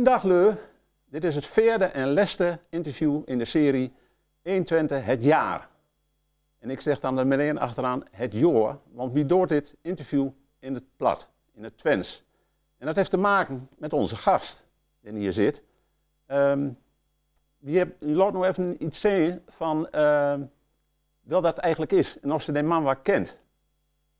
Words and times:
Goedendag 0.00 0.24
Leu. 0.24 0.54
Dit 1.04 1.24
is 1.24 1.34
het 1.34 1.46
vierde 1.46 1.84
en 1.84 2.12
laatste 2.12 2.58
interview 2.68 3.22
in 3.24 3.38
de 3.38 3.44
serie 3.44 3.92
120 4.42 5.04
het 5.04 5.22
jaar. 5.22 5.68
En 6.58 6.70
ik 6.70 6.80
zeg 6.80 7.00
dan 7.00 7.18
er 7.18 7.26
meteen 7.26 7.58
achteraan 7.58 8.04
het 8.10 8.32
jaar, 8.32 8.78
want 8.92 9.12
wie 9.12 9.26
doet 9.26 9.48
dit 9.48 9.76
interview 9.82 10.28
in 10.58 10.74
het 10.74 10.84
plat, 10.96 11.30
in 11.54 11.64
het 11.64 11.78
Twens? 11.78 12.24
En 12.78 12.86
dat 12.86 12.96
heeft 12.96 13.10
te 13.10 13.16
maken 13.16 13.68
met 13.78 13.92
onze 13.92 14.16
gast 14.16 14.66
die 15.00 15.12
hier 15.12 15.32
zit. 15.32 15.64
Ehm 16.26 16.68
wie 17.58 17.78
hebt, 17.78 18.02
u 18.02 18.14
laat 18.14 18.32
nog 18.32 18.44
even 18.44 18.84
iets 18.84 19.00
zeggen 19.00 19.42
van 19.46 19.88
ehm 19.90 20.42
wat 21.20 21.42
dat 21.42 21.58
eigenlijk 21.58 21.92
is 21.92 22.20
en 22.20 22.32
of 22.32 22.42
ze 22.42 22.52
die 22.52 22.62
man 22.62 22.84
wel 22.84 22.96
kent. 22.96 23.40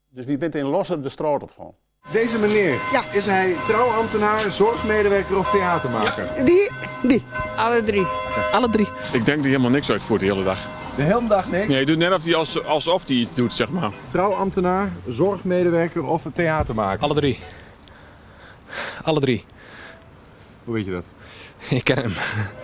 Dus 0.09 0.27
wie 0.27 0.39
bent 0.39 0.55
in 0.55 0.67
Losse 0.67 1.01
de 1.01 1.09
straat 1.09 1.43
op 1.43 1.51
gewoon? 1.51 1.75
Deze 2.13 2.39
meneer, 2.39 2.79
Ja. 2.93 3.03
is 3.13 3.27
hij 3.27 3.57
trouwambtenaar, 3.67 4.41
zorgmedewerker 4.53 5.39
of 5.39 5.51
theatermaker? 5.51 6.29
Die, 6.45 6.71
die. 7.03 7.23
Alle 7.57 7.83
drie. 7.83 8.07
Alle 8.53 8.71
drie. 8.71 8.87
Ik 8.87 9.11
denk 9.13 9.27
dat 9.27 9.37
hij 9.37 9.47
helemaal 9.49 9.71
niks 9.71 9.91
uitvoert 9.91 10.21
de 10.21 10.27
hele 10.27 10.43
dag. 10.45 10.59
De 10.97 11.03
hele 11.03 11.27
dag 11.29 11.51
niks. 11.51 11.67
Nee, 11.67 11.77
hij 11.77 11.85
doet 11.85 11.99
net 11.99 12.13
of 12.13 12.25
hij 12.25 12.35
als, 12.35 12.65
alsof 12.65 13.07
hij 13.07 13.17
iets 13.17 13.35
doet, 13.35 13.53
zeg 13.53 13.71
maar. 13.71 13.91
Trouwambtenaar, 14.09 14.93
zorgmedewerker 15.09 16.05
of 16.05 16.23
theatermaker? 16.35 17.03
Alle 17.03 17.15
drie. 17.15 17.39
Alle 19.03 19.21
drie. 19.21 19.45
Hoe 20.65 20.75
weet 20.75 20.85
je 20.85 20.91
dat? 20.91 21.05
Ik 21.69 21.85
ken 21.85 21.97
hem. 21.97 22.13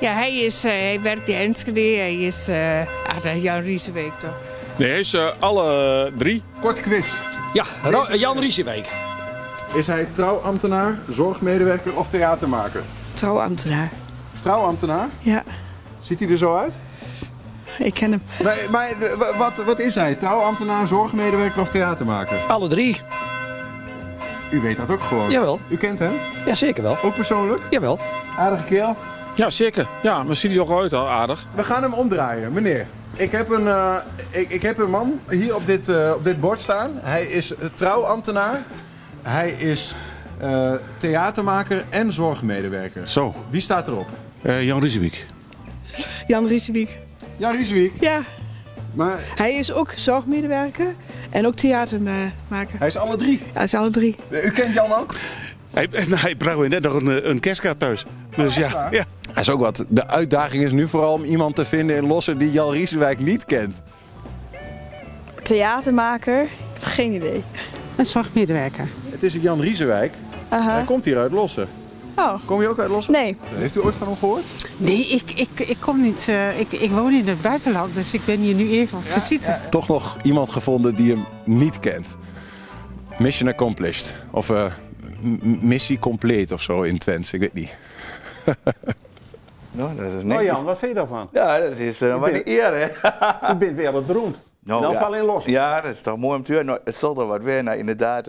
Ja, 0.01 0.13
hij, 0.13 0.35
is, 0.37 0.65
eh, 0.65 0.73
hij 0.73 1.01
werkt 1.03 1.29
in 1.29 1.37
Enschede. 1.37 1.81
Hij 1.81 2.17
is, 2.17 2.49
eh 2.49 2.81
ah, 3.07 3.15
dat 3.15 3.25
is 3.25 3.43
Jan 3.43 3.61
Rieseweek 3.61 4.13
toch? 4.19 4.35
Nee, 4.77 4.89
hij 4.89 4.99
is 4.99 5.15
eh, 5.15 5.27
alle 5.39 6.13
drie. 6.19 6.43
Kort 6.61 6.81
quiz. 6.81 7.13
Ja, 7.53 7.65
Ro- 7.83 8.15
Jan 8.15 8.39
Riesewijk. 8.39 8.89
Is 9.75 9.87
hij 9.87 10.09
trouwambtenaar, 10.13 10.95
zorgmedewerker 11.11 11.97
of 11.97 12.09
theatermaker? 12.09 12.83
Trouwambtenaar. 13.13 13.91
Trouwambtenaar? 14.43 15.09
Ja, 15.19 15.43
Ziet 16.01 16.21
hij 16.21 16.29
er 16.29 16.37
zo 16.39 16.57
uit? 16.57 16.75
ik 17.79 17.95
ken 17.95 18.11
hem. 18.11 18.23
Nee, 18.43 18.69
maar 18.71 18.89
wa- 19.19 19.37
wat, 19.37 19.57
wat 19.65 19.79
is 19.79 19.95
hij? 19.95 20.15
Trouwambtenaar, 20.15 20.87
zorgmedewerker 20.87 21.61
of 21.61 21.69
theatermaker? 21.69 22.39
Alle 22.49 22.69
drie. 22.69 23.01
U 24.51 24.61
weet 24.61 24.77
dat 24.77 24.91
ook 24.91 25.01
gewoon. 25.01 25.31
Jawel. 25.31 25.61
U 25.69 25.77
kent 25.77 25.99
hem? 25.99 26.13
Ja, 26.47 26.55
zeker 26.55 26.83
wel. 26.83 26.97
Ook 27.03 27.15
persoonlijk? 27.15 27.63
Jawel. 27.71 27.99
Aardige 28.39 28.65
kerel. 28.65 28.97
Ja, 29.35 29.51
zeker. 29.51 29.87
Ja, 30.03 30.23
maar 30.23 30.37
ziet 30.37 30.51
hij 30.51 30.61
er 30.61 30.73
ook 30.73 30.81
uit 30.81 30.93
al 30.93 31.09
aardig. 31.09 31.45
We 31.57 31.65
gaan 31.65 31.83
hem 31.83 31.93
omdraaien, 31.93 32.53
meneer. 32.53 32.87
Ik 33.13 33.31
heb 33.33 33.51
een, 33.51 33.69
eh, 33.69 33.95
ik, 34.31 34.51
ik 34.51 34.63
heb 34.63 34.79
een 34.79 34.91
man 34.91 35.21
hier 35.29 35.55
op 35.55 35.67
dit, 35.67 35.89
eh, 35.89 36.13
op 36.15 36.25
dit 36.25 36.41
bord 36.41 36.61
staan. 36.61 36.91
Hij 36.95 37.23
is 37.27 37.55
eh, 37.55 37.67
trouwambtenaar. 37.75 38.63
Hij 39.27 39.51
is 39.51 39.95
eh, 40.39 40.73
theatermaker 40.99 41.85
en 41.91 42.13
zorgmedewerker. 42.13 43.09
Zo, 43.09 43.35
Wie 43.51 43.61
staat 43.61 43.89
erop? 43.89 44.09
eh, 44.43 44.65
Jan 44.65 44.81
Riesewiek. 44.81 45.27
Jan 46.27 46.47
Riesewijk. 46.47 46.99
Ja, 47.37 47.51
Rieswiek. 47.51 47.93
Ja, 48.01 48.23
Maar 48.95 49.19
hij 49.37 49.55
is 49.55 49.73
ook 49.73 49.93
zorgmedewerker 49.97 50.87
en 51.31 51.47
ook 51.47 51.55
theatermaker. 51.55 52.79
hij 52.79 52.89
is 52.89 52.97
alle 52.97 53.17
drie. 53.17 53.43
Hij 53.53 53.65
is 53.65 53.75
alle 53.75 53.91
drie. 53.91 54.17
U 54.31 54.51
kent 54.51 54.75
Jan 54.75 54.93
ook? 54.93 55.15
Hij, 55.73 55.89
nou, 55.91 56.17
hij 56.21 56.35
bracht 56.35 56.69
net 56.69 56.83
nog 56.83 56.95
een, 56.95 57.11
eh, 57.23 57.29
een 57.31 57.41
kerstkaart 57.41 57.79
thuis. 57.79 58.05
Dus 58.37 58.55
ja, 58.55 58.89
ja. 58.91 59.05
Dat 59.27 59.39
is 59.39 59.51
ook 59.51 59.61
wat. 59.61 59.85
De 59.89 60.07
uitdaging 60.07 60.65
is 60.65 60.73
nu 60.73 60.89
vooral 60.89 61.13
om 61.13 61.25
iemand 61.25 61.55
te 61.55 61.65
vinden 61.65 61.97
in 61.97 62.07
Lossen 62.07 62.39
die 62.39 62.53
Jan 62.53 62.71
Riesewijk 62.73 63.19
niet 63.19 63.45
kent. 63.45 63.83
Theatermaker? 65.43 66.43
Ik 66.43 66.49
heb 66.73 66.83
geen 66.83 67.13
idee. 67.13 67.45
Een 67.97 68.07
zorgmedewerker. 68.07 68.89
Het 69.21 69.35
is 69.35 69.43
Jan 69.43 69.61
Riesewijk. 69.61 70.15
Hij 70.49 70.85
komt 70.85 71.05
hier 71.05 71.19
uit 71.19 71.33
Lossen. 71.33 71.69
Oh, 72.17 72.35
Kom 72.45 72.61
je 72.63 72.69
ook 72.69 72.79
uit 72.79 72.91
Lossen? 72.91 73.13
nee. 73.13 73.37
Heeft 73.43 73.77
u 73.77 73.81
ooit 73.81 73.95
van 73.95 74.07
hem 74.07 74.17
gehoord? 74.17 74.43
Nee, 74.77 75.07
ik, 75.09 75.33
ik, 75.33 75.69
ik 75.69 75.77
kom 75.81 76.01
niet. 76.01 76.29
eh, 76.29 76.61
ik, 76.61 76.73
ik 76.73 76.91
woon 76.91 77.13
in 77.13 77.29
het 77.29 77.43
buitenland, 77.43 77.95
dus 77.95 78.15
ik 78.15 78.21
ben 78.25 78.39
hier 78.39 78.55
nu 78.55 78.71
even 78.71 78.99
op 78.99 79.05
visite. 79.05 79.59
Toch 79.71 79.89
nog 79.89 80.19
iemand 80.23 80.51
gevonden 80.51 80.95
die 80.95 81.11
hem 81.11 81.27
niet 81.45 81.81
kent. 81.81 82.09
Mission 83.19 83.49
accomplished. 83.49 84.13
Of 84.31 84.51
eh, 84.51 84.65
missie 85.61 85.99
compleet 85.99 86.53
of 86.53 86.63
zo 86.63 86.83
in 86.83 86.99
Twents. 86.99 87.33
Ik 87.33 87.41
weet 87.41 87.55
niet. 87.55 87.77
Nou, 89.71 89.97
dat 89.97 90.13
is 90.13 90.23
Nou. 90.23 90.45
Jan, 90.45 90.65
wat 90.65 90.79
vind 90.79 90.91
je 90.91 90.97
daarvan? 90.97 91.29
Ja, 91.33 91.59
dat 91.59 91.79
is 91.79 92.03
uh, 92.03 92.19
wat 92.19 92.29
een 92.29 92.43
eer, 92.45 92.73
hè? 92.77 92.87
U 93.53 93.57
bent 93.57 93.77
wereldberoemd. 93.77 94.37
Nou, 94.65 94.83
Dan 94.83 94.93
ja. 94.93 94.99
val 94.99 95.15
in 95.15 95.25
los. 95.25 95.45
Ja, 95.45 95.81
dat 95.81 95.91
is 95.95 96.03
toch 96.03 96.17
mooi 96.17 96.37
om 96.39 96.45
te 96.45 96.53
horen. 96.53 96.67
Nou, 96.67 96.79
het 96.85 96.97
zal 96.97 97.21
er 97.21 97.27
wat 97.27 97.43
weer, 97.43 97.63
nou, 97.63 97.79
inderdaad. 97.79 98.27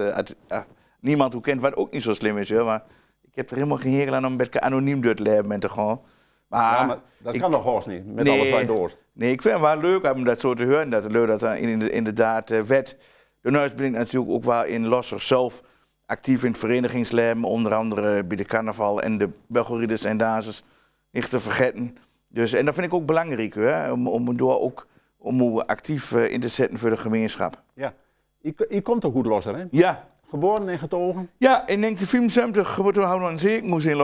Niemand 1.00 1.34
hoe 1.34 1.42
kent, 1.42 1.62
wat 1.62 1.76
ook 1.76 1.92
niet 1.92 2.02
zo 2.02 2.14
slim 2.14 2.38
is, 2.38 2.50
hoor. 2.52 2.66
Maar 2.66 2.84
ik 3.22 3.36
heb 3.36 3.50
er 3.50 3.56
helemaal 3.56 3.78
geen 3.78 3.94
hekel 3.94 4.16
aan 4.16 4.26
om 4.26 4.32
een 4.32 4.38
beetje 4.38 4.62
anoniem 4.62 5.02
door 5.02 5.12
het 5.12 5.20
leven 5.20 5.60
te 5.60 5.70
gaan. 5.70 6.00
Maar, 6.48 6.62
Ja, 6.80 6.86
maar 6.86 6.98
dat 7.18 7.34
ik- 7.34 7.42
kan 7.42 7.52
nog 7.52 7.66
haast 7.66 7.88
niet, 7.88 8.06
met 8.14 8.24
Nee. 8.26 8.54
alles 8.56 8.68
wat. 8.70 8.98
Nee, 9.14 9.32
ik 9.32 9.42
vind 9.42 9.54
het 9.54 9.64
wel 9.64 9.78
leuk 9.80 10.14
om 10.14 10.24
dat 10.24 10.40
zo 10.40 10.54
te 10.54 10.64
horen. 10.66 10.90
Dat 10.90 11.04
het 11.04 11.12
leuk 11.12 11.28
dat 11.28 11.42
er 11.44 11.56
in- 11.58 11.92
inderdaad 11.92 12.52
uh, 12.52 12.62
wet. 12.62 12.98
Daarnaast 13.42 13.76
ben 13.76 13.86
ik 13.86 13.92
natuurlijk 13.92 14.32
ook 14.32 14.44
wel 14.44 14.64
in 14.66 14.88
Losser 14.88 15.22
zelf 15.22 15.62
actief 16.06 16.44
in 16.44 16.50
het 16.52 16.60
verenigingsleven. 16.60 17.44
Onder 17.44 17.74
andere 17.76 18.24
bij 18.24 18.38
de 18.38 18.46
carnaval 18.46 19.02
en 19.02 19.18
de 19.18 19.30
Belgorides 19.48 20.04
en 20.04 20.18
Dazes. 20.18 20.64
Niet 21.12 21.30
te 21.30 21.40
vergeten. 21.40 21.98
Dus, 22.28 22.54
en 22.54 22.66
dat 22.66 22.74
vind 22.74 22.86
ik 22.88 22.94
ook 22.94 23.06
belangrijk, 23.06 23.54
hè, 23.56 23.92
om, 23.92 24.08
om 24.08 24.38
door 24.38 24.60
ook 24.62 24.88
om 25.18 25.60
actief 25.60 26.12
eh, 26.12 26.32
in 26.32 26.40
te 26.40 26.48
zetten 26.48 26.80
voor 26.80 26.90
de 26.90 26.98
gemeenschap. 26.98 27.62
Ja. 27.74 27.94
Je, 28.42 28.66
je 28.70 28.82
komt 28.82 29.06
ook 29.06 29.14
goed 29.14 29.26
losser, 29.26 29.58
hè? 29.58 29.66
Ja, 29.72 30.08
Geboren 30.30 30.70
en 30.70 30.80
getogen. 30.80 31.30
ja 31.38 31.68
in 31.68 31.82
1975 31.82 32.74
geboren 32.74 33.04
houden 33.04 33.28
we 33.28 33.34
een 33.34 33.40
zeekmoes 33.40 33.86
in. 33.86 33.98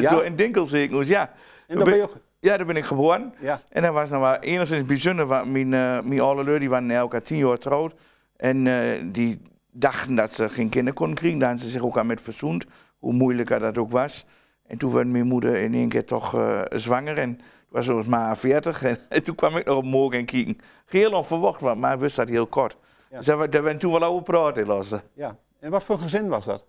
Ja? 0.00 0.10
door 0.10 0.24
een 0.24 0.36
dinkelzeekmoes, 0.36 1.08
ja. 1.08 1.32
En 1.66 1.76
dan 1.76 1.84
ben 1.84 1.96
je 1.96 2.02
ook... 2.02 2.16
Ja, 2.38 2.56
daar 2.56 2.66
ben 2.66 2.76
ik 2.76 2.84
geboren. 2.84 3.34
Ja. 3.40 3.60
En 3.68 3.82
dat 3.82 3.92
was 3.92 4.10
nou 4.10 4.22
wel 4.22 4.36
enigszins 4.36 4.84
bijzonder, 4.84 5.26
want 5.26 5.50
mijn, 5.50 5.74
eh 5.74 6.00
mijn 6.02 6.58
die 6.58 6.68
waren 6.68 6.90
elkaar 6.90 7.22
tien 7.22 7.38
jaar 7.38 7.50
getrouwd. 7.50 7.94
En 8.36 8.66
eh, 8.66 9.02
die 9.12 9.42
dachten 9.72 10.14
dat 10.14 10.32
ze 10.32 10.48
geen 10.48 10.68
kinderen 10.68 10.94
konden 10.94 11.16
krijgen. 11.16 11.38
Daar 11.38 11.48
hebben 11.48 11.66
ze 11.66 11.72
zich 11.72 11.82
ook 11.82 11.98
aan 11.98 12.06
met 12.06 12.20
verzoend, 12.20 12.64
hoe 12.98 13.12
moeilijker 13.12 13.58
dat 13.58 13.78
ook 13.78 13.90
was. 13.90 14.26
En 14.66 14.78
toen 14.78 14.92
werd 14.92 15.08
mijn 15.08 15.26
moeder 15.26 15.56
in 15.56 15.74
één 15.74 15.88
keer 15.88 16.04
toch 16.04 16.34
eh, 16.34 16.60
zwanger 16.68 17.18
en 17.18 17.36
toen 17.36 17.46
was 17.68 17.84
ze 17.84 18.02
maar 18.06 18.36
40. 18.36 18.82
En, 19.08 19.22
toen 19.22 19.34
kwam 19.34 19.56
ik 19.56 19.64
nog 19.64 19.76
op 19.76 19.84
morgen 19.84 20.18
en 20.18 20.24
kijken. 20.24 20.58
Heel 20.86 21.12
onverwacht, 21.12 21.60
want 21.60 21.80
maar 21.80 21.98
wist 21.98 22.16
dat 22.16 22.28
heel 22.28 22.46
kort. 22.46 22.76
Dus 23.16 23.26
daar 23.26 23.50
daar 23.50 23.62
werd 23.62 23.80
toen 23.80 23.92
wel 23.92 24.04
over 24.04 24.22
praten 24.22 24.82
ja. 25.14 25.36
En 25.60 25.70
wat 25.70 25.84
voor 25.84 25.98
gezin 25.98 26.28
was 26.28 26.44
dat? 26.44 26.64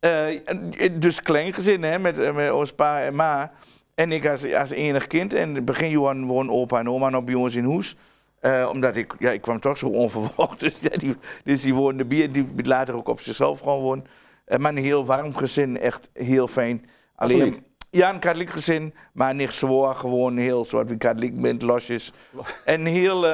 En- 0.00 1.00
dus 1.00 1.22
klein 1.22 1.52
gezin, 1.52 1.82
hè, 1.82 1.98
met, 1.98 2.18
eh, 2.18 2.34
met 2.34 2.50
ons 2.50 2.72
pa 2.72 3.00
en 3.00 3.14
ma. 3.14 3.52
En 3.94 4.12
ik 4.12 4.26
als, 4.26 4.52
als 4.52 4.70
enig 4.70 5.06
kind. 5.06 5.32
En 5.32 5.48
in 5.48 5.54
het 5.54 5.64
begin 5.64 5.88
Johan 5.88 6.26
woon 6.26 6.50
opa 6.50 6.78
en 6.78 6.88
oma 6.88 7.08
nog 7.08 7.24
bij 7.24 7.34
ons 7.34 7.54
in 7.54 7.70
huis. 7.70 7.96
Eh, 8.40 8.68
omdat 8.72 8.96
ik, 8.96 9.14
ja, 9.18 9.30
ik 9.30 9.40
kwam 9.40 9.60
toch 9.60 9.78
zo 9.78 9.86
onverwacht. 9.86 10.60
Dus, 10.64 10.80
ja, 10.80 10.96
die, 10.96 11.16
dus 11.44 11.62
die 11.62 11.74
woonde 11.74 12.04
bij 12.04 12.22
en 12.22 12.32
die 12.32 12.66
later 12.66 12.94
ook 12.94 13.08
op 13.08 13.20
zichzelf 13.20 13.60
gewoon. 13.60 14.06
Eh, 14.44 14.58
maar 14.58 14.70
een 14.72 14.82
heel 14.82 15.04
warm 15.04 15.36
gezin, 15.36 15.78
echt 15.78 16.10
heel 16.12 16.48
fijn. 16.48 16.86
Alleen, 17.14 17.38
Katholiek? 17.38 17.62
ja, 17.90 18.10
een 18.12 18.18
katholiek 18.18 18.50
gezin, 18.50 18.94
maar 19.12 19.34
niet 19.34 19.52
zwaar, 19.52 19.94
gewoon 19.94 20.36
heel 20.36 20.64
soort 20.64 20.88
wie 20.88 20.96
katholiek 20.96 21.40
bent, 21.40 21.62
losjes. 21.62 22.12
En 22.64 22.84
heel, 22.84 23.24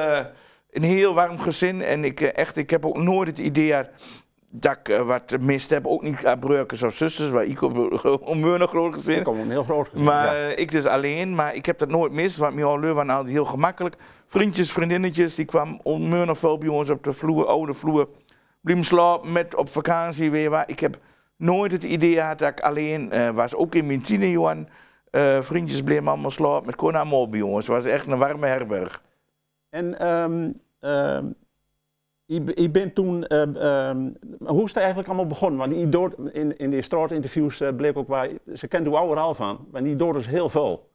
een 0.71 0.83
heel 0.83 1.13
warm 1.13 1.39
gezin. 1.39 1.81
En 1.81 2.03
ik, 2.03 2.21
eh, 2.21 2.29
echt, 2.33 2.57
ik 2.57 2.69
heb 2.69 2.85
ook 2.85 2.97
nooit 2.97 3.27
het 3.27 3.39
idee 3.39 3.75
dat 4.49 4.77
ik 4.77 4.89
eh, 4.89 5.01
wat 5.01 5.37
mist 5.39 5.69
heb. 5.69 5.87
Ook 5.87 6.01
niet 6.01 6.25
aan 6.25 6.39
broers 6.39 6.83
of 6.83 6.95
zusters, 6.95 7.29
waar 7.29 7.45
ik 7.45 7.61
op 7.61 7.75
een 8.25 8.43
een 8.61 8.67
groot 8.67 8.93
gezin. 8.93 9.17
Ik 9.17 9.23
kom 9.23 9.39
een 9.39 9.49
heel 9.49 9.63
groot 9.63 9.89
gezin. 9.89 10.05
Maar 10.05 10.25
ja. 10.25 10.47
eh, 10.49 10.57
ik 10.57 10.71
dus 10.71 10.85
alleen, 10.85 11.35
maar 11.35 11.55
ik 11.55 11.65
heb 11.65 11.77
dat 11.77 11.89
nooit 11.89 12.11
mis, 12.11 12.37
want 12.37 12.53
mijn 12.53 12.65
oude 12.65 12.93
waren 12.93 13.09
altijd 13.09 13.33
heel 13.33 13.45
gemakkelijk. 13.45 13.95
Vriendjes, 14.27 14.71
vriendinnetjes, 14.71 15.35
die 15.35 15.45
kwamen 15.45 15.79
onmiddellijk 15.83 16.39
veel 16.39 16.57
bij 16.57 16.69
ons 16.69 16.89
op 16.89 17.03
de 17.03 17.13
vloer, 17.13 17.45
oude 17.45 17.73
vloer. 17.73 18.07
Blijven 18.61 18.83
slapen 18.85 19.31
met 19.31 19.55
op 19.55 19.69
vakantie 19.69 20.31
weer 20.31 20.49
waar. 20.49 20.69
Ik 20.69 20.79
heb 20.79 20.97
nooit 21.37 21.71
het 21.71 21.83
idee 21.83 22.13
gehad 22.13 22.39
dat 22.39 22.49
ik 22.49 22.59
alleen 22.59 23.11
was. 23.33 23.55
Ook 23.55 23.75
in 23.75 23.85
mijn 23.85 24.01
tiener, 24.01 24.29
Johan. 24.29 24.67
eh, 25.11 25.41
vriendjes 25.41 25.81
bleven 25.83 26.07
allemaal 26.07 26.31
slapen 26.31 26.65
met 26.65 26.75
kon 26.75 26.95
allemaal 26.95 27.29
bij 27.29 27.41
ons. 27.41 27.67
Het 27.67 27.75
was 27.75 27.85
echt 27.85 28.07
een 28.07 28.17
warme 28.17 28.45
herberg. 28.47 29.01
En 29.71 29.99
ehm 29.99 30.51
ehm 30.79 31.25
je, 32.25 32.51
je 32.55 32.69
bent 32.69 32.95
toen, 32.95 33.27
ehm, 33.27 34.09
hoe 34.39 34.63
is 34.63 34.67
het 34.67 34.77
eigenlijk 34.77 35.07
allemaal 35.07 35.27
begonnen? 35.27 35.59
Want 35.59 35.71
die 35.71 35.89
dood, 35.89 36.15
in, 36.31 36.57
in 36.57 36.69
de 36.69 36.81
straatinterviews 36.81 37.61
eh, 37.61 37.75
bleek 37.75 37.97
ook 37.97 38.07
waar, 38.07 38.29
ze 38.53 38.67
kent 38.67 38.87
uw 38.87 38.97
oude 38.97 39.21
al 39.21 39.35
van, 39.35 39.67
maar 39.71 39.83
die 39.83 39.95
dood 39.95 40.15
is 40.15 40.27
heel 40.27 40.49
veel. 40.49 40.89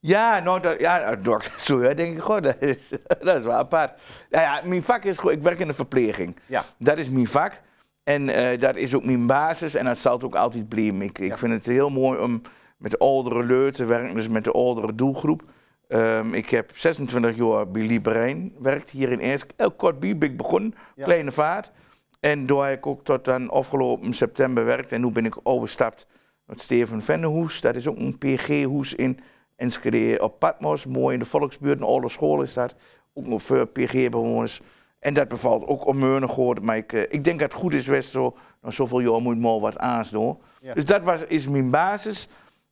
Ja, 0.00 0.38
nou, 0.40 0.60
dat, 0.60 0.80
ja, 0.80 0.98
nou, 0.98 1.22
door- 1.22 1.44
zo 1.58 1.82
ja, 1.82 1.94
denk 1.94 2.16
ik 2.16 2.22
gewoon, 2.22 2.42
dat 2.52 2.62
is, 2.62 2.88
dat 3.20 3.36
is 3.36 3.42
wel 3.42 3.52
apart. 3.52 4.00
Nou 4.30 4.44
ja, 4.44 4.60
mijn 4.64 4.82
vak 4.82 5.04
is 5.04 5.18
gewoon, 5.18 5.34
ik 5.34 5.42
werk 5.42 5.58
in 5.58 5.66
de 5.66 5.74
verpleging. 5.74 6.36
Ja. 6.46 6.64
Dat 6.78 6.98
is 6.98 7.10
mijn 7.10 7.26
vak. 7.26 7.60
En 8.04 8.28
eh, 8.28 8.60
dat 8.60 8.76
is 8.76 8.94
ook 8.94 9.04
mijn 9.04 9.26
basis 9.26 9.74
en 9.74 9.84
dat 9.84 9.98
zal 9.98 10.12
het 10.12 10.24
ook 10.24 10.34
altijd 10.34 10.68
blijven. 10.68 11.02
Ik, 11.02 11.18
ik 11.18 11.38
vind 11.38 11.52
het 11.52 11.66
heel 11.66 11.90
mooi 11.90 12.18
om 12.20 12.42
met 12.76 12.90
de 12.90 12.98
oudere 12.98 13.44
leur 13.44 13.72
te 13.72 13.84
werken, 13.84 14.14
dus 14.14 14.28
met 14.28 14.44
de 14.44 14.52
oudere 14.52 14.94
doelgroep. 14.94 15.42
Ehm, 15.88 16.34
ik 16.34 16.48
heb 16.50 16.70
26 16.74 17.36
jaar 17.36 17.68
bij 17.70 17.82
Liberijn 17.82 18.52
werkt 18.58 18.90
hier 18.90 19.10
in 19.12 19.18
Eerst. 19.18 19.46
Heel 19.56 19.70
kort 19.70 20.00
bij 20.00 20.18
ben 20.18 20.30
ik 20.30 20.36
begonnen, 20.36 20.74
Ja. 20.94 21.04
kleine 21.04 21.32
vaart. 21.32 21.72
En 22.20 22.46
door 22.46 22.66
heb 22.66 22.76
ik 22.78 22.86
ook 22.86 23.04
tot 23.04 23.24
dan 23.24 23.50
afgelopen 23.50 24.12
september 24.14 24.64
werkt. 24.64 24.92
En 24.92 25.00
nu 25.00 25.10
ben 25.10 25.24
ik 25.24 25.36
overgestapt 25.42 26.06
het 26.46 26.60
Steven 26.60 27.02
Vennehoes. 27.02 27.60
Dat 27.60 27.74
is 27.76 27.86
ook 27.88 27.98
een 27.98 28.18
PG-hoes 28.18 28.94
in 28.94 29.20
Enschede 29.56 30.18
op 30.22 30.38
Patmos. 30.38 30.86
Mooi 30.86 31.14
in 31.14 31.18
de 31.20 31.26
volksbuurt, 31.26 31.78
een 31.78 31.86
oude 31.86 32.08
school 32.08 32.42
is 32.42 32.54
dat. 32.54 32.74
Ook 33.14 33.26
nog 33.26 33.42
voor 33.42 33.66
PG-bewoners. 33.66 34.60
En 34.98 35.14
dat 35.14 35.28
bevalt 35.28 35.66
ook 35.66 35.86
onmeunig 35.86 36.30
hoor. 36.34 36.56
Maar 36.62 36.76
ik, 36.76 36.92
eh, 36.92 37.00
ik 37.00 37.24
denk 37.24 37.40
dat 37.40 37.52
het 37.52 37.60
goed 37.60 37.74
is 37.74 37.86
West 37.86 38.10
zo. 38.10 38.36
Zoveel 38.62 39.00
jaar 39.00 39.20
moet 39.22 39.40
maar 39.40 39.60
wat 39.60 39.78
aans 39.78 40.10
doen. 40.10 40.38
Ja. 40.60 40.74
Dus 40.74 40.84
dat 40.84 41.02
was, 41.02 41.24
is 41.24 41.48
mijn 41.48 41.70
basis. 41.70 42.28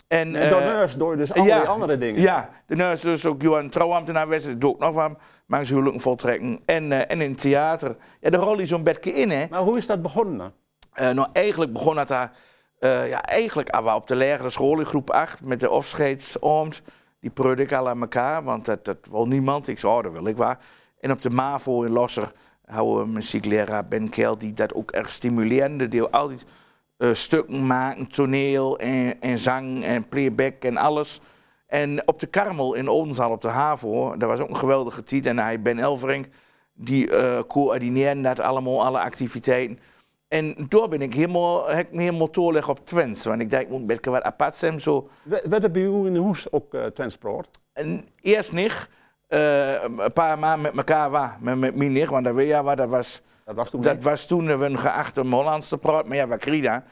En, 0.08 0.36
En 0.36 0.50
door 0.50 0.60
eh, 0.60 0.66
nurse 0.66 0.98
door 0.98 1.16
dus 1.16 1.32
allerlei 1.32 1.66
andere 1.66 1.98
dingen. 1.98 2.20
ja, 2.20 2.50
de 2.66 2.76
nurse 2.76 3.06
dus 3.06 3.26
ook 3.26 3.42
Johan 3.42 3.68
trouwambtenaar 3.68 4.28
was, 4.28 4.44
dat 4.44 4.60
doe 4.60 4.74
ik 4.74 4.78
nog 4.78 4.94
wat. 4.94 5.18
Maar 5.46 5.64
ze 5.64 5.72
huwelijken 5.72 6.02
voltrekken. 6.02 6.60
En, 6.64 6.92
eh, 6.92 6.98
en 6.98 7.20
in 7.20 7.30
het 7.30 7.40
theater. 7.40 7.96
Ja, 8.20 8.30
de 8.30 8.36
rol 8.36 8.58
is 8.58 8.68
zo'n 8.68 8.82
bedje 8.82 9.12
in, 9.12 9.30
hè. 9.30 9.46
Maar 9.50 9.60
hoe 9.60 9.76
is 9.76 9.86
dat 9.86 10.02
begonnen? 10.02 10.52
Eh, 10.92 11.10
nou, 11.10 11.28
eigenlijk 11.32 11.72
begon 11.72 11.96
het 11.96 12.08
daar, 12.08 12.32
ja, 12.80 13.22
eigenlijk 13.22 13.68
al 13.68 13.84
wel 13.84 13.96
op 13.96 14.06
de 14.06 14.16
lagere 14.16 14.50
school 14.50 14.78
in 14.78 14.86
groep 14.86 15.10
8 15.10 15.44
met 15.44 15.60
de 15.60 15.68
afscheidsavond. 15.68 16.82
Die 17.20 17.30
preurde 17.30 17.62
ik 17.62 17.72
al 17.72 17.88
aan 17.88 18.00
elkaar, 18.00 18.44
want 18.44 18.64
dat, 18.64 18.84
dat 18.84 18.98
wil 19.10 19.26
niemand. 19.26 19.68
Ik 19.68 19.78
zei, 19.78 19.92
oh, 19.92 20.02
dat 20.02 20.12
wil 20.12 20.26
ik 20.26 20.36
wel. 20.36 20.54
En 21.00 21.10
op 21.10 21.22
de 21.22 21.30
MAVO 21.30 21.82
in 21.82 21.92
Losser 21.92 22.32
houden 22.64 23.04
we 23.04 23.10
muziekleraar 23.10 23.88
Ben 23.88 24.08
Kel, 24.08 24.38
die 24.38 24.52
dat 24.52 24.74
ook 24.74 24.90
erg 24.90 25.12
stimulerende 25.12 25.88
deel. 25.88 26.10
Altijd 26.10 26.46
eh, 26.96 27.12
stukken 27.12 27.66
maken, 27.66 28.06
toneel 28.06 28.78
en, 28.78 29.20
en 29.20 29.38
zang 29.38 29.84
en 29.84 30.08
playback 30.08 30.62
en 30.62 30.76
alles. 30.76 31.20
En 31.66 32.08
op 32.08 32.20
de 32.20 32.26
Karmel 32.26 32.74
in 32.74 32.88
Oldenzaal 32.88 33.30
op 33.30 33.42
de 33.42 33.48
HAVO, 33.48 34.16
dat 34.16 34.28
was 34.28 34.40
ook 34.40 34.48
een 34.48 34.56
geweldige 34.56 35.02
tijd. 35.02 35.26
En 35.26 35.38
hij, 35.38 35.62
Ben 35.62 35.78
Elverink, 35.78 36.26
die 36.74 37.10
eh 37.10 37.40
coördineerde 37.48 38.20
dat 38.20 38.40
allemaal, 38.40 38.84
alle 38.84 38.98
activiteiten. 38.98 39.78
En 40.28 40.68
toen 40.68 40.90
ben 40.90 41.02
ik 41.02 41.14
helemaal, 41.14 41.68
heb 41.68 41.86
ik 41.86 41.92
me 41.92 42.02
helemaal 42.02 42.30
op 42.66 42.86
Twents. 42.86 43.24
Want 43.24 43.40
ik 43.40 43.50
dacht, 43.50 43.62
ik 43.62 43.68
moet 43.68 43.80
een 43.80 43.86
beetje 43.86 44.10
wat 44.10 44.22
apart 44.22 44.56
zijn. 44.56 44.80
Zo. 44.80 45.08
Werd 45.22 45.64
er 45.64 45.70
bij 45.70 45.82
u 45.82 46.06
in 46.06 46.12
de 46.12 46.18
hoes 46.18 46.52
ook 46.52 46.74
uh, 46.74 46.84
transport? 46.84 47.48
En 47.72 48.08
eerst 48.20 48.52
niet, 48.52 48.88
een 49.28 50.12
paar 50.12 50.38
maanden 50.38 50.62
met 50.62 50.76
elkaar 50.76 51.36
met, 51.40 51.58
met 51.58 51.76
mij 51.76 51.88
niet, 51.88 52.08
want 52.08 52.24
dat 52.24 52.34
weet 52.34 52.48
je 52.48 52.62
wat, 52.62 52.76
dat 52.76 52.88
was... 52.88 53.22
Dat 53.46 53.54
was 53.54 53.70
toen 53.70 53.80
Dat 53.80 54.02
was 54.02 54.26
toen 54.26 54.58
we 54.58 54.76
geacht 54.78 55.18
om 55.18 55.32
Hollands 55.32 55.68
te 55.68 55.78
praten. 55.78 56.08
Maar 56.08 56.16
ja, 56.16 56.26
wat 56.26 56.38
kreeg? 56.38 56.64
Ik 56.64 56.82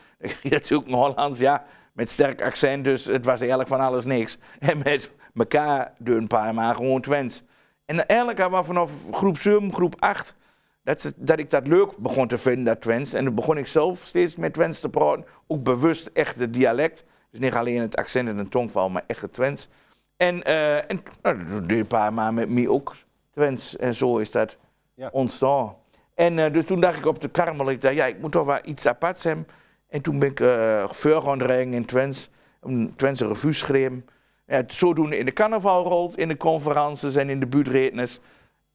kreeg 0.40 0.52
natuurlijk 0.52 0.88
een 0.90 0.94
Hollands, 0.96 1.38
ja, 1.38 1.64
met 1.92 2.10
sterk 2.10 2.42
accent. 2.42 2.84
Dus 2.84 3.04
het 3.04 3.24
was 3.24 3.38
eigenlijk 3.38 3.68
van 3.68 3.80
alles 3.80 4.04
niks. 4.04 4.38
En 4.58 4.78
met 4.78 5.10
elkaar 5.34 5.92
door 5.98 6.16
een 6.16 6.26
paar 6.26 6.54
maanden 6.54 6.76
gewoon 6.76 7.00
Twents. 7.00 7.42
En 7.86 8.06
eigenlijk 8.06 8.38
hadden 8.40 8.58
we 8.60 8.64
vanaf 8.66 8.90
groep 9.10 9.38
7, 9.38 9.72
groep 9.72 9.94
8, 9.98 10.36
dat, 10.82 11.00
ze- 11.00 11.12
dat 11.16 11.38
ik 11.38 11.50
dat 11.50 11.66
leuk 11.66 11.96
begon 11.96 12.28
te 12.28 12.38
vinden, 12.38 12.64
dat 12.64 12.80
Twents. 12.80 13.12
En 13.14 13.24
dan 13.24 13.34
begon 13.34 13.58
ik 13.58 13.66
zelf 13.66 14.00
steeds 14.04 14.36
met 14.36 14.52
Twents 14.52 14.80
te 14.80 14.88
praten. 14.88 15.24
Ook 15.46 15.62
bewust 15.62 16.10
echt 16.12 16.40
het 16.40 16.54
dialect. 16.54 17.04
Dus 17.30 17.40
niet 17.40 17.54
alleen 17.54 17.80
het 17.80 17.96
accent 17.96 18.28
en 18.28 18.36
de 18.36 18.48
tongval, 18.48 18.88
maar 18.90 19.04
echt 19.06 19.20
het 19.22 19.32
Twents. 19.32 19.68
En, 20.16 20.42
eh 20.42 20.76
en 20.90 21.00
nou, 21.22 21.44
dat 21.44 21.68
deed 21.68 21.78
een 21.78 21.86
paar 21.86 22.12
maanden 22.12 22.34
met 22.34 22.50
mij 22.54 22.68
ook 22.68 22.94
Twents. 23.32 23.76
En 23.76 23.94
zo 23.94 24.18
is 24.18 24.30
dat 24.30 24.56
Ja. 24.94 25.08
ontstaan. 25.12 25.74
En 26.14 26.38
eh, 26.38 26.52
dus 26.52 26.64
toen 26.64 26.80
dacht 26.80 26.98
ik 26.98 27.06
op 27.06 27.20
de 27.20 27.28
karmel, 27.28 27.70
ik 27.70 27.80
dacht, 27.80 27.94
ja, 27.94 28.06
ik 28.06 28.20
moet 28.20 28.32
toch 28.32 28.46
wel 28.46 28.58
iets 28.64 28.86
aparts 28.86 29.24
hebben. 29.24 29.46
En 29.88 30.02
toen 30.02 30.18
ben 30.18 30.30
ik 30.30 30.40
uh, 30.40 30.88
voor 30.88 31.22
gaan 31.22 31.42
rijden 31.42 31.74
in 31.74 31.84
Twents, 31.84 32.30
een 32.60 32.92
Twentse 32.96 33.26
revue. 33.26 34.02
Ja, 34.46 34.62
zodoende 34.66 35.18
in 35.18 35.24
de 35.24 35.32
carnaval 35.32 35.84
rolt, 35.84 36.18
in 36.18 36.28
de 36.28 36.36
conferences 36.36 37.16
en 37.16 37.30
in 37.30 37.40
de 37.40 37.46
buurtredens. 37.46 38.20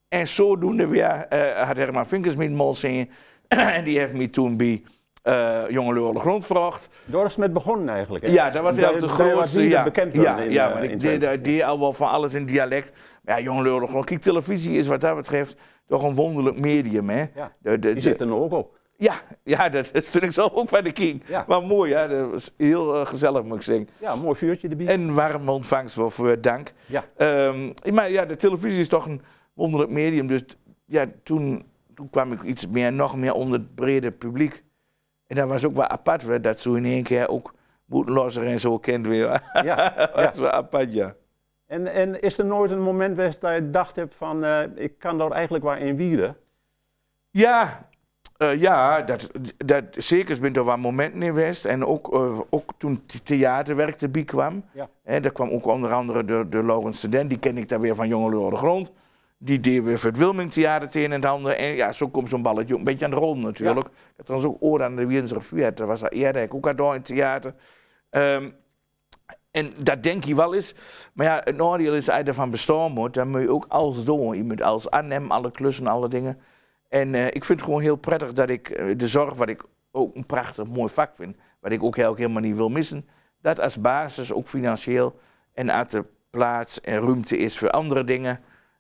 En 0.08 0.28
zodoende 0.28 0.88
weer 0.88 1.26
eh, 1.30 1.68
had 1.68 1.78
Herman 1.78 2.08
Vinkers 2.08 2.36
met 2.36 2.52
mol 2.52 2.74
zingen. 2.74 3.10
en 3.48 3.84
die 3.84 4.00
heeft 4.00 4.14
me 4.14 4.30
toen 4.30 4.58
bij 4.58 4.84
eh 5.22 5.62
Jonge 5.70 5.94
Leeuwen 5.94 6.20
Grond 6.20 6.46
gevraagd. 6.46 6.90
Daar 7.06 7.26
is 7.26 7.32
het 7.32 7.38
met 7.40 7.54
begonnen 7.54 7.90
eigenlijk. 7.90 8.26
Hè? 8.26 8.32
Ja, 8.32 8.50
dat 8.50 8.64
was 8.64 8.76
Daar- 8.76 9.00
de 9.00 9.08
grootste. 9.10 9.68
Ja, 9.68 9.84
bekend 9.84 10.14
ja, 10.14 10.38
in, 10.40 10.52
ja 10.52 10.68
eh, 10.68 10.74
maar 10.74 10.84
ik 10.84 11.44
deed, 11.44 11.64
al 11.64 11.80
wel 11.80 11.94
van 11.94 12.10
alles 12.10 12.34
in 12.34 12.46
dialect. 12.46 12.94
Maar 13.24 13.38
ja, 13.38 13.44
Jonge 13.44 13.62
Leeuwen 13.64 13.88
Grond. 13.88 14.06
Kijk, 14.06 14.22
televisie 14.22 14.78
is 14.78 14.88
wat 14.88 15.02
dat 15.02 15.16
betreft 15.16 15.56
toch 15.88 16.04
een 16.04 16.16
wonderlijk 16.16 16.58
medium, 16.60 17.10
hè? 17.10 17.26
Ja, 17.36 17.52
De- 17.60 17.80
de- 17.80 17.94
Die 17.94 18.02
zit 18.02 18.22
er 18.22 18.36
ook 18.36 18.52
op. 18.52 18.78
ja, 18.98 19.14
ja, 19.44 19.70
dat, 19.70 19.90
dat 19.94 20.06
stond 20.06 20.24
ik 20.24 20.32
zelf 20.32 20.54
ook 20.54 20.70
van 20.70 20.84
de 20.84 20.92
king. 20.92 21.24
Ja. 21.26 21.46
Maar 21.48 21.64
mooi, 21.64 21.92
ja, 21.92 22.08
dat 22.08 22.32
was 22.32 22.52
heel 22.58 22.96
eh, 23.00 23.06
gezellig, 23.06 23.44
moet 23.44 23.56
ik 23.56 23.62
zeggen. 23.62 23.90
Ja, 23.98 24.12
een 24.12 24.20
mooi 24.20 24.36
vuurtje 24.36 24.68
erbij. 24.68 24.88
En 24.88 25.14
warme 25.14 25.52
ontvangst 25.52 25.94
voor, 25.94 26.12
voor 26.12 26.42
dank. 26.42 26.72
Ja. 26.86 27.04
Ehm, 27.18 27.70
maar 27.94 28.12
ja, 28.12 28.26
de 28.26 28.36
televisie 28.36 28.80
is 28.80 28.88
toch 28.88 29.06
een 29.06 29.22
wonderlijk 29.54 29.92
medium. 29.92 30.28
Dus 30.28 30.44
ja, 30.86 31.06
toen, 31.24 31.64
toen 31.96 32.10
kwam 32.10 32.32
ik 32.32 32.44
iets 32.44 32.68
meer, 32.68 32.94
nog 32.94 33.16
meer 33.16 33.34
onder 33.34 33.60
het 33.60 33.76
brede 33.76 34.12
publiek. 34.12 34.64
En 35.30 35.36
dat 35.36 35.48
was 35.48 35.66
ook 35.66 35.76
wel 35.76 35.88
apart, 35.88 36.22
hè, 36.22 36.42
dat 36.42 36.60
zo 36.60 36.74
in 36.74 36.86
één 36.86 37.04
keer 37.04 37.28
ook 37.28 37.54
Boetenlosser 37.86 38.46
en 38.46 38.60
zo 38.60 38.78
kent 38.78 39.08
weer. 39.08 39.42
Ja, 39.64 39.94
dat 39.96 40.14
was 40.14 40.36
wel 40.36 40.52
apart, 40.52 40.94
ja. 40.94 41.16
En, 41.66 41.88
en 41.88 42.22
is 42.22 42.38
er 42.38 42.46
nooit 42.46 42.72
een 42.72 42.82
moment 42.82 43.16
geweest 43.16 43.42
dat 43.42 43.54
je 43.54 43.70
dacht 43.70 43.96
hebt 43.96 44.16
van, 44.16 44.44
eh, 44.44 44.62
ik 44.76 45.00
kan 45.00 45.18
daar 45.18 45.32
eigenlijk 45.32 45.64
wel 45.64 45.76
in 45.76 45.96
wieren? 45.96 46.38
Ja, 47.30 47.88
eh, 48.38 48.62
ja 48.62 49.02
dat, 49.02 49.30
dat, 49.58 49.84
zeker 49.92 50.40
ben 50.40 50.54
er 50.54 50.66
wel 50.66 50.78
momenten 50.78 51.22
in 51.22 51.28
geweest. 51.28 51.66
En 51.66 51.86
ook, 51.86 52.14
eh, 52.14 52.40
ook 52.50 52.72
toen 52.78 53.06
theaterwerk 53.24 54.02
erbij 54.02 54.24
kwam. 54.24 54.64
Ja. 54.72 54.90
Hè, 55.04 55.20
daar 55.20 55.32
kwam 55.32 55.50
ook 55.50 55.66
onder 55.66 55.94
andere 55.94 56.26
de, 56.26 56.46
de 56.50 56.64
Laurens 56.64 56.98
Student, 56.98 57.30
die 57.30 57.40
ken 57.40 57.58
ik 57.58 57.70
daar 57.70 57.80
weer 57.80 57.96
van 57.96 58.08
Jonge 58.08 58.30
Leuren 58.30 58.50
de 58.50 58.56
Grond. 58.56 58.92
Die 59.42 59.60
deed 59.60 59.84
weer 59.84 60.04
het 60.04 60.18
Wilming 60.18 60.52
Theater 60.52 60.88
het 60.88 60.96
een 60.96 61.04
en 61.04 61.12
het 61.12 61.26
ander. 61.26 61.56
En 61.56 61.76
ja, 61.76 61.92
zo 61.92 62.10
komt 62.10 62.30
zo'n 62.30 62.42
balletje 62.42 62.74
ook 62.74 62.80
een 62.80 62.86
beetje 62.86 63.06
aan 63.06 63.12
de 63.12 63.18
rol 63.18 63.38
natuurlijk. 63.38 63.88
Ik 63.88 64.14
had 64.16 64.26
trouwens 64.26 64.54
ook 64.54 64.62
oren 64.62 64.86
aan 64.86 64.96
de 64.96 65.06
Wiens 65.06 65.32
Revue. 65.32 65.74
Dat 65.74 65.88
was 65.88 66.00
dat 66.00 66.12
eerder, 66.12 66.42
ik 66.42 66.54
ook 66.54 66.68
al 66.68 66.76
door 66.76 66.94
in 66.94 66.98
het 66.98 67.06
theater. 67.06 67.54
Ehm, 68.10 68.50
en 69.52 69.74
dat 69.78 70.04
denk 70.04 70.24
je 70.24 70.36
wel 70.36 70.54
eens. 70.54 70.76
Maar 71.14 71.26
ja, 71.26 71.42
het 71.44 71.56
nadeel 71.56 71.94
is, 71.94 72.10
als 72.10 72.18
je 72.18 72.24
ervan 72.24 72.50
bestaan 72.50 72.92
moet, 72.92 73.14
dan 73.14 73.30
moet 73.30 73.42
je 73.42 73.52
ook 73.52 73.66
alles 73.68 74.04
doen. 74.04 74.38
Je 74.38 74.44
moet 74.44 74.62
alles 74.62 74.90
aannemen, 74.90 75.32
alle 75.32 75.52
klussen, 75.52 75.88
alle 75.88 76.10
dingen. 76.10 76.40
En 76.88 77.16
eh, 77.16 77.26
ik 77.26 77.46
vind 77.46 77.60
het 77.60 77.62
gewoon 77.62 77.82
heel 77.82 77.96
prettig 77.96 78.34
dat 78.34 78.50
ik 78.50 78.70
eh, 78.70 78.98
de 78.98 79.08
zorg, 79.08 79.34
wat 79.34 79.50
ik 79.50 79.64
ook 79.92 80.16
een 80.16 80.26
prachtig 80.26 80.68
mooi 80.68 80.94
vak 80.94 81.16
vind, 81.16 81.36
wat 81.60 81.72
ik 81.72 81.84
ook 81.84 81.98
helemaal 81.98 82.42
niet 82.42 82.56
wil 82.56 82.70
missen, 82.70 83.08
dat 83.42 83.60
als 83.60 83.82
basis 83.82 84.34
ook 84.34 84.48
financieel 84.48 85.20
en 85.54 85.72
uit 85.72 85.92
de 85.92 86.06
plaats 86.30 86.82
en 86.82 87.00
ruimte 87.00 87.38
is 87.38 87.58
voor 87.58 87.70
andere 87.70 88.04
dingen, 88.04 88.40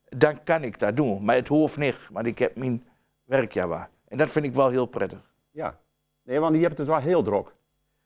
dan 0.09 0.43
kan 0.43 0.63
ik 0.63 0.79
dat 0.79 0.95
doen. 0.95 1.25
Maar 1.25 1.35
het 1.35 1.47
hoeft 1.47 1.77
niet, 1.77 1.95
maar 2.11 2.25
ik 2.25 2.39
heb 2.39 2.55
mijn 2.55 2.83
werk 3.23 3.51
ja 3.53 3.67
waar. 3.67 3.89
En 4.07 4.17
dat 4.17 4.29
vind 4.31 4.45
ik 4.45 4.53
wel 4.53 4.69
heel 4.69 4.85
prettig. 4.85 5.31
Ja. 5.51 5.79
Nee, 6.23 6.39
want 6.39 6.55
je 6.55 6.61
hebt 6.61 6.77
het 6.77 6.87
wel 6.87 6.97
heel 6.97 7.23
druk. 7.23 7.53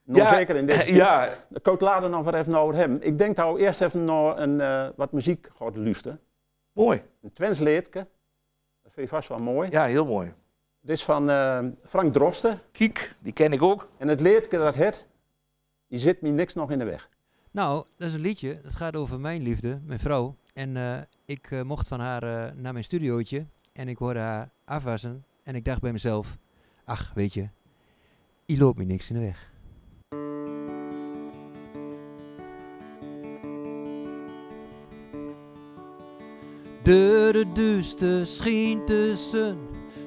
Nog 0.02 0.28
zeker 0.28 0.56
in 0.56 0.66
deze 0.66 0.94
Ja, 1.02 1.28
Ik 1.50 1.64
wil 1.64 1.76
later 1.78 2.10
nog 2.10 2.24
wat 2.24 2.34
even 2.34 2.54
over 2.54 2.74
hem. 2.74 2.98
Ik 3.00 3.18
denk 3.18 3.36
dat 3.36 3.54
we 3.54 3.60
eerst 3.60 3.80
even 3.80 4.04
naar 4.04 4.38
een, 4.38 4.60
eh, 4.60 4.88
wat 4.96 5.12
muziek 5.12 5.48
gaat 5.56 5.76
luisteren. 5.76 6.20
mooi. 6.72 7.02
Een 7.22 7.32
Twents 7.32 7.58
leedke. 7.58 8.06
Dat 8.82 8.92
vind 8.92 9.08
je 9.10 9.14
vast 9.14 9.28
wel 9.28 9.38
mooi. 9.38 9.70
Ja, 9.70 9.84
heel 9.84 10.04
mooi. 10.06 10.32
Dit 10.80 10.96
is 10.96 11.04
van 11.04 11.30
eh, 11.30 11.64
Frank 11.84 12.12
Drosten. 12.12 12.60
Kiek, 12.72 13.16
die 13.20 13.32
ken 13.32 13.52
ik 13.52 13.62
ook. 13.62 13.88
En 13.98 14.08
het 14.08 14.20
leedke 14.20 14.58
dat 14.58 14.74
het, 14.74 15.08
die 15.88 15.98
zit 15.98 16.20
me 16.20 16.28
niks 16.28 16.54
nog 16.54 16.70
in 16.70 16.78
de 16.78 16.84
weg. 16.84 17.08
Nou, 17.50 17.84
dat 17.96 18.08
is 18.08 18.14
een 18.14 18.20
liedje. 18.20 18.60
Dat 18.62 18.74
gaat 18.74 18.96
over 18.96 19.20
mijn 19.20 19.42
liefde, 19.42 19.80
mijn 19.84 20.00
vrouw. 20.00 20.36
En 20.54 20.76
eh, 20.76 20.98
ik 21.24 21.50
eh, 21.50 21.62
mocht 21.62 21.88
van 21.88 22.00
haar 22.00 22.22
eh, 22.22 22.54
naar 22.54 22.72
mijn 22.72 22.84
studiootje. 22.84 23.46
En 23.72 23.88
ik 23.88 23.98
hoorde 23.98 24.18
haar 24.20 24.50
afwassen. 24.64 25.24
En 25.42 25.54
ik 25.54 25.64
dacht 25.64 25.80
bij 25.80 25.92
mezelf: 25.92 26.38
ach, 26.84 27.12
weet 27.14 27.34
je, 27.34 27.48
je 28.46 28.58
loopt 28.58 28.78
me 28.78 28.84
niks 28.84 29.10
in 29.10 29.14
de 29.14 29.20
weg. 29.20 29.52
De, 36.82 37.28
de 37.32 37.50
duister 37.52 38.26
scheen 38.26 38.84
tussen. 38.84 39.58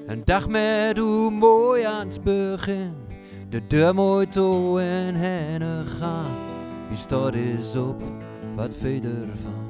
Een 0.05 0.25
dag 0.25 0.47
met 0.47 0.97
hoe 0.97 1.31
mooi 1.31 1.83
aan 1.83 2.07
het 2.07 2.23
begin. 2.23 2.95
De 3.49 3.67
deur 3.67 3.95
mooi 3.95 4.27
toe 4.27 4.81
en 4.81 5.15
heen 5.15 5.87
gaan. 5.87 6.31
Wie 6.87 6.97
staat 6.97 7.35
is 7.35 7.75
op, 7.75 8.03
wat 8.55 8.75
verder 8.75 9.27
van. 9.43 9.66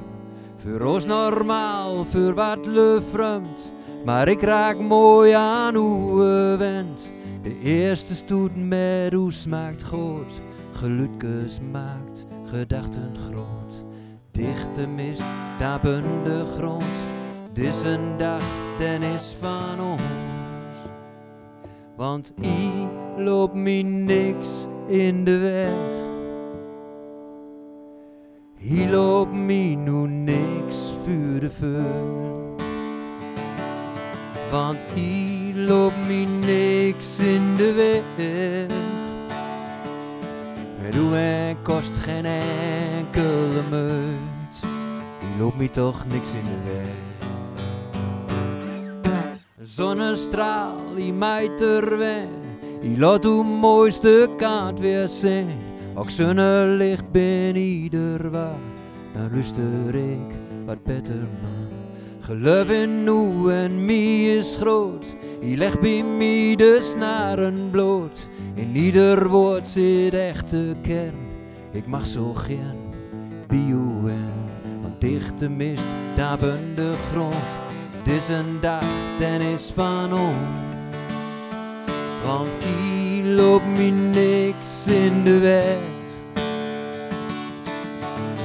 Voor 0.58 0.80
ons 0.80 1.06
normaal, 1.06 2.04
voor 2.04 2.34
wat 2.34 2.66
lufrumt. 2.66 3.72
Maar 4.04 4.28
ik 4.28 4.42
raak 4.42 4.78
mooi 4.78 5.32
aan 5.32 5.74
hoe 5.74 6.16
we 6.16 6.54
wend. 6.58 7.12
De 7.42 7.58
eerste 7.58 8.14
stoet 8.14 8.68
met 8.68 9.12
hoe 9.12 9.32
smaakt 9.32 9.82
goed. 9.82 10.32
Gelukjes 10.72 11.60
maakt 11.72 12.26
gedachten 12.44 13.12
groot. 13.28 13.84
Dichte 14.30 14.86
mist, 14.86 15.22
dapende 15.58 16.46
grond. 16.56 16.84
Dit 17.52 17.82
een 17.84 18.16
dag, 18.16 18.42
den 18.78 19.02
is 19.02 19.36
van 19.40 19.80
ons. 19.90 20.02
Want 21.96 22.32
i 22.42 22.88
loopt 23.16 23.54
me 23.54 23.82
niks 23.82 24.66
in 24.86 25.24
de 25.24 25.38
weg. 25.38 25.98
Hier 28.58 28.90
loopt 28.90 29.32
me 29.32 29.54
nu 29.54 30.08
niks 30.08 30.47
vuur. 31.08 31.50
Want 34.50 34.78
hier 34.94 35.54
loopt 35.54 36.06
me 36.06 36.26
niks 36.46 37.18
in 37.18 37.56
de 37.56 37.72
weg. 37.72 38.02
Met 40.82 40.94
hoe 40.94 41.56
kost 41.62 41.96
geen 41.96 42.24
enkele 42.24 43.62
munt. 43.70 44.60
Die 45.20 45.38
loopt 45.38 45.58
me 45.58 45.70
toch 45.70 46.04
niks 46.06 46.30
in 46.30 46.44
de 46.44 46.70
weg. 46.72 47.06
Zonnestraal, 49.62 50.94
die 50.96 51.12
mijt 51.12 51.60
er 51.60 51.98
weg. 51.98 52.28
Die 52.80 52.98
laat 52.98 53.24
uw 53.24 53.42
mooiste 53.42 54.28
kant 54.36 54.80
weer 54.80 55.08
zien. 55.08 55.48
Ook 55.94 56.10
zonnelicht 56.10 57.10
ben 57.10 57.56
ieder 57.56 58.30
waar. 58.30 58.58
Dan 59.14 59.30
luister 59.32 59.94
ik 59.94 60.47
wat 60.68 60.82
beter 60.82 61.26
man. 61.42 61.68
Geloof 62.20 62.68
in 62.68 63.04
nu 63.04 63.50
en 63.52 63.84
mij 63.84 64.36
is 64.36 64.56
groot. 64.56 65.16
Die 65.40 65.56
legt 65.56 65.80
bij 65.80 66.02
mij 66.02 66.56
de 66.56 66.78
snaren 66.80 67.68
bloot. 67.70 68.28
In 68.54 68.76
ieder 68.76 69.28
woord 69.28 69.68
zit 69.68 70.14
echte 70.14 70.76
kern. 70.82 71.28
Ik 71.72 71.86
mag 71.86 72.06
zo 72.06 72.34
gern 72.34 72.78
bij 73.46 73.66
u 73.68 74.08
en. 74.08 74.32
Want 74.82 75.00
dichte 75.00 75.48
mist, 75.48 75.84
daar 76.16 76.38
ben 76.38 76.74
de 76.74 76.94
grond. 77.10 77.34
Het 77.90 78.16
is 78.16 78.28
een 78.28 78.60
dag, 78.60 78.84
den 79.18 79.40
is 79.40 79.72
van 79.74 80.12
ons. 80.12 80.48
Want 82.24 82.48
hier 82.64 83.24
loopt 83.24 83.66
me 83.66 83.90
niks 83.90 84.86
in 84.86 85.24
de 85.24 85.38
weg. 85.38 85.97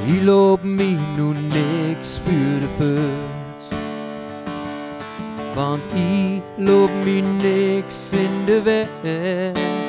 Hier 0.05 0.23
loopt 0.23 0.63
nu 0.63 0.97
niks 1.33 2.19
voor 2.23 2.59
de 2.59 2.67
put. 2.77 3.77
Want 5.55 5.81
hier 5.93 6.41
loopt 6.55 7.03
me 7.03 7.21
niks 7.41 8.09
in 8.11 8.45
de 8.45 8.61
weg. 8.61 9.82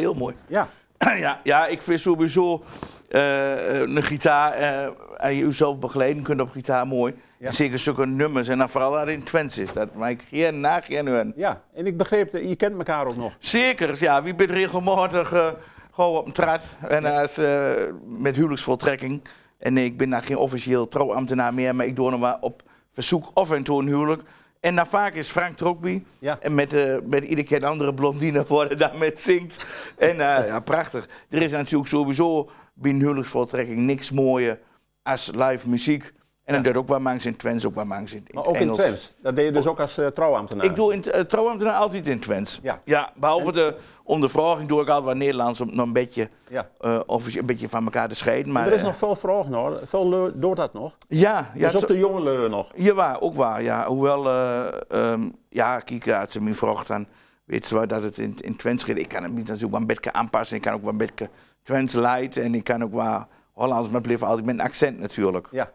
Heel 0.00 0.14
mooi. 0.14 0.34
Ja. 0.46 0.68
ja, 1.18 1.40
ja, 1.42 1.66
ik 1.66 1.82
vind 1.82 2.00
sowieso 2.00 2.64
eh, 3.08 3.80
een 3.80 4.02
gitaar 4.02 4.52
eh, 4.52 4.88
en 5.16 5.34
je 5.34 5.44
jezelf 5.44 5.78
begeleiden 5.78 6.22
kunt 6.22 6.40
op 6.40 6.50
gitaar 6.50 6.86
mooi. 6.86 7.14
Ja. 7.38 7.50
Zeker 7.50 7.78
zulke 7.78 8.06
nummers 8.06 8.48
en 8.48 8.58
dan 8.58 8.68
vooral 8.68 8.92
dat 8.92 9.08
in 9.08 9.22
Twents 9.22 9.58
is. 9.58 9.72
Dat 9.72 9.94
maak 9.94 10.10
ik 10.10 10.24
geen 10.28 10.60
na 10.60 10.80
geen 10.80 11.06
hun. 11.06 11.32
Ja, 11.36 11.62
en 11.74 11.86
ik 11.86 11.96
begreep, 11.96 12.30
dat 12.30 12.48
je 12.48 12.56
kent 12.56 12.76
elkaar 12.76 13.04
ook 13.04 13.16
nog. 13.16 13.32
Zeker, 13.38 13.96
ja. 13.98 14.22
Wie 14.22 14.34
bent 14.34 14.50
regelmatig 14.50 15.32
eh, 15.32 15.48
gewoon 15.92 16.16
op 16.16 16.26
een 16.26 16.32
trad 16.32 16.76
en 16.88 17.04
als, 17.04 17.38
eh, 17.38 17.70
met 18.04 18.36
huwelijksvoltrekking. 18.36 19.22
En 19.58 19.72
nee, 19.72 19.84
ik 19.84 19.96
ben 19.96 20.10
daar 20.10 20.22
geen 20.22 20.36
officieel 20.36 20.88
trouwambtenaar 20.88 21.54
meer, 21.54 21.74
maar 21.74 21.86
ik 21.86 21.96
doe 21.96 22.10
nog 22.10 22.20
maar 22.20 22.36
op 22.40 22.62
verzoek 22.92 23.30
of 23.34 23.50
en 23.50 23.62
toe 23.62 23.80
een 23.80 23.86
huwelijk. 23.86 24.22
En 24.66 24.74
dan 24.74 24.86
vaak 24.86 25.14
is 25.14 25.28
Frank 25.28 25.56
Trokby. 25.56 26.02
Ja. 26.18 26.38
En 26.40 26.54
met, 26.54 26.74
eh, 26.74 26.96
met 27.04 27.24
iedere 27.24 27.46
keer 27.46 27.56
een 27.56 27.68
andere 27.68 27.94
blondine 27.94 28.44
worden 28.48 28.78
daarmee 28.78 29.10
zingt. 29.14 29.66
En 29.98 30.10
eh, 30.10 30.46
ja, 30.46 30.60
prachtig. 30.60 31.08
Er 31.30 31.42
is 31.42 31.50
natuurlijk 31.50 31.88
sowieso 31.88 32.50
binnen 32.74 33.02
huwelijksvoltrekking 33.02 33.78
niks 33.78 34.10
mooier 34.10 34.58
als 35.02 35.30
live 35.34 35.68
muziek. 35.68 36.12
En 36.46 36.54
dan 36.54 36.62
doet 36.62 36.76
ook 36.76 36.88
wel 36.88 37.00
mangs 37.00 37.26
in 37.26 37.36
Twents, 37.36 37.66
ook 37.66 37.74
wel 37.74 37.84
mangs 37.84 38.12
in, 38.12 38.18
in 38.18 38.34
Maar 38.34 38.46
ook 38.46 38.56
in. 38.56 38.72
Twents. 38.72 39.16
Dat 39.22 39.36
deed 39.36 39.44
je 39.46 39.52
dus 39.52 39.66
ook 39.66 39.80
als 39.80 39.98
eh, 39.98 40.06
trouwambtenaar. 40.06 40.64
Ik 40.64 40.76
doe 40.76 40.92
in 40.92 41.04
uh, 41.06 41.20
trouwambtenaar 41.20 41.74
altijd 41.74 42.08
in 42.08 42.18
Twents. 42.20 42.58
Ja. 42.62 42.80
ja 42.84 43.12
behalve 43.14 43.52
de 43.52 43.74
ondervraging 44.04 44.68
doe 44.68 44.82
ik 44.82 44.88
altijd 44.88 45.04
wat 45.04 45.16
Nederlands 45.16 45.60
om 45.60 45.68
nog 45.74 45.86
een 45.86 45.92
beetje, 45.92 46.28
Ja. 46.48 46.68
eh, 46.80 47.00
of 47.06 47.34
een 47.36 47.46
beetje 47.46 47.68
van 47.68 47.84
elkaar 47.84 48.08
te 48.08 48.14
scheiden. 48.14 48.52
Maar, 48.52 48.66
er 48.66 48.72
is 48.72 48.80
eh, 48.80 48.86
nog 48.86 48.96
veel 48.96 49.16
vraag 49.16 49.48
nog. 49.48 49.80
Veel 49.82 50.32
doet 50.34 50.56
dat 50.56 50.72
nog. 50.72 50.96
ja, 51.08 51.50
ja, 51.54 51.70
dus 51.70 51.82
ook 51.82 51.88
de 51.88 51.98
jonge 51.98 52.22
leur 52.22 52.50
nog. 52.50 52.70
ja, 52.74 52.94
waar, 52.94 53.20
ook 53.20 53.34
waar. 53.34 53.62
Ja, 53.62 53.86
hoewel, 53.86 54.28
eh, 54.28 54.66
ehm, 54.88 55.28
ja, 55.48 55.80
kijk, 55.80 56.08
als 56.08 56.32
ze 56.32 56.40
me 56.40 56.54
vraagt, 56.54 56.86
dan 56.86 57.06
weet 57.44 57.66
ze 57.66 57.74
wel 57.74 57.86
dat 57.86 58.02
het 58.02 58.18
in, 58.18 58.36
in 58.40 58.56
Twents 58.56 58.84
gaat. 58.84 58.96
Ik 58.96 59.08
kan 59.08 59.22
het 59.22 59.32
niet 59.32 59.46
natuurlijk 59.46 59.72
wel 59.72 59.80
een 59.80 59.86
beetje 59.86 60.12
aanpassen. 60.12 60.56
Ik 60.56 60.62
kan 60.62 60.72
ook 60.72 60.82
wel 60.82 60.90
een 60.90 60.96
beetje 60.96 61.30
Twents 61.62 61.94
light 61.94 62.36
en 62.36 62.54
ik 62.54 62.64
kan 62.64 62.82
ook 62.82 62.92
wel 62.92 63.26
Hollands, 63.52 63.88
maar 63.90 64.00
blijf 64.00 64.22
altijd 64.22 64.46
met 64.46 64.54
een 64.54 64.64
accent 64.64 64.98
natuurlijk. 64.98 65.48
Ja. 65.50 65.70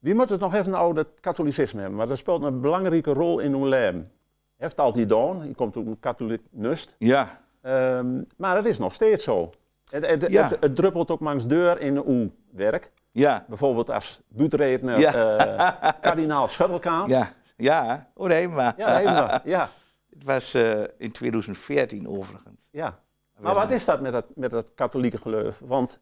Wie 0.00 0.14
moet 0.14 0.28
het 0.28 0.40
nog 0.40 0.54
even 0.54 0.74
over 0.74 0.96
het 0.96 1.08
katholicisme 1.20 1.80
hebben? 1.80 1.98
Want 1.98 2.08
dat 2.08 2.18
speelt 2.18 2.42
een 2.42 2.60
belangrijke 2.60 3.12
rol 3.12 3.38
in 3.38 3.54
uw 3.54 3.64
leven. 3.66 4.12
Heeft 4.56 4.80
altijd 4.80 5.08
gedaan. 5.08 5.46
Je 5.48 5.54
komt 5.54 5.76
ook 5.76 5.86
een 5.86 6.00
katholiek 6.00 6.42
nust. 6.50 6.94
Ja, 6.98 7.38
Ehm, 7.62 8.22
maar 8.36 8.56
het 8.56 8.66
is 8.66 8.78
nog 8.78 8.94
steeds 8.94 9.24
zo. 9.24 9.50
Het, 9.90 10.06
het, 10.06 10.30
Ja. 10.30 10.42
het, 10.48 10.56
het 10.60 10.76
druppelt 10.76 11.10
ook 11.10 11.20
langs 11.20 11.46
deur 11.46 11.80
in 11.80 12.04
uw 12.06 12.30
werk. 12.52 12.90
ja, 13.10 13.44
Bijvoorbeeld 13.48 13.90
als 13.90 14.20
buurtredner, 14.28 14.98
Ja. 14.98 15.14
eh, 15.14 15.90
kardinaal 16.00 16.48
Schuttelkaan. 16.48 17.08
ja, 17.08 17.32
ja. 17.56 18.08
Oh 18.14 18.26
nee, 18.28 18.48
maar 18.48 18.74
Ja, 18.76 18.96
helemaal. 18.96 19.38
Ja, 19.44 19.70
het 20.10 20.24
was 20.24 20.54
eh, 20.54 20.80
in 20.98 21.10
2014 21.12 22.08
overigens. 22.08 22.68
ja. 22.72 22.98
Maar 23.38 23.54
wat 23.54 23.70
is 23.70 23.84
dat 23.84 24.00
met 24.00 24.12
dat, 24.12 24.26
met 24.34 24.50
dat 24.50 24.74
katholieke 24.74 25.18
geloof? 25.18 25.60
Want 25.64 26.00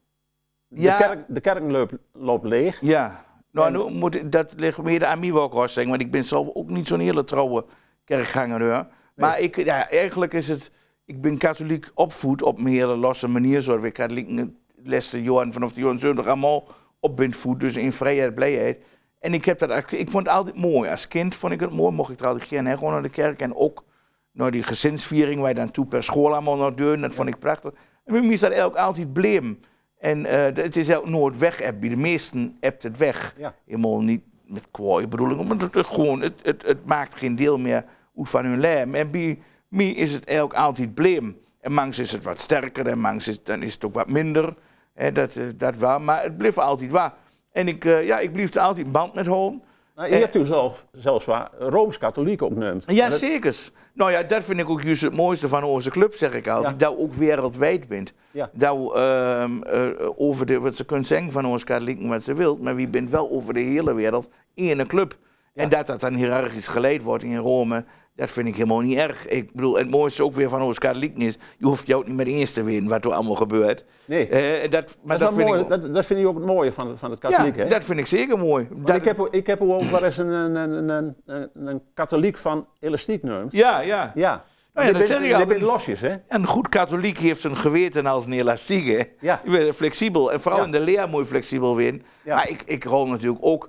de 0.69 0.95
kerk, 0.99 1.25
de 1.29 1.41
kerk 1.41 1.71
loopt, 1.71 1.95
loopt 2.13 2.45
leeg. 2.45 2.81
Ja, 2.81 3.25
nou, 3.51 3.71
nu 3.71 3.99
moet, 3.99 4.33
dat 4.33 4.55
ligt 4.57 4.83
meer 4.83 5.05
aan 5.05 5.21
mij 5.21 5.33
wel 5.33 5.53
ook 5.53 5.69
zeggen, 5.69 5.89
want 5.89 6.03
ik 6.03 6.11
ben 6.11 6.25
zelf 6.25 6.49
ook 6.55 6.71
niet 6.71 6.87
zo'n 6.87 7.01
hele 7.01 7.25
trouwe 7.25 7.65
kerkganger 8.05 8.63
hoor. 8.63 8.87
Maar 9.15 9.41
ik, 9.41 9.57
ja, 9.57 9.91
eigenlijk 9.91 10.33
is 10.33 10.49
het, 10.49 10.71
ik 11.05 11.21
ben 11.21 11.39
katholiek 11.39 11.91
opvoed 11.95 12.43
op 12.43 12.59
een 12.59 12.67
hele 12.67 12.97
losse 12.97 13.29
manier, 13.29 13.63
zoals 13.63 13.83
ik 13.83 13.93
katholiek 13.93 14.49
lessen 14.83 15.23
jaren 15.23 15.53
vanaf 15.53 15.73
de 15.73 15.81
jaren 15.81 15.99
70 15.99 16.27
allemaal 16.27 16.69
op 17.01 17.17
ben 17.17 17.35
voed, 17.35 17.61
dus 17.61 17.77
in 17.77 17.93
vrijheid, 17.93 18.35
blijheid. 18.35 18.85
En 19.21 19.35
ik, 19.35 19.45
heb 19.45 19.59
dat, 19.59 19.93
ik 19.93 20.11
vond 20.11 20.27
het 20.27 20.37
altijd 20.37 20.57
mooi. 20.57 20.91
Als 20.91 21.09
kind 21.09 21.35
vond 21.35 21.53
ik 21.53 21.61
het 21.61 21.73
mooi, 21.73 21.95
mocht 21.95 22.13
ik 22.13 22.21
er 22.21 22.27
altijd 22.27 22.49
gerne 22.49 22.77
gewoon 22.77 22.93
naar 22.93 23.03
de 23.03 23.09
kerk 23.09 23.41
en 23.41 23.57
ook 23.57 23.85
naar 24.33 24.51
die 24.51 24.63
gezinsviering, 24.63 25.41
waar 25.41 25.49
je 25.49 25.55
dan 25.55 25.71
toe 25.71 25.87
per 25.87 26.03
school 26.03 26.33
allemaal 26.33 26.57
naar 26.57 26.77
deuren, 26.77 27.01
dat 27.01 27.15
vond 27.15 27.29
ik 27.29 27.39
prachtig. 27.39 27.73
En 28.05 28.13
bij 28.13 28.23
mij 28.23 28.33
is 28.33 28.41
dat 28.41 28.51
eigenlijk 28.51 28.81
altijd 28.81 29.13
bleem. 29.13 29.61
En 29.99 30.27
eh, 30.27 30.65
het 30.65 30.77
is 30.77 30.95
ook 30.95 31.09
nooit 31.09 31.39
weg, 31.39 31.79
bij 31.79 31.89
de 31.89 31.97
meesten 31.97 32.57
hebt 32.61 32.83
het 32.83 32.97
weg. 32.97 33.35
Ja. 33.39 33.55
Helemaal 33.67 34.01
niet 34.01 34.23
met 34.47 34.69
kwaaie 34.71 35.09
bedoelingen, 35.09 35.47
maar 35.47 35.57
het, 35.57 35.87
gewoon, 35.87 36.21
het, 36.21 36.41
het, 36.43 36.63
het 36.63 36.87
maakt 36.87 37.19
geen 37.19 37.37
deel 37.37 37.59
meer 37.59 37.85
uit 38.17 38.29
van 38.29 38.45
hun 38.45 38.61
leven. 38.61 38.95
En 38.95 39.11
bij 39.11 39.39
mij 39.69 39.91
is 39.91 40.13
het 40.13 40.25
eigenlijk 40.25 40.59
altijd 40.59 40.95
bleem. 40.95 41.39
En 41.61 41.73
mangs 41.73 41.99
is 41.99 42.13
het 42.13 42.25
wat 42.25 42.41
sterker 42.41 42.87
en 42.87 42.99
mangs 42.99 43.29
is, 43.29 43.43
dan 43.43 43.63
is 43.63 43.75
het 43.75 43.85
ook 43.85 43.95
wat 43.95 44.09
minder. 44.09 44.55
Hè, 44.95 45.13
dat, 45.13 45.37
eh, 45.37 45.45
dat 45.57 45.77
wel, 45.77 45.99
maar 45.99 46.23
het 46.23 46.37
bleef 46.37 46.59
altijd 46.59 46.91
waar. 46.91 47.15
En 47.53 47.69
ik, 47.69 47.85
eh, 47.85 48.07
ja, 48.07 48.19
ik 48.19 48.33
bleef 48.33 48.55
er 48.55 48.61
altijd 48.61 48.87
in 48.87 48.93
band 48.93 49.15
met 49.15 49.27
houden. 49.27 49.63
Nou, 49.99 50.11
je 50.11 50.17
hebt 50.17 50.35
u 50.35 50.45
zelf, 50.47 50.87
zelfs 50.93 51.25
waar 51.25 51.51
Rooms-Katholiek 51.59 52.43
opneemt. 52.43 52.85
Ja, 52.87 53.09
dat- 53.09 53.19
zeker. 53.19 53.57
Nou 53.95 54.11
ja, 54.11 54.23
dat 54.23 54.45
vind 54.45 54.59
ik 54.59 54.69
ook 54.71 54.83
juist 54.83 55.03
het 55.03 55.15
mooiste 55.17 55.49
van 55.49 55.65
onze 55.65 55.91
club, 55.91 56.15
zeg 56.15 56.35
ik 56.35 56.49
altijd. 56.49 56.81
Ja. 56.81 56.89
Dat 56.89 56.99
ook 56.99 57.15
wereldwijd 57.15 57.89
bent. 57.89 58.13
Ja. 58.31 58.51
Dat 58.53 58.95
ehm, 58.95 59.63
eh, 59.63 59.87
over 60.17 60.47
de, 60.47 60.59
wat 60.61 60.77
ze 60.77 60.85
kunnen 60.85 61.07
zeggen 61.07 61.33
van 61.33 61.45
ons 61.47 61.65
katholieken 61.65 62.09
wat 62.09 62.25
ze 62.25 62.35
wilt, 62.35 62.61
maar 62.63 62.75
wie 62.75 62.89
bent 62.89 63.11
wel 63.11 63.31
over 63.31 63.55
de 63.55 63.61
hele 63.61 63.95
wereld 63.95 64.29
in 64.55 64.79
een 64.79 64.87
club. 64.87 65.17
En 65.55 65.69
dat 65.69 65.87
dat 65.87 66.01
dan 66.01 66.15
hiërarchisch 66.15 66.69
geleid 66.69 67.03
wordt 67.03 67.25
in 67.25 67.37
Rome, 67.37 67.85
dat 68.19 68.31
vind 68.31 68.47
ik 68.49 68.55
helemaal 68.55 68.81
niet 68.81 68.97
erg. 68.97 69.27
Ik 69.27 69.53
bedoel, 69.53 69.77
het 69.79 69.91
mooiste 69.91 70.25
ook 70.25 70.35
weer 70.35 70.49
van 70.49 70.63
ons 70.63 70.79
katholieken 70.79 71.23
is, 71.23 71.37
je 71.59 71.67
hoeft 71.67 71.87
jou 71.87 72.05
niet 72.07 72.17
met 72.17 72.27
eens 72.27 72.53
te 72.53 72.63
weten 72.63 72.89
wat 72.89 73.05
er 73.05 73.13
allemaal 73.13 73.35
gebeurt. 73.35 73.85
Nee. 74.05 74.29
Eh, 74.29 74.71
dat, 74.71 74.97
maar 75.03 75.19
dat, 75.19 75.33
vind 75.35 75.47
mooi, 75.49 75.59
ik 75.61 75.65
ook- 75.73 75.83
dat, 75.83 75.95
dat 75.95 76.07
vind 76.07 76.21
ik 76.21 76.27
ook 76.27 76.37
het 76.37 76.45
mooie 76.47 76.73
van, 76.73 76.99
van 76.99 77.11
het 77.11 77.19
katholiek. 77.21 77.57
ja, 77.57 77.63
hè? 77.63 77.69
dat 77.69 77.85
vind 77.85 77.99
ik 77.99 78.07
zeker 78.07 78.39
mooi. 78.39 78.69
Dat- 78.77 78.97
ik, 78.97 79.05
heb, 79.05 79.29
ik 79.31 79.47
heb 79.47 79.61
ook 79.63 79.83
wel 79.83 80.05
eens 80.05 80.17
een, 80.19 80.29
een, 80.29 80.55
een, 80.55 80.89
een, 80.89 81.15
een, 81.27 81.49
een 81.55 81.83
katholiek 81.95 82.39
van 82.39 82.67
elastiek 82.81 83.21
genoemd. 83.21 83.53
ja, 83.53 83.81
ja. 83.81 84.13
Ja. 84.15 84.45
ja, 84.75 84.83
je 84.83 84.93
dat 84.93 85.07
zeg 85.07 85.21
ik 85.21 85.27
je 85.27 85.37
al. 85.37 85.47
bent 85.47 85.61
losjes, 85.61 86.01
hè? 86.01 86.17
Een 86.29 86.47
goed 86.47 86.69
katholiek 86.69 87.19
heeft 87.19 87.45
een 87.45 87.57
geweten 87.57 88.07
als 88.07 88.27
een 88.27 88.33
elastiek. 88.33 88.87
Hè? 88.87 89.03
Ja. 89.21 89.41
Je 89.45 89.51
bent 89.51 89.75
flexibel. 89.75 90.33
En 90.33 90.41
vooral 90.41 90.61
Ja. 90.61 90.67
in 90.67 90.73
de 90.73 90.81
leer 90.81 91.09
moet 91.09 91.21
je 91.21 91.27
flexibel 91.27 91.75
zijn. 91.75 92.03
Ja. 92.25 92.35
Maar 92.35 92.49
ik, 92.49 92.63
ik 92.67 92.85
rol 92.85 93.07
natuurlijk 93.07 93.39
ook 93.45 93.69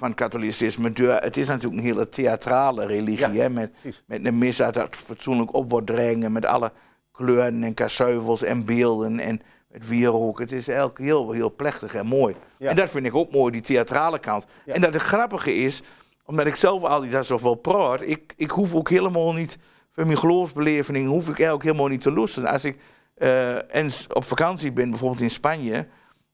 van 0.00 0.14
katholicisme. 0.14 0.92
Het 1.20 1.36
is 1.36 1.46
natuurlijk 1.46 1.80
een 1.80 1.86
hele 1.86 2.08
theatrale 2.08 2.86
religie. 2.86 3.32
Ja, 3.32 3.42
Hè? 3.42 3.50
Met, 3.50 3.72
precies. 3.72 4.02
met 4.06 4.24
een 4.24 4.38
misdaad 4.38 4.74
dat 4.74 4.96
fatsoenlijk 4.96 5.54
op 5.54 5.70
wordt 5.70 5.86
dringen. 5.86 6.32
Met 6.32 6.44
alle 6.44 6.72
kleuren 7.12 7.62
en 7.64 7.74
kasseuvels 7.74 8.42
en 8.42 8.64
beelden. 8.64 9.20
En 9.20 9.40
het 9.72 9.88
wierook. 9.88 10.38
Het 10.38 10.52
is 10.52 10.68
eigenlijk 10.68 10.98
heel, 10.98 11.32
heel 11.32 11.54
plechtig 11.54 11.94
en 11.94 12.06
mooi. 12.06 12.34
Ja. 12.58 12.70
En 12.70 12.76
dat 12.76 12.90
vind 12.90 13.06
ik 13.06 13.14
ook 13.14 13.32
mooi, 13.32 13.52
die 13.52 13.60
theatrale 13.60 14.18
kant. 14.18 14.46
Ja. 14.64 14.74
En 14.74 14.80
dat 14.80 14.94
het 14.94 15.02
grappige 15.02 15.54
is, 15.54 15.82
omdat 16.24 16.46
ik 16.46 16.54
zelf 16.54 16.82
altijd 16.82 17.12
daar 17.12 17.24
zoveel 17.24 17.54
praat, 17.54 18.00
ik, 18.02 18.32
ik 18.36 18.50
hoef 18.50 18.74
ook 18.74 18.88
helemaal 18.88 19.32
niet, 19.32 19.58
voor 19.92 20.06
mijn 20.06 20.18
geloofsbeleving, 20.18 21.08
hoef 21.08 21.22
ik 21.22 21.38
eigenlijk 21.38 21.62
helemaal 21.62 21.88
niet 21.88 22.00
te 22.00 22.12
lusten. 22.12 22.46
Als 22.46 22.64
ik 22.64 22.78
eh, 23.14 23.56
eens 23.68 24.06
op 24.12 24.24
vakantie 24.24 24.72
ben, 24.72 24.90
bijvoorbeeld 24.90 25.20
in 25.20 25.30
Spanje, 25.30 25.86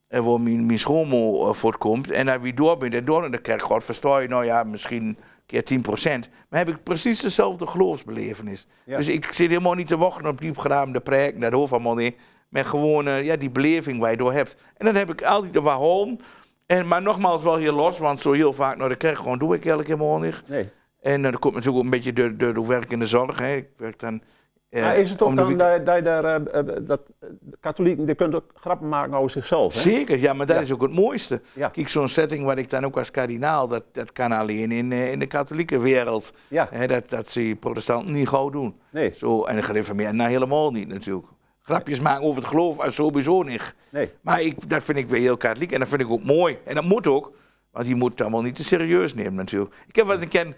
waar 0.08 0.40
mijn, 0.40 0.66
mijn 0.66 0.78
schoonmoeder 0.78 1.48
eh, 1.48 1.54
voortkomt, 1.54 2.10
en 2.10 2.26
daar 2.26 2.40
wie 2.40 2.54
door 2.54 2.76
ben, 2.76 2.92
en 2.92 3.04
door 3.04 3.20
naar 3.20 3.30
de 3.30 3.38
kerk 3.38 3.62
gaat, 3.62 3.84
versta 3.84 4.18
je, 4.18 4.28
nou 4.28 4.44
ja, 4.44 4.62
misschien 4.62 5.18
keer 5.46 5.64
10%. 5.64 6.30
Maar 6.48 6.58
heb 6.58 6.68
ik 6.68 6.82
precies 6.82 7.20
dezelfde 7.20 7.66
geloofsbelevenis. 7.66 8.66
Ja. 8.84 8.96
Dus 8.96 9.08
ik 9.08 9.32
zit 9.32 9.48
helemaal 9.48 9.74
niet 9.74 9.86
te 9.86 9.96
wachten 9.96 10.26
op 10.26 10.40
diepgeraamde 10.40 11.00
preken, 11.00 11.40
dat 11.40 11.52
hoeft 11.52 11.72
allemaal 11.72 11.94
niet. 11.94 12.16
Maar 12.48 12.64
gewoon 12.64 13.06
eh, 13.06 13.24
ja, 13.24 13.36
die 13.36 13.50
beleving 13.50 13.98
waar 13.98 14.10
je 14.10 14.16
door 14.16 14.32
hebt. 14.32 14.56
En 14.76 14.86
dan 14.86 14.94
heb 14.94 15.10
ik 15.10 15.22
altijd 15.22 15.56
er 15.56 15.62
waarom. 15.62 16.18
En, 16.66 16.88
maar 16.88 17.02
nogmaals 17.02 17.42
wel 17.42 17.56
heel 17.56 17.74
los, 17.74 17.98
want 17.98 18.20
zo 18.20 18.32
heel 18.32 18.52
vaak 18.52 18.76
naar 18.76 18.88
de 18.88 18.96
kerk 18.96 19.16
gewoon 19.16 19.38
doe 19.38 19.54
ik 19.54 19.66
eigenlijk 19.66 19.88
helemaal 19.88 20.18
niet. 20.18 20.42
Nee. 20.46 20.68
En 21.00 21.24
eh, 21.24 21.30
dat 21.30 21.40
komt 21.40 21.54
natuurlijk 21.54 21.78
ook 21.78 21.84
een 21.84 21.96
beetje 21.96 22.12
door, 22.12 22.36
door, 22.36 22.54
door 22.54 22.66
werk 22.66 22.92
in 22.92 22.98
de 22.98 23.06
zorg. 23.06 23.38
Hè. 23.38 23.56
Ik 23.56 23.68
werk 23.76 23.98
dan... 23.98 24.22
maar 24.70 24.96
is 24.96 25.10
het 25.10 25.22
ook 25.22 25.36
dan 25.36 25.56
dat, 25.56 25.86
dat, 25.86 26.06
eh, 26.06 26.34
eh, 26.34 26.66
dat 26.80 27.00
de 27.20 27.56
katholieken 27.60 28.04
die 28.04 28.14
kunnen 28.14 28.36
ook 28.36 28.50
grappen 28.54 28.88
maken 28.88 29.14
over 29.14 29.30
zichzelf? 29.30 29.74
Hè? 29.74 29.80
Zeker, 29.80 30.18
ja, 30.18 30.32
maar 30.32 30.46
dat 30.46 30.56
Ja. 30.56 30.62
is 30.62 30.72
ook 30.72 30.82
het 30.82 30.92
mooiste. 30.92 31.40
Ja. 31.52 31.68
Kijk, 31.68 31.88
zo'n 31.88 32.08
setting 32.08 32.44
waar 32.44 32.58
ik 32.58 32.70
dan 32.70 32.84
ook 32.84 32.96
als 32.96 33.10
kardinaal, 33.10 33.68
dat, 33.68 33.84
dat 33.92 34.12
kan 34.12 34.32
alleen 34.32 34.72
in, 34.72 34.92
eh, 34.92 35.12
in 35.12 35.18
de 35.18 35.26
katholieke 35.26 35.78
wereld. 35.78 36.32
Ja. 36.48 36.68
Hè, 36.70 36.86
dat, 36.86 37.08
dat 37.08 37.28
ze 37.28 37.56
protestanten 37.60 38.12
niet 38.14 38.28
gauw 38.28 38.50
doen. 38.50 38.76
Nee. 38.90 39.12
Zo, 39.14 39.44
en 39.44 39.56
de 39.56 39.62
gereformeerden 39.62 40.16
nou 40.16 40.30
helemaal 40.30 40.72
niet 40.72 40.88
natuurlijk. 40.88 41.26
Grapjes 41.62 42.00
maken 42.00 42.22
over 42.24 42.40
het 42.40 42.50
geloof, 42.50 42.78
eh, 42.78 42.90
sowieso 42.90 43.42
niet. 43.42 43.74
Nee. 43.90 44.10
Maar 44.20 44.42
ik, 44.42 44.68
dat 44.68 44.82
vind 44.82 44.98
ik 44.98 45.08
weer 45.08 45.20
heel 45.20 45.36
katholiek 45.36 45.72
en 45.72 45.78
dat 45.78 45.88
vind 45.88 46.00
ik 46.00 46.10
ook 46.10 46.24
mooi. 46.24 46.58
En 46.64 46.74
dat 46.74 46.84
moet 46.84 47.06
ook, 47.06 47.32
want 47.70 47.86
die 47.86 47.94
moet 47.94 48.10
het 48.10 48.20
allemaal 48.20 48.42
niet 48.42 48.54
te 48.54 48.64
serieus 48.64 49.14
nemen 49.14 49.34
natuurlijk. 49.34 49.74
Ik 49.88 49.96
heb 49.96 50.04
wel 50.04 50.14
eens 50.14 50.22
een 50.24 50.28
keer, 50.28 50.54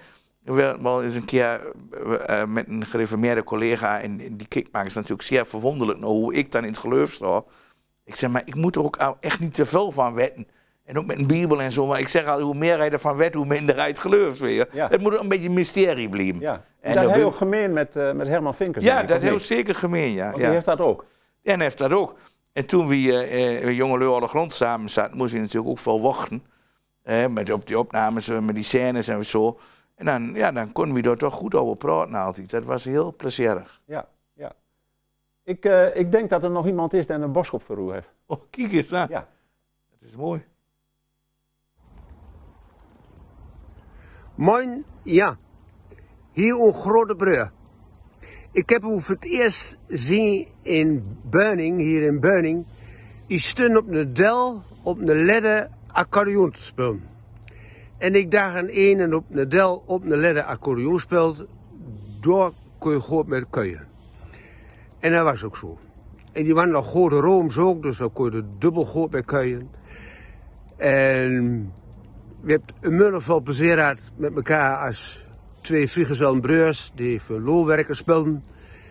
wel, 0.54 0.82
wel 0.82 1.02
eens 1.02 1.14
een 1.14 1.24
keer 1.24 1.60
eh, 1.90 2.40
eh, 2.40 2.48
met 2.48 2.68
een 2.68 2.86
gereformeerde 2.86 3.44
collega, 3.44 4.00
en, 4.00 4.16
die 4.16 4.48
kickmaakt 4.48 4.86
is 4.86 4.94
natuurlijk 4.94 5.22
zeer 5.22 5.46
verwonderlijk 5.46 5.98
naar 5.98 6.08
hoe 6.08 6.34
ik 6.34 6.52
dan 6.52 6.62
in 6.62 6.70
het 6.70 6.78
geloof 6.78 7.10
sta. 7.10 7.42
Ik 8.04 8.16
zeg, 8.16 8.30
maar 8.30 8.42
ik 8.44 8.54
moet 8.54 8.76
er 8.76 8.84
ook 8.84 9.16
echt 9.20 9.40
niet 9.40 9.54
te 9.54 9.66
veel 9.66 9.92
van 9.92 10.14
wetten. 10.14 10.48
En 10.88 10.98
ook 10.98 11.06
met 11.06 11.18
een 11.18 11.26
bibel 11.26 11.60
en 11.62 11.72
zo. 11.72 11.86
Maar 11.86 11.98
ik 11.98 12.08
zeg 12.08 12.26
al, 12.26 12.40
hoe 12.40 12.54
meer 12.54 12.78
hij 12.78 12.90
ervan 12.90 13.16
wet, 13.16 13.34
hoe 13.34 13.46
minder 13.46 13.76
hij 13.76 13.86
het 13.86 13.98
gelooft 13.98 14.38
weer. 14.38 14.68
Ja. 14.72 14.88
Het 14.88 15.00
moet 15.00 15.14
ook 15.14 15.20
een 15.20 15.28
beetje 15.28 15.50
mysterie 15.50 16.08
blijven. 16.08 16.40
Ja. 16.40 16.64
En 16.80 16.96
En 16.96 17.08
dat 17.08 17.22
ook 17.22 17.36
gemeen 17.36 17.72
met, 17.72 17.96
eh, 17.96 18.12
met 18.12 18.26
Herman 18.26 18.54
Vinkers. 18.54 18.84
Ja, 18.84 19.00
ik, 19.00 19.08
dat 19.08 19.22
niet? 19.22 19.42
zeker 19.42 19.74
gemeen, 19.74 20.12
ja. 20.12 20.24
Want 20.24 20.36
ja. 20.36 20.42
die 20.42 20.52
heeft 20.52 20.66
dat 20.66 20.80
ook. 20.80 21.04
En 21.42 21.60
heeft 21.60 21.78
dat 21.78 21.92
ook. 21.92 22.14
En 22.52 22.66
toen 22.66 22.88
we 22.88 23.12
eh, 23.12 23.76
jonge 23.76 24.20
de 24.20 24.26
grond 24.26 24.52
samen 24.52 24.90
zaten, 24.90 25.16
moest 25.16 25.32
hij 25.32 25.40
natuurlijk 25.40 25.70
ook 25.70 25.78
veel 25.78 26.00
wachten. 26.00 26.42
Met 27.30 27.52
op 27.52 27.66
die 27.66 27.78
opnames, 27.78 28.26
met 28.26 28.54
die 28.54 28.64
scènes 28.64 29.08
en 29.08 29.24
zo. 29.24 29.58
En 29.98 30.04
dan, 30.04 30.34
ja, 30.34 30.52
dan 30.52 30.72
konden 30.72 30.94
we 30.94 31.02
daar 31.02 31.16
toch 31.16 31.34
goed 31.34 31.54
over 31.54 31.76
praten 31.76 32.14
altijd. 32.14 32.50
Dat 32.50 32.64
was 32.64 32.84
heel 32.84 33.14
plezierig. 33.16 33.80
Ja, 33.84 34.08
ja. 34.32 34.52
Ik, 35.42 35.64
eh, 35.64 35.96
ik 35.96 36.12
denk 36.12 36.30
dat 36.30 36.44
er 36.44 36.50
nog 36.50 36.66
iemand 36.66 36.94
is 36.94 37.06
die 37.06 37.16
een 37.16 37.32
boskop 37.32 37.68
heeft. 37.68 38.14
Oh, 38.26 38.40
kijk 38.50 38.72
eens 38.72 38.92
aan. 38.92 39.06
Ja. 39.10 39.28
Dat 39.90 40.08
is 40.08 40.16
mooi. 40.16 40.44
Moin, 44.34 44.84
ja. 45.02 45.36
Hier 46.32 46.60
een 46.60 46.72
grote 46.72 47.14
brug. 47.14 47.52
Ik 48.52 48.68
heb 48.68 48.82
u 48.82 49.00
voor 49.00 49.14
het 49.14 49.24
eerst 49.24 49.78
zien 49.86 50.48
in 50.62 51.18
Beuning, 51.24 51.80
hier 51.80 52.02
in 52.02 52.20
Beuning. 52.20 52.66
Ik 53.26 53.40
stond 53.40 53.76
op 53.76 53.88
een 53.88 54.14
del 54.14 54.62
op 54.82 54.98
een 54.98 55.24
ledder 55.24 55.70
accordeon 55.86 56.50
te 56.50 56.62
spelen. 56.62 57.17
En 57.98 58.14
ik 58.14 58.30
dacht 58.30 58.56
aan 58.56 58.68
een 58.70 59.00
en 59.00 59.14
op 59.14 59.24
een 59.30 59.48
del 59.48 59.82
op 59.86 60.04
een 60.04 60.16
ledder 60.16 60.42
accordeon 60.42 60.98
speelt, 60.98 61.46
door 62.20 62.52
kun 62.78 62.92
je 62.92 63.00
goed 63.00 63.26
met 63.26 63.46
kuien. 63.50 63.86
En 64.98 65.12
dat 65.12 65.24
was 65.24 65.44
ook 65.44 65.56
zo. 65.56 65.78
En 66.32 66.44
die 66.44 66.54
waren 66.54 66.72
nog 66.72 66.88
grote 66.88 67.16
rooms 67.16 67.58
ook, 67.58 67.82
dus 67.82 67.96
dan 67.96 68.12
kon 68.12 68.30
je 68.30 68.44
dubbel 68.58 68.84
goed 68.84 69.10
met 69.10 69.24
kuien. 69.24 69.70
En 70.76 71.72
we 72.40 72.60
hebben 72.80 73.14
een 73.14 73.20
veel 73.20 73.40
plezier 73.40 73.76
gehad 73.76 73.98
met 74.16 74.34
elkaar 74.34 74.86
als 74.86 75.26
twee 75.60 75.88
vrijgezellen 75.88 76.40
broers 76.40 76.92
die 76.94 77.20
voor 77.20 77.40
loonwerken 77.40 77.96
speelden. 77.96 78.44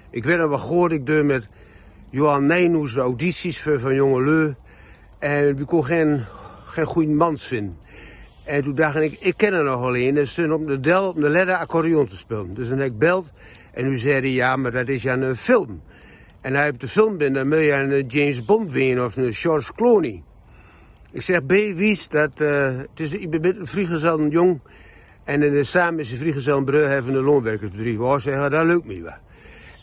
Ik 0.10 0.24
weet 0.24 0.38
nog 0.38 0.50
wel 0.50 0.58
goed, 0.58 0.92
ik 0.92 1.06
deed 1.06 1.24
met 1.24 1.48
Johan 2.10 2.46
Nijnhoes 2.46 2.96
audities 2.96 3.62
voor 3.62 3.80
Van 3.80 3.96
Jonge 3.96 4.24
Leu. 4.24 4.54
En 5.20 5.56
we 5.56 5.66
kon 5.66 5.86
geen, 5.86 6.24
geen 6.66 6.86
goede 6.86 7.12
mans 7.12 7.44
vinden. 7.44 7.78
En 8.48 8.64
toen 8.64 8.76
dacht 8.76 8.96
ik, 8.96 9.18
ik 9.20 9.38
ken 9.38 9.54
er 9.54 9.64
nog 9.64 9.82
alleen. 9.82 10.18
En 10.18 10.28
stond 10.28 10.52
op 10.52 10.68
de 10.68 10.80
del, 10.80 11.08
op 11.08 11.16
de 11.16 11.30
ledder 11.30 11.56
accordeon 11.56 12.08
te 12.08 12.18
spelen. 12.18 12.54
Dus 12.54 12.70
dan 12.70 12.78
heb 12.78 12.88
ik 12.88 12.98
beld. 12.98 13.32
En 13.74 13.90
nu 13.90 13.98
zei 13.98 14.34
ja, 14.34 14.56
maar 14.56 14.72
dat 14.72 14.88
is 14.88 15.02
ja 15.02 15.18
een 15.18 15.36
film. 15.36 15.82
En 16.42 16.56
hij 16.56 16.70
op 16.70 16.80
de 16.80 16.88
film 16.88 17.18
bent, 17.18 17.36
dan 17.36 17.48
moet 17.48 17.58
je 17.58 17.72
een 17.72 18.08
James 18.08 18.46
Bond 18.46 18.72
winnen 18.72 19.06
of 19.06 19.16
een 19.16 19.34
George 19.34 19.74
Clooney. 19.74 20.24
Ik 21.12 21.22
zeg, 21.22 21.46
B, 21.46 21.52
wies, 21.52 22.08
dat, 22.08 22.32
eh, 22.36 22.78
het 22.78 23.00
is, 23.00 23.14
ik 23.14 23.30
ben 23.30 23.60
een 23.60 23.68
vrijgezel 23.68 24.28
jong. 24.28 24.60
En 25.24 25.44
in 25.44 25.66
samen 25.66 26.00
is 26.00 26.12
een 26.12 26.18
vrijgezel 26.18 26.64
brug 26.64 26.88
hebben 26.88 27.14
een 27.14 27.24
loonwerkersbedrijf. 27.24 28.00
Oh, 28.00 28.20
zeggen, 28.20 28.52
dat 28.52 28.66
lukt 28.66 28.86
me 28.86 29.02
wel. 29.02 29.18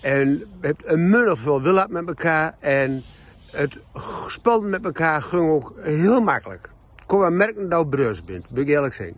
En 0.03 0.39
we 0.39 0.67
hebben 0.67 0.93
een 0.93 1.09
munnig 1.09 1.39
veel 1.39 1.63
wil 1.63 1.87
met 1.89 2.09
elkaar. 2.09 2.57
En 2.61 3.03
het 3.51 3.79
spel 4.27 4.61
met 4.61 4.85
elkaar 4.85 5.23
ging 5.23 5.51
ook 5.51 5.73
heel 5.77 6.21
makkelijk. 6.21 6.69
Kon 7.07 7.19
wel 7.19 7.31
merken 7.31 7.69
dat 7.69 7.81
je 7.81 7.89
breus 7.89 8.25
bent, 8.25 8.51
moet 8.51 8.59
ik 8.59 8.69
eerlijk 8.69 8.95
zeggen. 8.95 9.17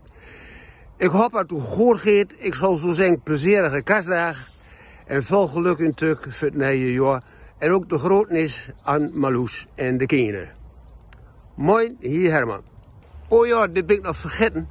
Ik 0.97 1.11
hoop 1.11 1.33
dat 1.33 1.51
het 1.51 1.63
goed 1.63 2.01
gaat. 2.01 2.33
Ik 2.37 2.55
zal 2.55 2.77
zo 2.77 2.93
zeggen, 2.93 3.23
plezierige 3.23 3.83
kastdag. 3.83 4.37
En 5.07 5.23
veel 5.23 5.47
geluk 5.47 5.79
in 5.79 5.95
het 5.97 6.55
nieuwe 6.55 6.93
jaar. 6.93 7.23
En 7.59 7.71
ook 7.71 7.89
de 7.89 7.99
grootnis 7.99 8.71
aan 8.83 9.19
Marloes 9.19 9.67
en 9.75 9.99
de 9.99 10.07
kinderen. 10.07 10.49
Mooi, 11.55 11.97
hier 12.01 12.31
Herman. 12.31 12.63
Oh 13.29 13.47
ja, 13.47 13.67
dit 13.67 13.87
ben 13.87 13.97
ik 13.97 14.03
nog 14.03 14.21
vergeten. 14.21 14.69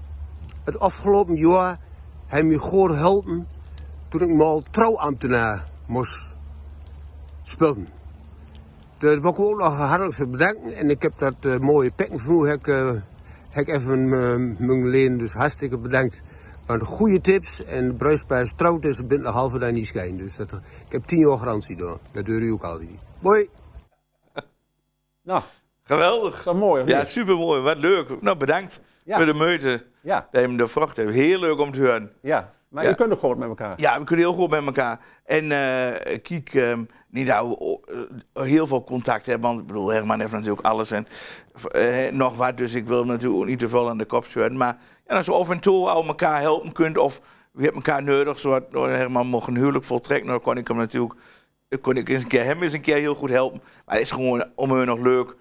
Het 0.64 0.80
afgelopen 0.80 1.36
jaar 1.36 1.78
heb 2.26 2.46
me 2.46 2.58
goed 2.58 2.92
geholpen 2.92 3.48
toen 4.10 4.22
ik 4.22 4.30
mal 4.30 4.64
trouwambtenaar 4.72 5.70
moest 5.88 6.26
spelen. 7.44 7.95
Daar 9.06 9.22
wil 9.22 9.32
ik 9.32 9.40
ook 9.40 9.58
nog 9.60 9.76
hartelijk 9.78 10.16
voor 10.16 10.28
bedanken. 10.30 10.74
En 10.76 10.90
ik 10.90 11.02
heb 11.02 11.14
dat 11.18 11.34
eh, 11.46 11.58
mooie 11.58 11.92
pekken 11.96 12.20
van 12.20 12.36
u 12.46 12.50
heb, 12.50 12.60
ik, 12.60 12.68
eh, 12.68 12.92
heb 13.50 13.68
ik 13.68 13.76
even 13.76 14.00
uh, 14.00 14.58
mijn 14.68 14.90
leen, 14.90 15.18
dus 15.18 15.34
hartstikke 15.34 15.78
bedankt. 15.78 16.22
Want 16.66 16.84
goede 16.84 17.22
tips 17.22 17.64
en 17.66 17.88
de 17.88 17.94
bruisprijs 17.94 18.54
trouwt 18.56 18.86
is 18.86 19.06
binnen 19.08 19.28
een 19.28 19.34
halve 19.34 19.60
dag 19.60 19.72
niet 19.72 19.88
schijn. 19.88 20.18
Dus 20.18 20.36
dat, 20.36 20.52
ik 20.86 20.92
heb 20.92 21.04
tien 21.04 21.20
jaar 21.20 21.38
garantie 21.38 21.76
door. 21.78 22.00
Dat 22.12 22.26
doe 22.26 22.40
u 22.40 22.52
ook 22.52 22.64
altijd. 22.64 22.90
Mooi. 23.22 23.50
Nou, 25.24 25.42
Geweldig. 25.84 26.44
dat 26.44 26.54
is 26.54 26.60
mooi. 26.60 26.84
Ja, 26.86 26.98
niet? 26.98 27.08
supermooi. 27.08 27.62
Wat 27.62 27.78
leuk. 27.80 28.22
Nou, 28.22 28.38
bedankt 28.38 28.82
Ja. 29.04 29.16
voor 29.18 29.26
de 29.26 29.34
meute. 29.34 29.86
Ja, 30.02 30.28
Dat 30.32 30.42
je 30.42 30.48
me 30.48 30.58
de 30.58 30.68
vracht 30.68 30.98
hebt. 30.98 31.14
Heel 31.14 31.40
leuk 31.40 31.60
om 31.60 31.72
te 31.72 31.80
horen. 31.80 32.12
ja. 32.22 32.54
Maar 32.76 32.84
Ja. 32.84 32.90
je 32.90 32.96
kunt 32.96 33.14
ook 33.14 33.20
goed 33.20 33.38
met 33.38 33.48
elkaar. 33.48 33.74
Ja, 33.78 34.00
we 34.00 34.06
kunnen 34.06 34.26
heel 34.26 34.34
goed 34.34 34.50
met 34.50 34.66
elkaar. 34.66 35.00
En 35.26 35.52
eh 35.52 36.20
kijk, 36.22 36.54
ehm, 36.54 36.84
niet 37.10 37.32
oh, 37.32 37.84
eh, 38.34 38.44
heel 38.44 38.68
veel 38.68 38.84
contact 38.84 39.26
hebben. 39.26 39.50
Want 39.50 39.62
ik 39.62 39.68
bedoel, 39.68 39.88
Herman 39.92 40.20
heeft 40.20 40.32
natuurlijk 40.32 40.62
alles 40.66 40.92
en 40.92 41.08
eh, 41.72 42.12
nog 42.12 42.36
wat. 42.36 42.58
Dus 42.58 42.74
ik 42.74 42.88
wil 42.88 42.98
hem 42.98 43.08
natuurlijk 43.08 43.42
ook 43.42 43.48
niet 43.48 43.60
te 43.60 43.70
veel 43.70 43.90
aan 43.90 43.98
de 43.98 44.06
kop 44.06 44.26
schudden. 44.26 44.58
Maar 44.58 44.78
ja, 45.08 45.16
als 45.16 45.30
af 45.30 45.50
en 45.50 45.60
toe 45.60 45.90
al 45.90 46.06
elkaar 46.06 46.42
helpen 46.42 46.72
kunt. 46.72 46.98
Of 46.98 47.22
we 47.52 47.64
hebben 47.64 47.84
elkaar 47.84 48.04
nodig. 48.04 48.40
Zoals 48.40 48.64
Herman 48.72 49.28
mocht 49.28 49.48
een 49.48 49.56
huwelijk 49.56 49.86
voltrekken. 49.86 50.28
Dan 50.30 50.42
kon 50.42 50.58
ik 50.58 50.68
hem 50.68 50.78
natuurlijk... 50.78 51.20
Kon 51.82 51.98
ik 51.98 52.10
eens 52.10 52.22
een 52.24 52.28
keer, 52.28 52.44
hem 52.44 52.64
eens 52.64 52.74
een 52.74 52.82
keer 52.82 52.96
heel 52.98 53.16
goed 53.16 53.30
helpen. 53.30 53.62
Maar 53.86 53.96
het 53.96 54.04
is 54.04 54.12
gewoon 54.12 54.46
om 54.56 54.72
hem 54.72 54.86
nog 54.86 55.00
leuk. 55.00 55.36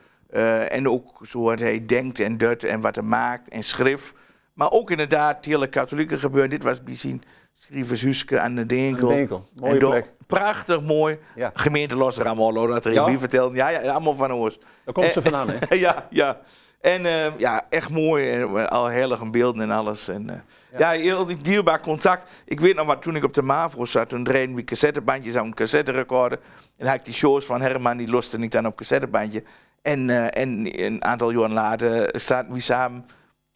En 0.68 0.88
ook 0.88 1.20
zo 1.22 1.40
wat 1.40 1.60
hij 1.60 1.86
denkt 1.86 2.20
en 2.20 2.38
doet 2.38 2.64
en 2.64 2.80
wat 2.80 2.94
hij 2.94 3.04
maakt 3.04 3.48
en 3.48 3.62
schrift. 3.62 4.14
Maar 4.54 4.70
ook 4.70 4.90
inderdaad, 4.90 5.44
hele 5.44 5.66
katholieke 5.66 6.18
gebeuren. 6.18 6.50
Dit 6.50 6.62
was 6.62 6.82
bijzien 6.82 7.22
schrijvers 7.54 8.00
Huske 8.00 8.40
aan 8.40 8.54
de 8.54 8.66
Denkel. 8.66 9.00
Aan 9.02 9.08
de 9.08 9.14
Denkel, 9.14 9.48
mooie 9.54 9.78
door- 9.78 9.90
plek. 9.90 10.10
Prachtig 10.26 10.80
mooi. 10.80 11.18
Ja. 11.34 11.50
Gemeente 11.54 11.96
Los 11.96 12.16
Ramolo, 12.18 12.66
dat 12.66 12.84
er 12.84 12.92
Ja. 12.92 13.04
wie 13.04 13.18
vertelt. 13.18 13.54
Ja, 13.54 13.68
ja, 13.68 13.80
allemaal 13.92 14.14
van 14.14 14.32
ons. 14.32 14.58
Daar 14.84 14.94
komt 14.94 15.06
ze 15.12 15.18
Eh, 15.18 15.22
vandaan, 15.22 15.48
hè? 15.50 15.74
ja, 15.86 16.06
ja. 16.10 16.40
En 16.80 17.06
eh, 17.06 17.38
ja, 17.38 17.66
echt 17.70 17.90
mooi. 17.90 18.30
En 18.30 18.42
eh, 18.42 18.66
al 18.66 18.86
heilige 18.86 19.30
beelden 19.30 19.62
en 19.62 19.70
alles. 19.70 20.08
En, 20.08 20.30
eh, 20.30 20.78
ja. 20.78 20.90
heel 20.90 21.24
die 21.26 21.36
dierbaar 21.36 21.80
contact. 21.80 22.30
Ik 22.44 22.60
weet 22.60 22.74
nog 22.76 22.86
wat, 22.86 23.02
toen 23.02 23.16
ik 23.16 23.24
op 23.24 23.34
de 23.34 23.42
MAVO 23.42 23.84
zat, 23.84 24.08
toen 24.08 24.24
draaiden 24.24 24.54
we 24.54 24.64
cassettebandjes 24.64 25.36
aan 25.36 25.44
een 25.46 25.54
cassette 25.54 25.92
recorder. 25.92 26.38
En 26.76 26.86
had 26.86 26.94
ik 26.94 27.04
die 27.04 27.14
shows 27.14 27.44
van 27.44 27.60
Herman, 27.60 27.96
die 27.96 28.10
loste 28.10 28.38
ik 28.38 28.50
dan 28.50 28.66
op 28.66 28.76
cassettebandje. 28.76 29.44
En, 29.82 30.30
en 30.32 30.82
een 30.84 31.04
aantal 31.04 31.30
jaar 31.30 31.48
later 31.50 32.20
zaten 32.20 32.52
we 32.52 32.60
samen 32.60 33.06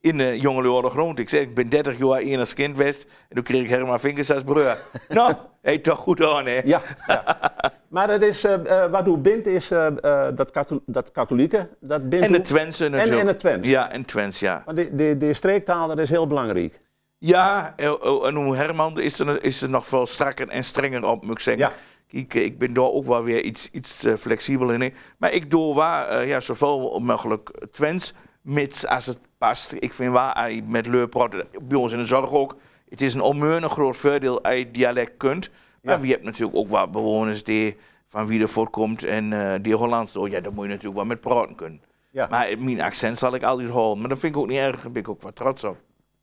in 0.09 0.19
de 0.19 0.39
Jonge 0.39 0.69
Oorlog 0.69 0.95
rond. 0.95 1.19
Ik 1.19 1.29
zei, 1.29 1.43
ik 1.43 1.55
ben 1.55 1.69
30 1.69 1.99
jaar 1.99 2.21
één 2.21 2.39
als 2.39 2.55
kind 2.55 2.77
geweest. 2.77 3.07
En 3.29 3.35
toen 3.35 3.45
kreeg 3.45 3.63
ik 3.63 3.69
Herman 3.69 4.01
Vinkers 4.01 4.33
als 4.33 4.43
broer. 4.43 4.77
nou, 5.09 5.35
hey, 5.63 5.79
toch 5.79 5.99
goed 5.99 6.25
aan, 6.25 6.47
hè? 6.47 6.61
Ja, 6.65 6.83
ja. 7.07 7.53
Maar 7.89 8.11
het 8.11 8.23
is, 8.23 8.45
eh, 8.45 8.85
eh, 8.85 8.91
wat 8.91 9.09
u 9.09 9.17
bindt 9.17 9.47
is 9.47 9.71
eh, 9.71 9.87
dat, 10.35 10.81
dat 10.87 11.11
katholieke. 11.13 11.69
Dat 11.81 12.09
bindt 12.09 12.27
En 12.27 12.33
de 12.33 12.41
Twentse 12.41 12.85
En, 12.85 12.91
natuurlijk. 12.91 13.21
en 13.21 13.27
het 13.27 13.39
Twents. 13.39 13.69
Ja, 13.69 13.91
en 13.91 14.05
Twents, 14.05 14.41
ja. 14.41 14.63
Maar 14.67 14.75
die, 14.75 14.95
die, 14.95 15.17
die 15.17 15.33
streektaal 15.33 15.89
dat 15.89 15.99
is 15.99 16.11
heel 16.11 16.27
belangrijk. 16.27 16.81
Ja, 17.19 17.75
en 17.77 18.35
hoe 18.35 18.57
Herman 18.57 19.01
is 19.01 19.19
er, 19.21 19.45
is 19.45 19.63
er 19.63 19.71
nog 19.71 19.87
veel 19.87 20.07
strakker 20.07 20.49
en 20.49 20.65
strenger 20.65 21.05
op, 21.05 21.25
moet 21.25 21.37
ik 21.37 21.43
zeggen. 21.43 21.73
Ik, 22.11 22.35
eh, 22.35 22.45
ik 22.45 22.59
ben 22.59 22.73
daar 22.73 22.85
ook 22.85 23.07
wel 23.07 23.23
weer 23.23 23.43
iets, 23.43 23.71
iets 23.71 24.07
flexibeler 24.19 24.83
in. 24.83 24.95
Maar 25.19 25.33
ik 25.33 25.51
doe 25.51 25.75
waar 25.75 26.27
ja, 26.27 26.41
zoveel 26.41 27.01
mogelijk 27.01 27.51
Twents, 27.71 28.15
mits 28.43 28.87
als 28.87 29.07
het 29.07 29.19
past. 29.39 29.73
Ik 29.79 29.93
vind 29.93 30.13
waar 30.13 30.35
hij 30.39 30.63
met 30.67 30.87
Leuport, 30.87 31.45
bij 31.63 31.79
ons 31.79 31.93
in 31.93 31.99
de 31.99 32.07
zorg 32.07 32.31
ook, 32.31 32.57
het 32.89 33.01
is 33.01 33.15
een 33.15 33.21
onmeunig 33.21 33.73
groot 33.73 33.97
voordeel 33.97 34.43
als 34.43 34.55
je 34.55 34.71
dialect 34.71 35.17
kunt. 35.17 35.51
Maar 35.83 35.99
Ja. 35.99 36.05
je 36.05 36.13
hebt 36.13 36.25
natuurlijk 36.25 36.57
ook 36.59 36.69
wat 36.69 36.91
bewoners 36.93 37.45
die 37.45 37.77
van 38.09 38.27
wie 38.27 38.41
er 38.41 38.49
voorkomt 38.49 39.05
en 39.05 39.33
eh, 39.33 39.55
die 39.63 39.75
Hollands 39.75 40.13
doen. 40.13 40.31
Ja, 40.31 40.41
daar 40.41 40.53
moet 40.53 40.63
je 40.65 40.69
natuurlijk 40.71 40.97
wel 40.97 41.05
met 41.05 41.21
praten 41.21 41.55
kunnen. 41.55 41.81
Ja. 42.11 42.27
Maar 42.31 42.49
mijn 42.59 42.81
accent 42.81 43.19
zal 43.19 43.35
ik 43.35 43.43
altijd 43.43 43.71
houden. 43.71 43.99
Maar 44.01 44.09
dat 44.09 44.19
vind 44.19 44.35
ik 44.35 44.41
ook 44.41 44.47
niet 44.49 44.59
erg, 44.59 44.83
daar 44.83 44.93
ben 44.93 45.03
ik 45.03 45.09
ook 45.09 45.23
wat 45.23 45.37
trots 45.37 45.65
op. 45.65 45.77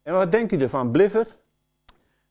En 0.03 0.13
wat 0.13 0.31
denk 0.31 0.51
je 0.51 0.57
ervan? 0.57 0.91
Bliffert? 0.91 1.39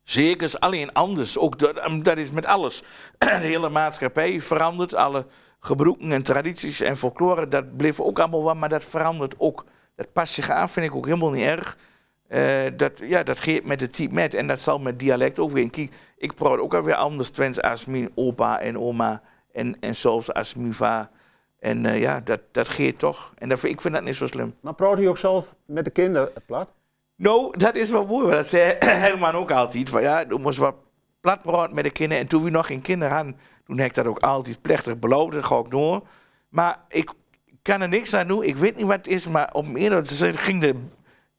Zeker, 0.02 0.42
is 0.42 0.60
alleen 0.60 0.92
anders. 0.92 1.38
Ook 1.38 1.58
dat, 1.58 1.76
em, 1.76 2.02
dat 2.02 2.16
is 2.16 2.30
met 2.30 2.46
alles. 2.46 2.82
De 3.18 3.26
hele 3.26 3.68
maatschappij 3.68 4.40
verandert. 4.40 4.94
Alle 4.94 5.26
gebroeken 5.60 6.12
en 6.12 6.22
tradities 6.22 6.80
en 6.80 6.96
folklore, 6.96 7.48
dat 7.48 7.76
bleef 7.76 8.00
ook 8.00 8.18
allemaal 8.18 8.42
wat, 8.42 8.56
maar 8.56 8.68
dat 8.68 8.84
verandert 8.84 9.34
ook. 9.38 9.64
Dat 9.96 10.12
past 10.12 10.32
zich 10.32 10.50
aan, 10.50 10.68
vind 10.68 10.86
ik 10.86 10.94
ook 10.94 11.06
helemaal 11.06 11.30
niet 11.30 11.46
erg. 11.46 11.76
Eh, 12.28 12.64
dat, 12.76 12.92
ja, 12.98 13.22
dat 13.22 13.40
geeft 13.40 13.64
met 13.64 13.78
de 13.78 13.86
type 13.86 14.14
met. 14.14 14.34
En 14.34 14.46
dat 14.46 14.60
zal 14.60 14.78
met 14.78 14.98
dialect 14.98 15.38
ook 15.38 15.50
weer. 15.50 15.70
Kijk, 15.70 15.92
ik 16.16 16.34
praat 16.34 16.58
ook 16.58 16.74
alweer 16.74 16.94
anders 16.94 17.30
Twents 17.30 17.62
als 17.62 17.84
mijn 17.84 18.10
opa 18.14 18.60
en 18.60 18.78
oma. 18.78 19.22
En, 19.52 19.76
en 19.80 19.96
zelfs 19.96 20.32
als 20.32 20.54
mijn 20.54 20.74
va. 20.74 21.10
En 21.58 21.86
eh, 21.86 22.00
ja, 22.00 22.20
dat, 22.20 22.40
dat 22.52 22.68
geeft 22.68 22.98
toch. 22.98 23.32
En 23.38 23.48
dat, 23.48 23.62
ik 23.62 23.80
vind 23.80 23.94
dat 23.94 24.02
niet 24.02 24.14
zo 24.14 24.26
slim. 24.26 24.54
Maar 24.60 24.74
praat 24.74 24.98
u 24.98 25.06
ook 25.06 25.18
zelf 25.18 25.54
met 25.66 25.84
de 25.84 25.90
kinderen 25.90 26.32
plat? 26.46 26.72
Nou, 27.16 27.58
dat 27.58 27.74
is 27.74 27.90
wel 27.90 28.06
mooi. 28.06 28.30
Dat 28.30 28.46
zei 28.46 28.76
Herman 29.04 29.34
ook 29.34 29.50
altijd. 29.50 29.90
Van, 29.90 30.02
ja, 30.02 30.18
je 30.18 30.38
moest 30.38 30.58
wat 30.58 30.74
plat 31.20 31.42
praten 31.42 31.74
met 31.74 31.84
de 31.84 31.90
kinderen. 31.90 32.22
En 32.22 32.28
toen 32.28 32.42
we 32.42 32.50
nog 32.50 32.66
geen 32.66 32.82
kinderen 32.82 33.14
hadden, 33.14 33.36
toen 33.64 33.78
heb 33.78 33.88
ik 33.88 33.94
dat 33.94 34.06
ook 34.06 34.18
altijd 34.18 34.62
plechtig 34.62 34.98
beloofd. 34.98 35.32
Dat 35.32 35.44
ga 35.44 35.58
ik 35.58 35.70
door. 35.70 36.02
Maar 36.48 36.84
ik 36.88 37.12
kan 37.64 37.80
er 37.80 37.88
niks 37.88 38.14
aan 38.14 38.26
doen. 38.28 38.42
Ik 38.44 38.56
weet 38.56 38.76
niet 38.76 38.86
wat 38.86 38.96
het 38.96 39.06
is, 39.06 39.26
maar 39.26 39.48
op 39.52 39.66
een 39.74 40.36
ging 40.36 40.62
er 40.64 40.74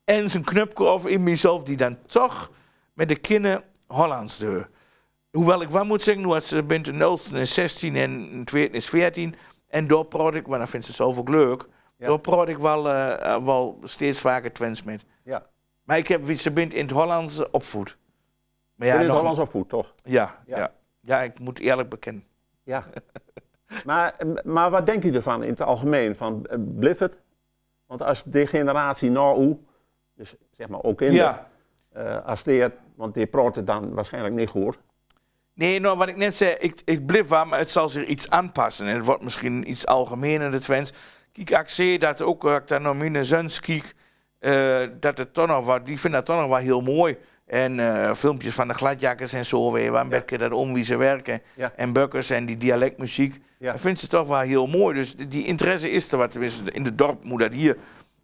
en 0.04 0.30
zijn 0.30 0.44
knupje 0.44 0.84
over 0.86 1.10
in 1.10 1.24
mezelf 1.24 1.64
die 1.64 1.78
dan 1.78 1.98
toch 2.06 2.52
met 2.94 3.08
de 3.10 3.16
kinderen 3.16 3.64
Hollands 3.88 4.38
deur. 4.38 4.70
Hoewel 5.32 5.62
ik 5.62 5.70
wel 5.70 5.86
moet 5.86 6.02
zeggen, 6.02 6.24
nu 6.26 6.30
als 6.30 6.48
ze 6.48 6.64
bent 6.64 6.86
de 6.86 7.04
oudste 7.04 7.40
is 7.40 7.54
16 7.54 7.96
en 7.96 8.42
tweede 8.46 8.76
is 8.76 8.90
14. 8.90 9.36
En 9.68 9.88
door 9.88 10.06
praat 10.06 10.36
ik, 10.36 10.46
want 10.48 10.58
dan 10.58 10.68
vindt 10.68 10.86
ze 10.86 10.94
zoveel 10.94 11.24
leuk. 11.24 11.68
Ja. 11.98 12.08
Door 12.08 12.20
praat 12.20 12.50
ik 12.50 12.58
wel, 12.58 12.90
eh, 12.90 13.44
wel 13.46 13.80
steeds 13.84 14.20
vaker 14.20 14.54
Twents 14.54 14.84
met. 14.84 15.06
Ja. 15.24 15.46
Maar 15.84 15.98
ik 15.98 16.08
heb, 16.08 16.38
ze 16.38 16.52
bent 16.52 16.74
in 16.74 16.82
het 16.82 16.92
Hollands 16.92 17.50
opvoed. 17.50 17.98
Maar 18.76 18.88
Ja, 18.88 18.94
in 18.94 19.00
het 19.00 19.08
nog- 19.08 19.18
Hollands 19.18 19.40
opvoed, 19.40 19.70
toch? 19.70 19.94
Ja, 20.04 20.42
Ja. 20.46 20.58
ja. 20.58 20.74
ja. 21.02 21.22
ik 21.22 21.40
moet 21.40 21.60
eerlijk 21.60 21.90
bekennen. 21.90 22.24
Ja. 22.64 22.86
maar, 23.84 24.16
maar 24.44 24.70
wat 24.70 24.86
denk 24.86 25.04
je 25.04 25.12
ervan 25.12 25.44
in 25.44 25.50
het 25.50 25.62
algemeen? 25.62 26.16
Van 26.16 26.46
eh, 26.46 26.58
Bliffert? 26.62 27.20
Want 27.88 28.02
als 28.02 28.24
de 28.24 28.48
generatie 28.48 29.10
na 29.10 29.36
u, 29.36 29.58
dus 30.16 30.36
zeg 30.52 30.68
maar 30.68 30.84
ook 30.84 31.02
in 31.02 31.12
Ja. 31.14 31.48
als 32.26 32.44
die 32.44 32.62
het, 32.62 32.74
want 32.96 33.14
die 33.14 33.28
praat 33.28 33.56
het 33.56 33.68
dan 33.68 33.94
waarschijnlijk 33.94 34.36
niet 34.36 34.50
goed. 34.50 34.78
Nee, 35.54 35.80
nou, 35.80 35.98
wat 35.98 36.08
ik 36.08 36.16
net 36.16 36.36
zei, 36.36 36.56
ik, 36.60 36.82
ik 36.86 37.06
blijf 37.06 37.28
waar, 37.28 37.48
maar 37.48 37.60
het 37.60 37.70
zal 37.70 37.90
zich 37.90 38.06
iets 38.06 38.30
aanpassen. 38.30 38.88
En 38.88 38.96
het 38.96 39.06
wordt 39.06 39.24
misschien 39.24 39.70
iets 39.70 39.86
algemener, 39.88 40.52
de 40.52 40.60
Twents. 40.60 40.94
Kijk, 41.32 41.50
ik 41.50 41.70
zie 41.70 42.00
dat 42.00 42.22
ook, 42.22 42.44
ik 42.44 42.68
daar 42.68 42.82
naar 42.82 42.96
mijn 42.96 43.26
zons 43.26 43.60
kijk, 43.60 43.96
eh, 44.40 44.80
dat 45.00 45.18
het 45.18 45.34
toch 45.34 45.48
nog 45.48 45.66
wat, 45.66 45.86
die 45.86 46.00
vinden 46.00 46.20
dat 46.20 46.30
toch 46.30 46.40
nog 46.40 46.50
wel 46.50 46.58
heel 46.66 46.82
mooi. 46.82 47.18
En 47.46 47.80
eh, 47.80 48.14
filmpjes 48.16 48.54
van 48.54 48.68
de 48.68 48.74
gladjakkers 48.74 49.34
en 49.34 49.46
zo 49.46 49.72
weer, 49.72 49.92
waar 49.92 50.08
beetje 50.08 50.38
dat 50.38 50.52
om 50.52 50.74
wie 50.74 50.84
ze 50.84 50.96
werken. 50.96 51.42
Ja. 51.56 51.72
En 51.76 51.94
bukkers 51.94 52.30
en 52.30 52.46
die 52.46 52.58
dialectmuziek. 52.58 53.40
Ja. 53.58 53.72
Dat 53.72 53.82
vindt 53.82 54.00
ze 54.00 54.08
toch 54.08 54.28
wel 54.28 54.40
heel 54.40 54.68
mooi. 54.68 54.96
Dus 54.96 55.16
die 55.16 55.46
interesse 55.46 55.92
is 55.92 56.12
er 56.12 56.18
wat. 56.18 56.32
Tenminste, 56.32 56.72
in 56.72 56.86
het 56.86 56.98
dorp 56.98 57.24
moet 57.24 57.40
dat 57.40 57.54
hier. 57.54 57.78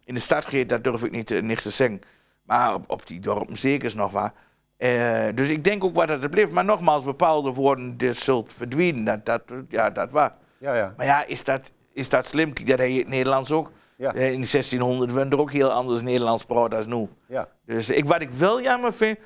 In 0.04 0.14
de 0.14 0.20
stad 0.20 0.46
geeft, 0.46 0.68
dat 0.68 0.84
durf 0.84 1.02
ik 1.02 1.10
niet, 1.10 1.26
te- 1.26 1.42
niet 1.42 1.62
te 1.62 1.70
zeggen. 1.70 2.00
Maar 2.42 2.74
op, 2.74 2.84
op 2.90 3.06
die 3.06 3.20
dorpen 3.20 3.56
zeker 3.56 3.84
is 3.86 3.94
nog 3.94 4.10
waar. 4.12 4.32
Eh, 4.76 5.24
dus 5.34 5.48
ik 5.48 5.64
denk 5.64 5.84
ook 5.84 5.94
wat 5.94 6.08
dat 6.08 6.22
er 6.22 6.28
blijft. 6.28 6.52
Maar 6.52 6.64
nogmaals, 6.64 7.04
bepaalde 7.04 7.52
woorden 7.52 7.96
dus 7.96 8.24
zult 8.24 8.52
verdwijnen. 8.56 9.04
Dat, 9.04 9.26
dat, 9.26 9.42
ja, 9.68 9.90
dat 9.90 10.10
waar. 10.10 10.32
Ja, 10.58 10.74
ja. 10.76 10.94
Maar 10.96 11.06
ja, 11.06 11.26
is 11.26 11.44
dat, 11.44 11.72
is 11.92 12.08
dat 12.08 12.26
slim? 12.26 12.52
Dat 12.54 12.78
je 12.78 12.88
in 12.88 12.98
het 12.98 13.08
Nederlands 13.08 13.50
ook. 13.50 13.70
Ja. 14.02 14.14
Eh, 14.14 14.32
In 14.32 14.40
de 14.40 14.46
1600 14.46 15.12
werden 15.12 15.32
er 15.32 15.38
ook 15.40 15.52
heel 15.52 15.70
anders 15.70 16.00
Nederlands 16.00 16.44
praten 16.44 16.76
als 16.76 16.86
nu. 16.86 17.08
Ja. 17.28 17.48
Dus 17.64 17.90
ik, 17.90 18.04
wat 18.04 18.20
ik 18.20 18.30
wel 18.30 18.62
jammer 18.62 18.92
vind, 18.92 19.18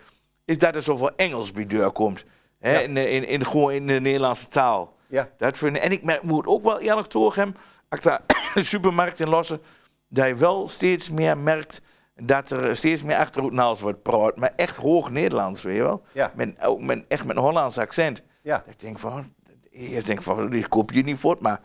is 0.44 0.58
dat 0.58 0.74
er 0.74 0.82
zoveel 0.82 1.10
Engels 1.16 1.52
bij 1.52 1.66
deur 1.66 1.90
komt. 1.90 2.24
Hè, 2.58 2.72
Ja. 2.72 2.78
in, 2.78 2.96
in, 2.96 3.28
in, 3.28 3.46
gewoon 3.46 3.72
in 3.72 3.86
de 3.86 4.00
Nederlandse 4.00 4.48
taal. 4.48 4.94
Ja. 5.08 5.28
Dat 5.38 5.58
vind, 5.58 5.78
en 5.78 5.92
ik 5.92 6.02
merk, 6.04 6.22
moet 6.22 6.46
ook 6.46 6.62
wel 6.62 6.78
eerlijk 6.80 7.06
toegeven, 7.06 7.56
als 7.88 7.98
ik 7.98 8.04
daar 8.04 8.20
de 8.54 8.62
supermarkt 8.62 9.20
in 9.20 9.28
lossen, 9.28 9.60
dat 10.08 10.26
je 10.26 10.34
wel 10.36 10.68
steeds 10.68 11.10
meer 11.10 11.38
merkt 11.38 11.80
dat 12.14 12.50
er 12.50 12.76
steeds 12.76 13.02
meer 13.02 13.16
achterhoednaals 13.16 13.80
wordt 13.80 14.02
praat. 14.02 14.36
Maar 14.36 14.52
echt 14.56 14.76
hoog 14.76 15.10
Nederlands, 15.10 15.62
weet 15.62 15.76
je 15.76 15.82
wel. 15.82 16.02
Ja. 16.12 16.32
Met, 16.34 16.62
ook 16.62 16.80
met, 16.80 17.04
echt 17.08 17.24
met 17.24 17.36
een 17.36 17.42
Hollands 17.42 17.78
accent. 17.78 18.22
Ja. 18.42 18.56
Dat 18.64 18.74
ik 18.74 18.80
denk 18.80 18.98
van, 18.98 19.32
eerst 19.70 20.06
denk 20.06 20.18
ik 20.18 20.24
van, 20.24 20.50
die 20.50 20.68
koop 20.68 20.92
je 20.92 21.02
niet 21.02 21.18
voort, 21.18 21.40
maar 21.40 21.60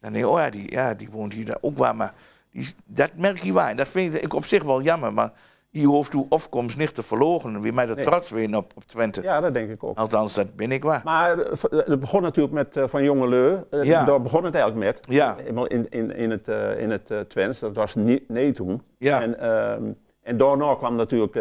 dan 0.00 0.12
denk 0.12 0.24
ik, 0.24 0.30
oh 0.30 0.38
ja, 0.38 0.50
die, 0.50 0.70
ja, 0.70 0.94
die 0.94 1.10
woont 1.10 1.32
hier 1.32 1.44
daar 1.44 1.58
ook 1.60 1.78
waar. 1.78 1.96
Maar 1.96 2.14
die, 2.56 2.74
dat 2.86 3.10
merk 3.16 3.38
je 3.38 3.52
waar. 3.52 3.76
Dat 3.76 3.88
vind 3.88 4.22
ik 4.22 4.34
op 4.34 4.44
zich 4.44 4.62
wel 4.62 4.82
jammer, 4.82 5.12
maar 5.12 5.30
je 5.70 5.86
hoeft 5.86 6.12
uw 6.14 6.26
afkomst 6.28 6.76
niet 6.76 6.94
te 6.94 7.02
verlogen. 7.02 7.60
Wie 7.60 7.72
mij 7.72 7.84
Nee. 7.86 8.04
trots 8.04 8.30
weer 8.30 8.56
op, 8.56 8.72
op 8.76 8.84
Twente. 8.84 9.22
Ja, 9.22 9.40
dat 9.40 9.54
denk 9.54 9.70
ik 9.70 9.84
ook. 9.84 9.98
Althans, 9.98 10.34
dat 10.34 10.54
ben 10.56 10.72
ik 10.72 10.82
waar. 10.82 11.00
Maar 11.04 11.38
eh, 11.38 11.52
eh, 11.70 11.86
het 11.86 12.00
begon 12.00 12.22
natuurlijk 12.22 12.54
met 12.54 12.76
eh, 12.76 12.84
Van 12.86 13.02
Jonge 13.02 13.28
Leu. 13.28 13.56
Eh, 13.70 13.82
Ja. 13.82 14.04
Daar 14.04 14.22
begon 14.22 14.44
het 14.44 14.54
eigenlijk 14.54 14.84
met. 14.86 15.06
Ja. 15.14 15.36
In, 15.68 15.86
in, 15.90 16.16
in 16.16 16.30
het, 16.30 16.48
eh, 16.48 16.78
in 16.80 16.90
het 16.90 17.12
Twents. 17.28 17.58
Dat 17.58 17.74
was 17.74 17.94
nie- 17.94 18.24
nee 18.28 18.52
toen. 18.52 18.82
Ja. 18.98 19.22
En, 19.22 19.38
ehm, 19.40 19.82
en 20.22 20.36
daarna 20.36 20.74
kwam 20.74 20.96
natuurlijk 20.96 21.32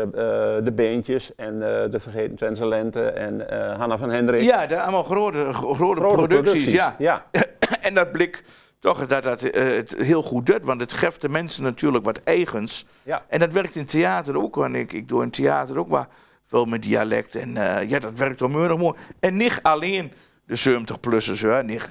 de 0.65 0.71
Beentjes 0.75 1.35
en 1.35 1.59
de 1.59 1.99
Vergeten 1.99 2.35
Twentse 2.35 2.65
Lente 2.67 3.01
en 3.09 3.41
Hanna 3.77 3.97
van 3.97 4.09
Hendrik. 4.09 4.41
Ja, 4.41 4.65
dat 4.67 4.79
allemaal 4.79 5.03
grote, 5.03 5.53
gro- 5.53 5.73
grote, 5.73 5.99
Grote 5.99 6.15
producties. 6.15 6.41
producties, 6.43 6.71
Ja. 6.71 6.95
ja. 6.97 7.25
en 7.87 7.93
dat 7.93 8.11
blik 8.11 8.43
toch 8.85 9.05
dat 9.05 9.23
dat 9.23 9.43
eh, 9.43 9.63
het 9.63 9.95
heel 9.97 10.21
goed 10.21 10.45
doet, 10.45 10.63
want 10.63 10.81
het 10.81 10.93
geeft 10.93 11.21
de 11.21 11.29
mensen 11.29 11.63
natuurlijk 11.63 12.05
wat 12.05 12.21
eigens. 12.23 12.85
Ja. 13.03 13.25
En 13.27 13.39
dat 13.39 13.53
werkt 13.53 13.75
in 13.75 13.85
theater 13.85 14.41
ook, 14.41 14.55
want 14.55 14.75
ik, 14.75 14.93
ik 14.93 15.07
doe 15.07 15.23
in 15.23 15.29
theater 15.29 15.79
ook 15.79 15.89
wel 15.89 16.05
veel 16.45 16.65
met 16.65 16.83
dialect. 16.83 17.35
En 17.35 17.57
eh, 17.57 17.89
ja, 17.89 17.99
dat 17.99 18.17
werkt 18.17 18.41
onmeunig 18.41 18.77
mooi. 18.77 18.95
En 19.19 19.37
niet 19.37 19.59
alleen 19.61 20.11
de 20.45 20.79
70-plussers, 20.81 21.41
hoor. 21.41 21.63
Niet, 21.63 21.89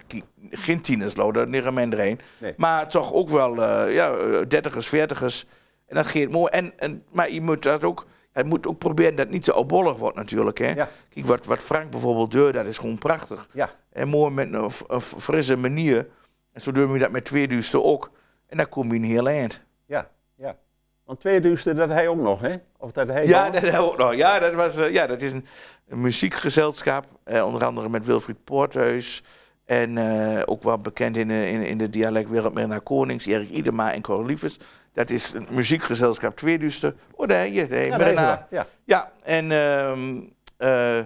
geen 0.51 0.81
tieners, 0.81 1.15
dat 1.15 1.49
niet 1.49 1.65
een 1.65 1.99
heen. 1.99 2.21
Nee. 2.39 2.55
Maar 2.57 2.89
toch 2.89 3.13
ook 3.13 3.29
wel 3.29 3.63
eh 3.63 3.95
ja, 3.95 4.17
dertigers, 4.45 4.87
veertigers. 4.87 5.47
En 5.87 5.97
dat 5.97 6.07
gaat 6.07 6.31
mooi. 6.31 6.51
En, 6.51 6.73
en, 6.79 7.03
maar 7.13 7.31
je 7.31 7.41
moet 7.41 7.63
dat 7.63 7.85
ook... 7.85 8.07
Het 8.33 8.47
moet 8.47 8.67
ook 8.67 8.79
proberen 8.79 9.17
dat 9.17 9.29
niet 9.29 9.45
te 9.45 9.55
opbollig 9.55 9.97
wordt 9.97 10.17
natuurlijk. 10.17 10.59
Hè? 10.59 10.71
Ja. 10.71 10.89
Kijk, 11.09 11.27
wat, 11.27 11.47
wat 11.47 11.59
Frank 11.59 11.91
bijvoorbeeld 11.91 12.31
doet, 12.31 12.53
dat 12.53 12.67
is 12.67 12.79
gewoon 12.79 12.99
prachtig. 12.99 13.49
Ja. 13.53 13.71
En 13.93 14.09
mooi 14.09 14.33
met 14.35 14.53
een, 14.53 15.01
frisse 15.01 15.57
manier. 15.57 16.07
En 16.55 16.61
zo 16.61 16.73
doen 16.73 16.93
we 16.93 16.99
dat 16.99 17.11
met 17.11 17.25
twee 17.25 17.49
duisten 17.49 17.85
ook. 17.85 18.11
En 18.47 18.57
dan 18.57 18.69
kom 18.69 18.87
je 18.89 18.95
een 18.95 19.05
heel 19.05 19.29
eind. 19.29 19.63
Ja, 19.87 20.09
ja. 20.37 20.57
Want 21.05 21.21
twee 21.21 21.41
duizenden, 21.41 21.89
dat 21.89 21.97
hij 21.97 22.09
ook 22.09 22.21
nog, 22.21 22.41
hè? 22.41 22.57
Of 22.79 22.93
dat 22.93 23.09
hij 23.09 23.27
Ja, 23.27 23.51
dat 23.51 23.77
ook 23.77 23.97
nog. 23.99 24.15
Ja, 24.15 24.39
dat, 24.39 24.55
was, 24.55 24.77
eh, 24.77 24.93
ja, 24.93 25.07
dat 25.07 25.23
is 25.23 25.33
een, 25.33 25.47
een 25.89 26.01
muziekgezelschap. 26.01 27.07
eh, 27.25 27.47
onder 27.47 27.65
andere 27.65 27.89
met 27.89 28.05
Wilfried 28.07 28.45
Poorthuis. 28.45 29.23
En 29.65 29.99
eh, 29.99 30.43
ook 30.45 30.63
wel 30.63 30.79
bekend 30.79 31.17
in 31.17 31.29
de, 31.29 31.49
in, 31.49 31.63
in 31.63 31.79
de 31.79 31.91
dialectwereld 31.91 32.55
met 32.55 32.69
naar 32.69 32.81
Konings, 32.81 33.27
Erik 33.27 33.49
Idema 33.51 33.93
en 33.93 34.03
Cor 34.03 34.27
Liefers. 34.27 34.59
Dat 34.93 35.11
is 35.11 35.33
een 35.33 35.47
muziekgezelschap 35.51 36.37
Tweeduister. 36.37 36.95
Oh, 37.15 37.29
daar 37.29 37.45
hier. 37.45 37.69
Daar, 37.69 37.87
Ja, 37.87 37.99
daar 37.99 38.15
hij 38.15 38.47
ja. 38.51 38.67
Ja, 38.85 39.13
en, 39.23 39.53
ehm, 39.53 40.21
eh, 40.57 40.99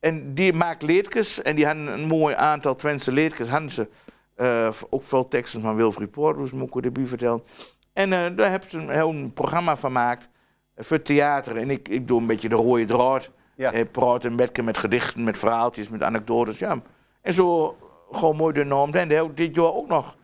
en 0.00 0.34
die 0.34 0.52
maakt 0.52 0.82
leedkes. 0.82 1.42
En 1.42 1.56
die 1.56 1.66
hadden 1.66 1.86
een 1.92 2.06
mooi 2.06 2.34
aantal 2.34 2.74
Twentse 2.74 3.12
leedkes 3.12 3.48
hadden 3.48 3.70
ze, 3.70 3.88
Eh, 4.36 4.68
ook 4.90 5.04
veel 5.04 5.28
teksten 5.28 5.60
van 5.60 5.76
Wilfried 5.76 6.16
moet 6.16 6.52
ik 6.52 6.76
ook 6.76 6.82
debuut 6.82 7.08
vertellen. 7.08 7.42
En 7.92 8.12
eh, 8.12 8.36
daar 8.36 8.50
hebben 8.50 8.70
ze 8.70 8.78
een 8.78 8.88
heel 8.90 9.30
programma 9.34 9.76
van 9.76 9.90
gemaakt 9.90 10.28
eh, 10.74 10.84
voor 10.84 11.02
theater. 11.02 11.56
En 11.56 11.70
ik, 11.70 11.88
ik 11.88 12.08
doe 12.08 12.20
een 12.20 12.26
beetje 12.26 12.48
de 12.48 12.54
rode 12.54 12.84
draad. 12.84 13.30
Ja. 13.54 13.70
Ik 13.70 13.90
praat 13.90 14.24
een 14.24 14.36
beetje 14.36 14.62
met 14.62 14.78
gedichten, 14.78 15.24
met 15.24 15.38
verhaaltjes, 15.38 15.88
met 15.88 16.02
anekdotes. 16.02 16.58
Ja. 16.58 16.80
En 17.20 17.32
zo 17.34 17.76
gewoon 18.10 18.36
mooi 18.36 18.52
de 18.54 18.64
norm. 18.64 18.92
En 18.94 19.08
die 19.08 19.16
heb 19.16 19.36
dit 19.36 19.54
jaar 19.54 19.72
ook 19.74 19.88
nog, 19.88 20.16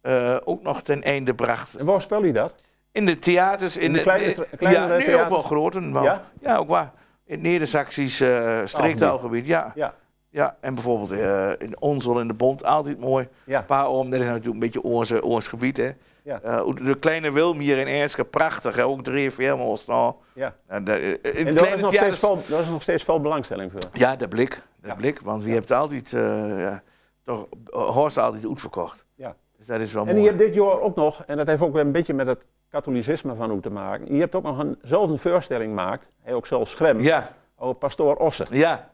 eh, 0.00 0.36
ook 0.44 0.62
nog 0.62 0.82
ten 0.82 1.02
einde 1.02 1.34
bracht. 1.34 1.74
En 1.74 1.84
waar 1.86 2.00
speel 2.00 2.24
je 2.24 2.32
dat? 2.32 2.54
In 2.92 3.06
de 3.06 3.18
theaters. 3.18 3.76
In, 3.76 3.82
In 3.82 3.92
de 3.92 4.00
kleine- 4.00 4.46
eh, 4.58 4.70
ja, 4.72 4.86
nee, 4.86 5.20
ook 5.22 5.28
wel 5.28 5.42
groter. 5.42 5.82
Ja? 5.82 6.24
Ja? 6.40 6.56
ook 6.56 6.68
waar. 6.68 6.92
In 7.24 7.34
het 7.34 7.42
Neder-Saxisch 7.42 8.20
eh 8.20 8.60
streektaalgebied, 8.64 9.46
ja. 9.46 9.72
Ja. 9.74 9.94
Ja, 10.32 10.56
en 10.60 10.74
bijvoorbeeld 10.74 11.12
eh, 11.12 11.50
in 11.58 11.80
Onsel 11.80 12.20
in 12.20 12.26
de 12.26 12.34
Bond, 12.34 12.64
altijd 12.64 12.98
mooi. 13.00 13.28
Ja. 13.44 13.62
Paar 13.62 13.88
om, 13.88 14.10
dat 14.10 14.20
is 14.20 14.26
natuurlijk 14.26 14.54
een 14.54 14.60
beetje 14.60 14.82
ons, 14.82 15.10
eh, 15.10 15.22
ons 15.22 15.48
gebied, 15.48 15.76
hè. 15.76 15.90
Ja. 16.22 16.40
Eh, 16.42 16.66
de 16.74 16.98
kleine 16.98 17.32
Wilm 17.32 17.58
hier 17.58 17.78
in 17.78 17.86
Erske, 17.86 18.24
prachtig, 18.24 18.76
hè. 18.76 18.84
ook 18.84 19.02
drie. 19.04 19.30
Ja. 19.36 20.54
Nou, 20.68 20.82
de- 20.82 20.92
eh, 21.22 21.34
in 21.38 21.46
En 21.46 21.54
daar 21.54 21.54
kleine 21.54 21.76
is, 21.76 21.80
nog 22.20 22.40
veel, 22.42 22.58
is 22.58 22.68
nog 22.68 22.82
steeds 22.82 23.04
veel 23.04 23.20
belangstelling 23.20 23.70
voor. 23.72 23.80
Ja, 23.92 24.16
de 24.16 24.28
blik. 24.28 24.62
De 24.80 24.94
blik, 24.96 25.20
want 25.20 25.42
wie 25.42 25.54
hebt 25.54 25.72
altijd, 25.72 26.12
eh 26.12 26.58
ja, 26.60 26.82
toch, 27.24 27.46
Horst 27.70 28.18
altijd 28.18 28.46
uitverkocht. 28.48 29.04
Ja. 29.14 29.34
Dus 29.58 29.66
dat 29.66 29.80
is 29.80 29.92
wel 29.92 30.02
En 30.06 30.08
mooi. 30.08 30.20
je 30.22 30.26
hebt 30.28 30.38
dit 30.40 30.54
jaar 30.54 30.80
ook 30.80 30.96
nog, 30.96 31.22
en 31.26 31.36
dat 31.36 31.46
heeft 31.46 31.62
ook 31.62 31.72
weer 31.72 31.82
een 31.84 31.92
beetje 31.92 32.14
met 32.14 32.26
het 32.26 32.44
katholicisme 32.68 33.34
van 33.34 33.50
hoe 33.50 33.60
te 33.60 33.70
maken. 33.70 34.14
Je 34.14 34.20
hebt 34.20 34.34
ook 34.34 34.42
nog 34.42 34.58
een, 34.58 34.78
zelf 34.82 35.10
een 35.10 35.18
voorstelling 35.18 35.68
gemaakt, 35.68 36.12
hij 36.22 36.34
ook 36.34 36.46
zelf 36.46 36.68
schrem, 36.68 37.00
Ja. 37.00 37.30
over 37.56 37.78
pastoor 37.78 38.16
Ossen. 38.16 38.46
Ja. 38.50 38.90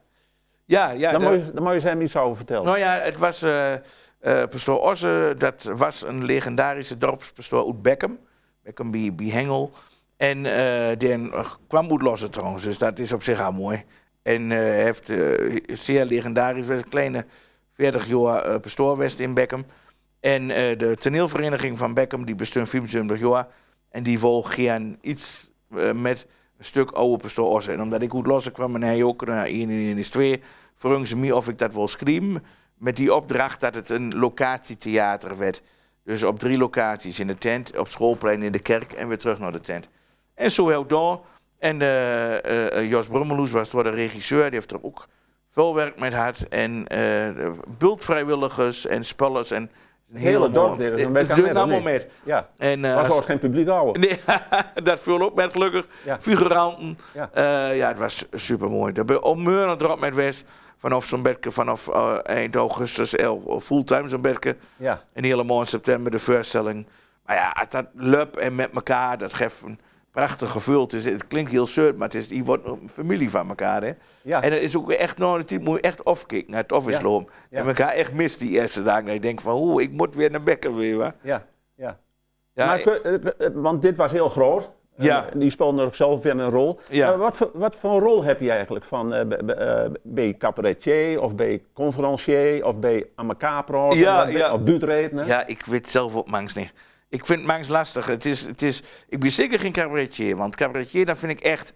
Ja, 0.68 0.90
ja. 0.90 1.10
daar, 1.10 1.20
de- 1.20 1.60
moet 1.60 1.82
je, 1.82 1.88
hem 1.88 2.00
iets 2.00 2.16
over 2.16 2.36
vertellen. 2.36 2.64
Nou 2.64 2.78
ja, 2.78 2.98
het 3.00 3.18
was 3.18 3.42
eh 3.42 3.72
eh, 4.20 4.44
pastoor 4.50 4.80
Osse, 4.80 5.34
dat 5.38 5.62
was 5.62 6.02
een 6.02 6.24
legendarische 6.24 6.98
dorpspastoor 6.98 7.66
uit 7.66 7.82
Beckham. 7.82 8.18
Beckham 8.62 8.90
bij, 8.90 9.14
bij 9.14 9.26
Hengel. 9.26 9.70
En 10.16 10.46
eh 10.46 10.98
die 10.98 11.30
kwam 11.68 11.90
uit 11.90 12.02
lossen 12.02 12.30
trouwens, 12.30 12.62
dus 12.62 12.78
dat 12.78 12.98
is 12.98 13.12
op 13.12 13.22
zich 13.22 13.40
al 13.40 13.52
mooi. 13.52 13.84
En 14.22 14.52
eh, 14.52 14.58
heeft 14.58 15.10
zeer 15.80 16.04
legendarisch, 16.04 16.66
was 16.66 16.76
een 16.76 16.88
kleine 16.88 17.26
40 17.74 18.06
jaar 18.06 18.44
eh, 18.44 18.60
pastoor 18.60 18.90
geweest 18.90 19.18
in 19.18 19.34
Beckham. 19.34 19.64
En 20.20 20.50
eh, 20.50 20.78
de 20.78 20.96
toneelvereniging 20.96 21.78
van 21.78 21.94
Beckham, 21.94 22.24
die 22.24 22.34
bestond 22.34 22.68
25 22.68 23.18
jaar. 23.18 23.46
En 23.90 24.02
die 24.02 24.20
wil 24.20 24.42
gaan 24.42 24.98
iets 25.00 25.50
met 25.94 26.26
een 26.58 26.64
stuk 26.64 26.90
oude 26.90 27.42
Osse. 27.42 27.72
En 27.72 27.80
omdat 27.80 28.02
ik 28.02 28.10
goed 28.10 28.26
lossen 28.26 28.52
kwam 28.52 28.74
en 28.74 28.82
hij 28.82 29.02
ook, 29.02 29.26
nou, 29.26 29.46
1 29.46 29.62
en 29.62 29.76
1 29.76 29.98
is 29.98 30.10
2, 30.10 30.42
vroegen 30.74 31.06
ze 31.06 31.16
me 31.16 31.36
of 31.36 31.48
ik 31.48 31.58
dat 31.58 31.72
wil 31.72 31.88
schrijven. 31.88 32.44
Met 32.74 32.96
die 32.96 33.14
opdracht 33.14 33.60
dat 33.60 33.74
het 33.74 33.88
een 33.90 34.18
locatietheater 34.18 35.38
werd. 35.38 35.62
Dus 36.04 36.22
op 36.22 36.38
drie 36.38 36.58
locaties 36.58 37.20
in 37.20 37.26
de 37.26 37.38
tent, 37.38 37.76
op 37.78 37.88
schoolplein, 37.88 38.42
in 38.42 38.52
de 38.52 38.58
kerk 38.58 38.92
en 38.92 39.08
weer 39.08 39.18
terug 39.18 39.38
naar 39.38 39.52
de 39.52 39.60
tent. 39.60 39.88
En 40.34 40.50
zo 40.50 40.68
heel 40.68 40.86
door. 40.86 41.24
En 41.58 41.80
eh, 41.80 42.76
eh, 42.76 42.90
Jos 42.90 43.06
Brummeloes 43.06 43.50
was 43.50 43.70
door 43.70 43.82
de 43.82 43.90
regisseur, 43.90 44.44
die 44.44 44.58
heeft 44.58 44.72
er 44.72 44.84
ook 44.84 45.08
veel 45.50 45.74
werk 45.74 45.98
met 45.98 46.12
gehad. 46.12 46.40
En 46.40 46.86
eh 46.86 47.50
bultvrijwilligers 47.78 48.86
en 48.86 49.04
spellers. 49.04 49.50
En 49.50 49.70
Het 50.12 50.22
hele 50.22 50.50
dorp 50.50 50.78
deed 50.78 50.90
Het 51.00 51.10
mee, 51.12 51.22
of 51.50 51.56
allemaal 51.56 51.80
met. 51.80 52.08
Ja. 52.24 52.48
En, 52.58 52.84
eh, 52.84 52.94
was 52.94 53.08
als- 53.10 53.24
geen 53.24 53.38
publiek 53.38 53.68
houden. 53.68 54.00
Nee, 54.02 54.20
dat 54.84 55.00
viel 55.00 55.20
ook 55.22 55.34
met 55.34 55.52
gelukkig. 55.52 55.86
Ja. 56.04 56.20
Figuranten. 56.20 56.98
Ja. 57.14 57.30
Ja. 57.34 57.70
ja, 57.70 57.88
het 57.88 57.98
was 57.98 58.26
super 58.32 58.70
mooi. 58.70 58.92
Daar 58.92 59.04
ben 59.04 59.16
ik 59.16 59.24
om 59.24 59.42
Meuren 59.42 59.80
erop 59.80 60.00
met 60.00 60.14
West. 60.14 60.44
Vanaf 60.78 61.04
zo'n 61.04 61.22
bedje, 61.22 61.52
vanaf 61.52 61.88
eh, 61.88 62.16
eind 62.22 62.56
augustus, 62.56 63.14
fulltime 63.60 64.08
zo'n 64.08 64.20
bedje. 64.20 64.56
Ja. 64.76 65.02
En 65.12 65.24
helemaal 65.24 65.60
in 65.60 65.66
september 65.66 66.10
de 66.10 66.18
voorstelling. 66.18 66.86
Maar 67.26 67.36
ja, 67.36 67.50
het 67.58 67.70
dat 67.70 67.86
lup 67.94 68.36
en 68.36 68.54
met 68.54 68.70
elkaar, 68.74 69.18
dat 69.18 69.34
geeft 69.34 69.62
een 69.64 69.80
prachtig. 70.10 70.64
Het, 70.64 70.92
is, 70.92 71.04
het 71.04 71.26
klinkt 71.26 71.50
heel 71.50 71.66
zeurt, 71.66 71.96
maar 71.96 72.08
het 72.08 72.16
is, 72.16 72.26
je 72.28 72.44
wordt 72.44 72.66
een 72.66 72.88
familie 72.92 73.30
van 73.30 73.48
elkaar. 73.48 73.82
Hè? 73.82 73.92
Ja. 74.22 74.42
En 74.42 74.52
het 74.52 74.62
is 74.62 74.76
ook 74.76 74.90
echt, 74.92 75.18
nou, 75.18 75.38
het 75.38 75.62
moet 75.62 75.74
je 75.76 75.80
echt 75.82 76.04
afkicken, 76.04 76.54
het 76.54 76.72
of 76.72 76.88
is 76.88 76.94
Ja. 77.50 77.58
En 77.58 77.66
elkaar 77.66 77.92
echt 77.92 78.12
mist 78.12 78.40
die 78.40 78.50
eerste 78.50 78.82
dagen. 78.82 79.04
Dat 79.04 79.14
je 79.14 79.20
denkt 79.20 79.42
van, 79.42 79.54
oeh, 79.54 79.82
ik 79.82 79.92
moet 79.92 80.14
weer 80.14 80.30
naar 80.30 80.42
bekken 80.42 80.76
weer. 80.76 81.14
Ja, 81.22 81.46
ja. 81.74 81.98
Ja, 82.54 82.66
maar, 82.66 82.78
kun- 82.80 83.02
eh, 83.02 83.46
eh, 83.46 83.52
want 83.54 83.82
dit 83.82 83.96
was 83.96 84.12
heel 84.12 84.28
groot. 84.28 84.70
Ja. 85.00 85.26
En 85.32 85.38
die 85.38 85.50
speelde 85.50 85.82
ook 85.82 85.94
zelf 85.94 86.22
weer 86.22 86.38
een 86.38 86.50
rol. 86.50 86.78
Ja. 86.90 87.12
Eh, 87.12 87.18
wat, 87.18 87.36
voor, 87.36 87.50
wat 87.54 87.76
voor 87.76 88.00
rol 88.00 88.22
heb 88.24 88.40
je 88.40 88.50
eigenlijk? 88.50 88.84
Van, 88.84 89.14
eh, 89.14 89.84
eh, 89.84 89.90
ben 90.02 90.24
je 90.24 90.36
cabaretier 90.36 91.22
of 91.22 91.34
ben 91.34 91.46
je 91.50 91.60
conferencier 91.72 92.64
of 92.64 92.78
ben 92.78 92.90
je 92.92 93.08
aan 93.14 93.28
elkaar? 93.28 93.64
Ja, 93.94 94.26
ja. 94.38 94.52
Of? 94.54 94.60
Ja, 95.26 95.46
ik 95.46 95.64
weet 95.64 95.88
zelf 95.88 96.16
ook 96.16 96.30
mangs 96.30 96.54
niet. 96.54 96.72
Ik 97.08 97.26
vind 97.26 97.44
mangs 97.44 97.68
lastig. 97.68 98.06
Het 98.06 98.24
is, 98.26 98.44
het 98.44 98.62
is, 98.62 98.82
ik 99.08 99.20
ben 99.20 99.30
zeker 99.30 99.60
geen 99.60 99.72
cabaretier. 99.72 100.36
Want 100.36 100.56
cabaretier, 100.56 101.06
dat 101.06 101.18
vind 101.18 101.32
ik 101.32 101.40
echt... 101.40 101.74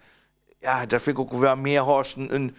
Ja, 0.59 0.87
dat 0.87 1.03
vind 1.03 1.19
ik 1.19 1.23
ook 1.23 1.41
wel 1.41 1.57
meer 1.57 1.81
Horst 1.81 2.17
een, 2.17 2.57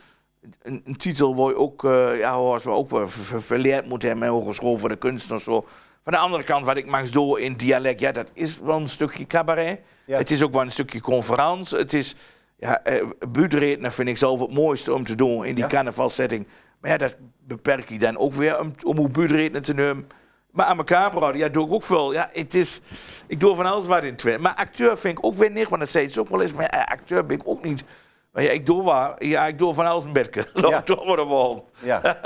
een, 0.62 0.96
titel 0.98 1.36
waar 1.36 1.48
je 1.50 1.56
ook... 1.56 1.84
eh 1.86 2.18
ja, 2.18 2.38
Horst 2.38 2.66
waar 2.66 2.76
ook 2.76 2.90
wel 2.90 3.08
ver- 3.10 3.24
ver- 3.24 3.44
verleerd 3.44 3.88
moet 3.88 4.02
hebben. 4.04 4.24
En 4.24 4.30
Hogeschool 4.30 4.78
voor 4.78 4.90
de 4.90 4.98
kunst 4.98 5.32
of 5.32 5.42
zo. 5.44 5.66
Van 6.04 6.14
de 6.14 6.20
andere 6.20 6.44
kant, 6.44 6.66
wat 6.66 6.78
ik 6.78 6.86
mangs 6.86 7.12
doe 7.12 7.42
in 7.42 7.54
dialect... 7.54 8.00
Ja, 8.00 8.12
dat 8.12 8.30
is 8.34 8.60
wel 8.60 8.80
een 8.80 8.90
stukje 8.90 9.28
cabaret. 9.28 9.80
Ja. 10.06 10.18
Het 10.18 10.32
is 10.32 10.44
ook 10.44 10.54
wel 10.54 10.62
een 10.62 10.72
stukje 10.72 11.02
conferentie. 11.02 11.78
Het 11.78 11.94
is... 11.94 12.16
Ja, 12.58 12.84
eh, 12.84 13.06
buurtredenen 13.30 13.92
vind 13.92 14.08
ik 14.08 14.18
zelf 14.18 14.40
het 14.40 14.54
mooiste 14.54 14.94
om 14.94 15.04
te 15.06 15.16
doen 15.16 15.46
in 15.46 15.54
die 15.56 15.64
Ja. 15.64 15.70
carnavalsetting. 15.70 16.48
Maar 16.80 16.92
ja, 16.92 16.98
dat 16.98 17.16
beperk 17.48 17.90
je 17.90 18.00
dan 18.00 18.18
ook 18.18 18.34
weer 18.34 18.60
om, 18.60 18.74
om 18.84 18.98
hoe 18.98 19.10
buurtredenen 19.10 19.62
te 19.62 19.74
nemen. 19.74 20.08
Maar 20.54 20.66
aan 20.66 20.78
elkaar 20.78 21.10
praten, 21.10 21.38
ja, 21.40 21.50
doe 21.50 21.66
ik 21.66 21.74
ook 21.74 21.84
veel. 21.84 22.14
Ja, 22.14 22.30
het 22.32 22.54
is, 22.54 22.82
ik 23.28 23.40
doe 23.40 23.56
van 23.56 23.66
alles 23.66 23.86
wat 23.86 24.04
in 24.04 24.16
Twente. 24.16 24.42
Maar 24.42 24.56
acteur 24.56 24.98
vind 24.98 25.18
ik 25.18 25.26
ook 25.26 25.34
weer 25.34 25.52
niet, 25.52 25.70
want 25.70 25.82
dat 25.82 25.90
zei 25.90 26.06
het 26.06 26.18
ook 26.18 26.30
wel 26.30 26.42
eens. 26.42 26.54
Maar 26.54 26.76
ja, 26.76 26.84
acteur 26.84 27.26
ben 27.26 27.38
ik 27.38 27.48
ook 27.48 27.64
niet. 27.64 27.84
Maar 28.32 28.44
ja, 28.44 28.50
ik 28.50 28.66
doe 28.66 28.84
waar. 28.84 29.26
Ja, 29.26 29.48
ik 29.48 29.58
doe 29.58 29.74
van 29.74 29.86
alles 29.86 30.04
een. 30.04 30.14
Laat 30.54 30.70
Ja. 30.70 30.82
toch 30.82 31.06
maar 31.06 31.28
wel. 31.28 31.70
Ja. 31.82 32.18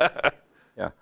ja. 0.75 0.93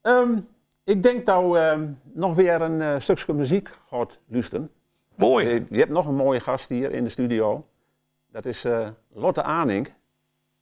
Ehm, 0.00 0.38
ik 0.84 1.02
denk 1.02 1.26
dat 1.26 1.50
we 1.50 1.58
ehm, 1.58 1.88
nog 2.12 2.34
weer 2.34 2.60
een 2.60 2.82
eh, 2.82 2.94
stukje 2.98 3.32
muziek 3.32 3.70
gaat 3.88 4.18
luisteren. 4.26 4.70
Mooi. 5.16 5.48
Je, 5.48 5.64
je 5.70 5.78
hebt 5.78 5.92
nog 5.92 6.06
een 6.06 6.14
mooie 6.14 6.40
gast 6.40 6.68
hier 6.68 6.92
in 6.92 7.04
de 7.04 7.10
studio. 7.10 7.62
Dat 8.30 8.44
is 8.46 8.64
eh, 8.64 8.88
Lotte 9.12 9.42
Aanink. 9.42 9.92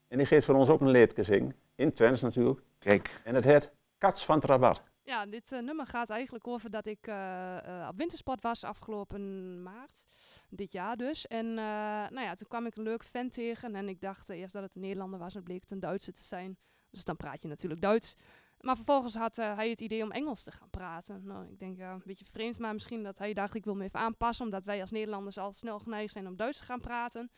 En 0.08 0.18
die 0.18 0.26
geeft 0.26 0.46
voor 0.46 0.54
ons 0.54 0.68
ook 0.68 0.80
een 0.80 0.90
liedje 0.90 1.22
zingen. 1.22 1.56
In 1.74 1.92
Twents 1.92 2.20
natuurlijk. 2.22 2.60
Kijk. 2.78 3.20
En 3.24 3.34
het 3.34 3.44
heet 3.44 3.72
Kats 3.98 4.24
van 4.24 4.34
het 4.34 4.44
Rabat. 4.44 4.82
Ja, 5.04 5.26
dit 5.26 5.52
eh, 5.52 5.58
nummer 5.58 5.86
gaat 5.86 6.10
eigenlijk 6.10 6.46
over 6.46 6.70
dat 6.70 6.86
ik 6.86 7.06
eh, 7.06 7.82
eh, 7.82 7.88
op 7.88 7.96
wintersport 7.96 8.42
was 8.42 8.64
afgelopen 8.64 9.62
maart. 9.62 10.06
Dit 10.48 10.72
jaar 10.72 10.96
dus. 10.96 11.26
En 11.26 11.54
nou 11.54 12.20
ja, 12.20 12.34
toen 12.34 12.48
kwam 12.48 12.66
ik 12.66 12.76
een 12.76 12.82
leuke 12.82 13.04
vent 13.04 13.32
tegen. 13.32 13.74
En 13.74 13.88
ik 13.88 14.00
dacht 14.00 14.28
eerst 14.28 14.52
dat 14.52 14.62
het 14.62 14.74
een 14.74 14.80
Nederlander 14.80 15.18
was. 15.18 15.34
En 15.34 15.42
bleek 15.42 15.60
het 15.60 15.70
een 15.70 15.80
Duitser 15.80 16.12
te 16.12 16.22
zijn. 16.22 16.58
Dus 16.90 17.04
dan 17.04 17.16
praat 17.16 17.42
je 17.42 17.48
natuurlijk 17.48 17.80
Duits. 17.80 18.14
Maar 18.60 18.76
vervolgens 18.76 19.14
had 19.14 19.36
hij 19.36 19.70
het 19.70 19.80
idee 19.80 20.02
om 20.02 20.10
Engels 20.10 20.42
te 20.42 20.50
gaan 20.50 20.70
praten. 20.70 21.24
Nou, 21.24 21.46
ik 21.46 21.58
denk 21.58 21.76
ja, 21.76 21.92
een 21.92 22.02
beetje 22.04 22.24
vreemd, 22.24 22.58
maar 22.58 22.72
misschien 22.72 23.02
dat 23.02 23.18
hij 23.18 23.32
dacht 23.32 23.54
ik 23.54 23.64
wil 23.64 23.74
me 23.74 23.84
even 23.84 24.00
aanpassen. 24.00 24.44
Omdat 24.44 24.64
wij 24.64 24.80
als 24.80 24.90
Nederlanders 24.90 25.38
al 25.38 25.52
snel 25.52 25.78
geneigd 25.78 26.12
zijn 26.12 26.26
om 26.26 26.36
Duits 26.36 26.58
te 26.58 26.64
gaan 26.64 26.80
praten. 26.80 27.30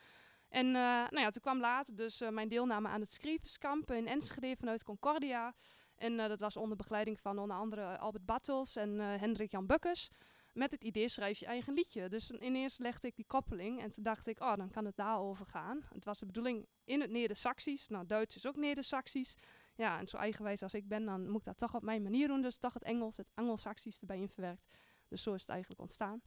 En 0.49 0.71
nou 0.71 1.21
ja, 1.21 1.31
toen 1.31 1.43
kwam 1.43 1.61
later 1.61 1.95
dus 1.97 2.23
mijn 2.31 2.49
deelname 2.49 2.89
aan 2.89 3.01
het 3.01 3.13
schrijverskamp 3.13 3.91
in 3.91 4.07
Enschede 4.07 4.57
vanuit 4.57 4.85
Concordia. 4.85 5.55
En 5.97 6.21
eh, 6.21 6.29
dat 6.29 6.41
was 6.41 6.57
onder 6.57 6.77
begeleiding 6.77 7.21
van 7.21 7.39
onder 7.39 7.57
andere 7.57 7.99
Albert 7.99 8.25
Battels 8.25 8.77
en 8.77 9.01
eh, 9.01 9.21
Hendrik 9.21 9.51
Jan 9.51 9.67
Bukkers. 9.67 10.11
Met 10.53 10.71
het 10.71 10.85
idee 10.85 11.09
schrijf 11.09 11.39
je 11.39 11.47
eigen 11.47 11.75
liedje. 11.75 12.09
Dus 12.09 12.31
ineens 12.31 12.79
legde 12.79 13.07
ik 13.07 13.17
die 13.17 13.27
koppeling 13.27 13.81
en 13.83 13.91
toen 13.91 14.05
dacht 14.05 14.27
ik, 14.27 14.41
oh, 14.41 14.57
dan 14.57 14.71
kan 14.71 14.85
het 14.85 14.97
daarover 14.97 15.47
gaan. 15.47 15.81
Het 15.93 16.05
was 16.05 16.19
de 16.19 16.27
bedoeling 16.27 16.67
in 16.85 17.01
het 17.01 17.11
Neder-Saxisch. 17.11 17.89
Nou, 17.89 18.07
Duits 18.07 18.37
is 18.37 18.47
ook 18.47 18.57
Neder-Saxisch. 18.57 19.37
Ja, 19.75 19.99
en 19.99 20.09
zo 20.09 20.17
eigenwijs 20.17 20.63
als 20.63 20.75
ik 20.75 20.89
ben, 20.89 21.05
dan 21.05 21.29
moet 21.29 21.39
ik 21.39 21.45
dat 21.45 21.59
toch 21.59 21.75
op 21.75 21.83
mijn 21.83 22.03
manier 22.03 22.29
doen. 22.29 22.43
Dus 22.43 22.57
toch 22.57 22.75
het 22.75 22.83
Engels, 22.83 23.17
het 23.17 23.31
Anglo-Saxisch 23.35 23.99
erbij 23.99 24.19
in 24.19 24.29
verwerkt. 24.29 24.67
Dus 25.09 25.23
zo 25.23 25.35
is 25.35 25.41
het 25.41 25.51
eigenlijk 25.51 25.81
ontstaan. 25.81 26.23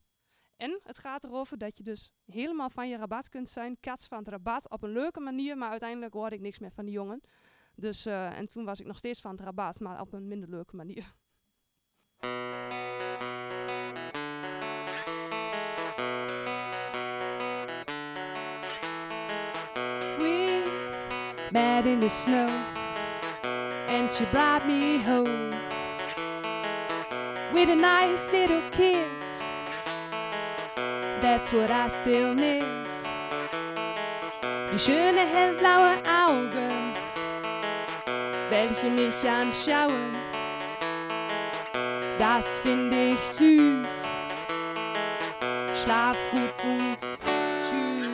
En 0.58 0.80
het 0.84 0.97
gaat 0.97 1.23
erover 1.23 1.58
dat 1.58 1.77
je 1.77 1.84
dus 1.84 2.12
helemaal 2.25 2.69
van 2.69 2.89
je 2.89 2.97
rabat 2.97 3.30
kunt 3.30 3.49
zijn. 3.49 3.80
Kats 3.80 4.08
van 4.08 4.17
het 4.17 4.27
rabat 4.27 4.69
op 4.69 4.84
een 4.84 4.91
leuke 4.91 5.19
manier, 5.19 5.58
maar 5.58 5.69
uiteindelijk 5.69 6.13
hoorde 6.13 6.36
ik 6.36 6.41
niks 6.41 6.60
meer 6.60 6.71
van 6.71 6.86
die 6.86 6.93
jongen. 6.93 7.21
Dus, 7.79 8.05
eh, 8.05 8.37
en 8.37 8.47
toen 8.47 8.65
was 8.65 8.79
ik 8.79 8.85
nog 8.85 8.97
steeds 8.97 9.21
van 9.21 9.31
het 9.31 9.39
rabat, 9.39 9.79
maar 9.79 10.01
op 10.01 10.13
een 10.13 10.27
minder 10.27 10.49
leuke 10.49 10.75
manier. 10.75 11.05
Met 21.51 21.85
in 21.85 21.99
the 21.99 22.09
snow, 22.09 22.49
and 23.87 24.13
she 24.13 24.25
brought 24.31 24.65
me 24.65 25.01
home 25.03 25.55
with 27.53 27.69
a 27.69 27.75
nice 27.75 28.31
little 28.31 28.61
kiss. 28.71 29.07
That's 31.21 31.51
what 31.51 31.69
I 31.69 31.87
still 31.87 32.33
miss. 32.33 32.65
Die 34.69 34.79
schöne 34.79 35.25
hellblaue 35.25 36.01
Augen, 36.03 36.96
welche 38.49 38.88
mich 38.88 39.29
anschauen. 39.29 40.15
Das 42.19 42.45
find 42.62 42.93
ich 42.93 43.19
süß. 43.19 43.88
Schlaf 45.83 46.17
gut 46.31 46.63
und 46.63 46.97
tschüss. 47.67 48.07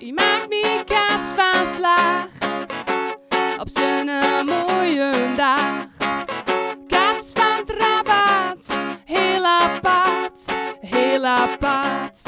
Ich 0.00 0.12
mag 0.12 0.48
mich 0.48 0.86
ganz 0.86 1.32
verslag 1.32 2.28
op 3.58 3.68
zo'n 3.68 4.10
mooie 4.44 5.10
dag. 5.36 5.86
Kats 6.88 7.32
van 7.34 7.64
heel 9.04 9.44
apart, 9.44 10.38
heel 10.80 11.24
apart. 11.24 12.21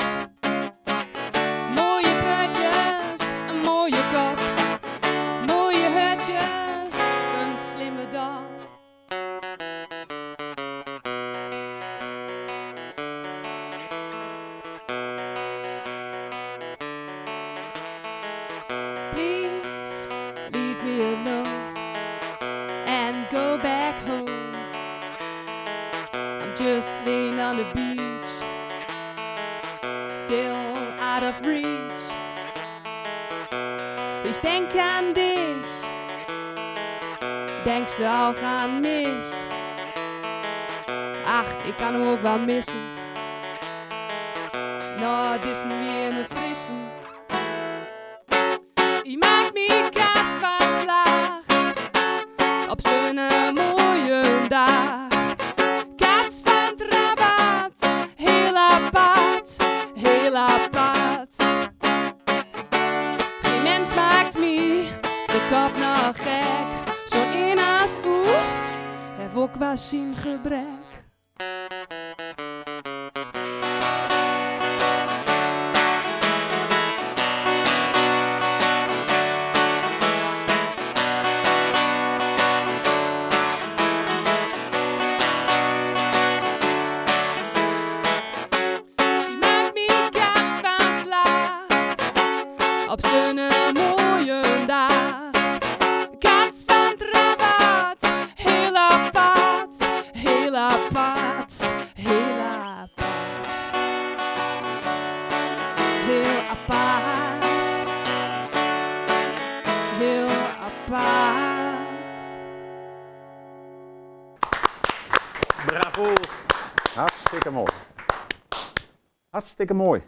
Hartstikke 119.64 119.74
mooi. 119.74 120.02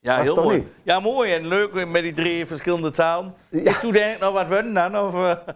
Ja, 0.00 0.16
Was 0.16 0.24
heel 0.24 0.42
mooi. 0.44 0.58
niet? 0.58 0.68
Ja, 0.82 1.00
mooi 1.00 1.32
en 1.32 1.46
leuk 1.46 1.86
met 1.88 2.02
die 2.02 2.12
drie 2.12 2.46
verschillende 2.46 2.90
talen. 2.90 3.34
Is 3.50 3.80
toen 3.80 3.92
denk 3.92 4.14
ik 4.14 4.20
nog 4.20 4.32
wat 4.32 4.48
worden 4.48 4.74
dan? 4.74 4.98
Of, 4.98 5.14
eh? 5.14 5.54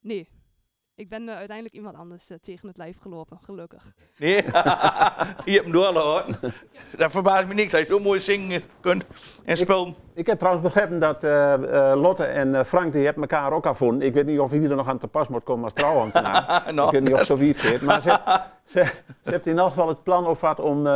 Nee, 0.00 0.28
ik 0.94 1.08
ben 1.08 1.28
eh, 1.28 1.34
uiteindelijk 1.36 1.74
iemand 1.76 1.96
anders 1.96 2.30
eh, 2.30 2.36
tegen 2.42 2.68
het 2.68 2.76
lijf 2.76 2.96
gelopen, 3.00 3.38
gelukkig. 3.42 3.82
Nee, 4.18 4.34
je 5.44 5.52
hebt 5.52 5.62
hem 5.62 5.72
doorgehouden. 5.72 6.36
Dat 6.96 7.10
verbaast 7.10 7.46
me 7.46 7.54
niks, 7.54 7.72
als 7.72 7.82
je 7.82 7.88
zo 7.88 7.98
mooi 7.98 8.20
zingen 8.20 8.62
kunt 8.80 9.04
en 9.44 9.56
spelen. 9.56 9.94
Ik 10.14 10.26
heb 10.26 10.38
trouwens 10.38 10.64
begrepen 10.66 10.98
dat 10.98 11.24
eh, 11.24 11.52
eh, 11.92 12.00
Lotte 12.00 12.24
en 12.24 12.54
eh, 12.54 12.64
Frank 12.64 12.92
die 12.92 13.04
hebben 13.04 13.22
elkaar 13.22 13.52
ook 13.52 13.66
afvonden. 13.66 14.06
Ik 14.06 14.14
weet 14.14 14.26
niet 14.26 14.38
of 14.38 14.52
ieder 14.52 14.76
nog 14.76 14.88
aan 14.88 14.98
te 14.98 15.08
pas 15.08 15.28
moet 15.28 15.44
komen 15.44 15.64
als 15.64 15.72
trouwambtenaar. 15.72 16.62
Nou, 16.74 16.86
ik 16.86 16.92
weet 16.92 17.02
niet 17.02 17.12
of 17.12 17.18
dat- 17.18 17.26
zoiets 17.38 17.60
gaat. 17.60 17.80
Maar 17.80 18.00
ze, 18.02 18.18
ze, 18.64 18.84
ze 19.24 19.30
heeft 19.30 19.46
in 19.46 19.58
elk 19.58 19.68
geval 19.68 19.88
het 19.88 20.02
plan 20.02 20.26
opvat 20.26 20.60
om 20.60 20.86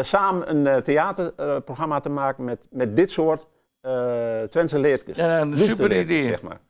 samen 0.00 0.50
een 0.50 0.66
eh, 0.66 0.76
theaterprogramma 0.76 2.00
te 2.00 2.08
maken 2.08 2.44
met, 2.44 2.66
met 2.70 2.96
dit 2.96 3.10
soort 3.10 3.46
eh 3.80 4.42
Twentse 4.42 4.78
leertjes. 4.78 5.16
Ja, 5.16 5.40
een 5.40 5.58
super 5.58 6.00
idee. 6.00 6.28
Zeg 6.28 6.42
maar. 6.42 6.60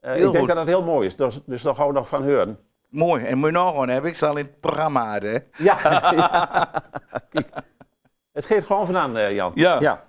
Eh, 0.00 0.12
ik 0.14 0.20
denk 0.20 0.36
goed. 0.36 0.46
dat 0.46 0.56
dat 0.56 0.66
heel 0.66 0.82
mooi 0.82 1.06
is, 1.06 1.16
dus, 1.16 1.40
dus 1.46 1.62
daar 1.62 1.74
gaan 1.74 1.86
we 1.86 1.92
nog 1.92 2.08
van 2.08 2.24
horen. 2.24 2.58
Mooi, 2.88 3.24
en 3.24 3.38
moet 3.38 3.46
je 3.46 3.54
nog 3.54 3.68
gewoon 3.68 3.88
hebben, 3.88 4.10
ik 4.10 4.16
zal 4.16 4.36
in 4.36 4.44
het 4.44 4.60
programma 4.60 5.18
hè. 5.18 5.38
Ja, 5.56 5.74
Kijk, 7.30 7.48
het 8.32 8.44
geeft 8.44 8.66
gewoon 8.66 8.84
vandaan, 8.84 9.16
eh, 9.16 9.34
Jan. 9.34 9.52
Ja. 9.54 10.04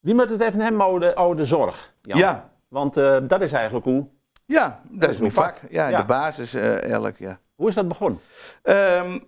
Wie 0.00 0.14
moet 0.14 0.30
het 0.30 0.40
even 0.40 0.60
hebben 0.60 0.80
over 0.82 1.00
de, 1.00 1.16
over 1.16 1.36
de 1.36 1.44
zorg, 1.44 1.94
Jan? 2.02 2.18
Ja. 2.18 2.50
Want 2.68 2.96
eh, 2.96 3.16
dat 3.22 3.40
is 3.42 3.52
eigenlijk 3.52 3.84
hoe... 3.84 4.06
Ja, 4.44 4.80
dat, 4.88 5.10
is 5.10 5.18
mijn 5.18 5.32
vak. 5.32 5.60
Ja, 5.70 5.88
Ja. 5.88 5.96
de 6.00 6.04
basis 6.04 6.54
eh 6.54 6.82
eigenlijk, 6.82 7.18
ja. 7.18 7.38
Hoe 7.54 7.68
is 7.68 7.74
dat 7.74 7.88
begonnen? 7.88 8.20
Ehm, 8.62 9.18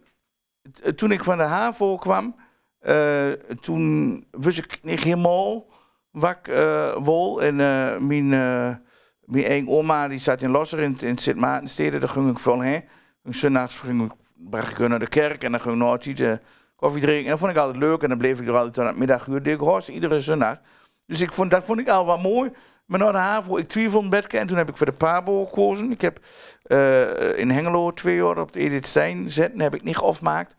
toen 0.94 1.11
ik 1.11 1.24
van 1.24 1.37
de 1.37 1.42
HAVO 1.42 1.96
kwam, 1.96 2.35
eh, 2.37 2.42
toen 3.61 4.25
wist 4.31 4.59
ik 4.59 4.79
niet 4.83 5.03
helemaal 5.03 5.67
wat 6.11 6.31
ik 6.31 6.49
eh, 6.49 6.97
wil. 6.97 7.43
En 7.43 7.61
eh, 7.61 7.99
mijn, 7.99 8.33
eh, 8.33 8.75
mijn 9.25 9.45
eigen 9.45 9.69
oma 9.69 10.09
die 10.09 10.19
zat 10.19 10.43
in 10.43 10.51
Losser 10.51 10.79
in, 10.79 10.97
in 11.01 11.19
Sint 11.19 11.37
Maartenstede, 11.37 11.99
daar 11.99 12.09
ging 12.09 12.38
ik 12.38 12.45
heen. 12.45 12.85
En 13.23 13.35
zondags 13.35 13.77
ging 13.77 14.05
ik, 14.05 14.12
bracht 14.37 14.79
ik 14.79 14.88
naar 14.88 14.99
de 14.99 15.09
kerk 15.09 15.45
en 15.45 15.51
dan 15.51 15.61
ging 15.61 15.75
ik 15.75 15.81
nog 15.81 16.05
iets 16.05 16.21
eh, 16.21 16.33
koffie 16.77 17.01
drinken. 17.01 17.25
En 17.25 17.31
dat 17.31 17.38
vond 17.38 17.51
ik 17.51 17.57
altijd 17.57 17.77
leuk 17.77 18.03
en 18.03 18.09
dan 18.09 18.19
bleef 18.19 18.41
ik 18.41 18.47
er 18.47 18.57
altijd 18.57 18.79
aan 18.79 18.87
het 18.87 18.97
middaguur. 18.97 19.43
Deed 19.43 19.55
ik 19.55 19.61
horst 19.61 19.88
iedere 19.88 20.21
zondag. 20.21 20.59
Dus 21.07 21.21
ik 21.21 21.33
vond, 21.33 21.51
dat 21.51 21.64
vond 21.64 21.79
ik 21.79 21.88
al 21.88 22.07
wel 22.07 22.19
mooi. 22.19 22.51
Maar 22.87 22.99
na 22.99 23.12
de 23.12 23.19
HAVO, 23.19 23.57
ik 23.57 23.67
twijfelde 23.67 24.05
een 24.05 24.11
beetje 24.11 24.38
en 24.38 24.47
toen 24.47 24.57
heb 24.57 24.69
ik 24.69 24.77
voor 24.77 24.87
de 24.87 24.93
PABO 24.93 25.47
gekozen. 25.47 25.91
Ik 25.91 26.01
heb 26.01 26.19
eh, 26.62 27.38
in 27.38 27.51
Hengelo 27.51 27.93
twee 27.93 28.17
jaar 28.17 28.38
op 28.38 28.53
de 28.53 28.61
Edith 28.61 28.87
Stein 28.87 29.31
zitten, 29.31 29.61
heb 29.61 29.75
ik 29.75 29.83
niet 29.83 29.97
afgemaakt. 29.97 30.57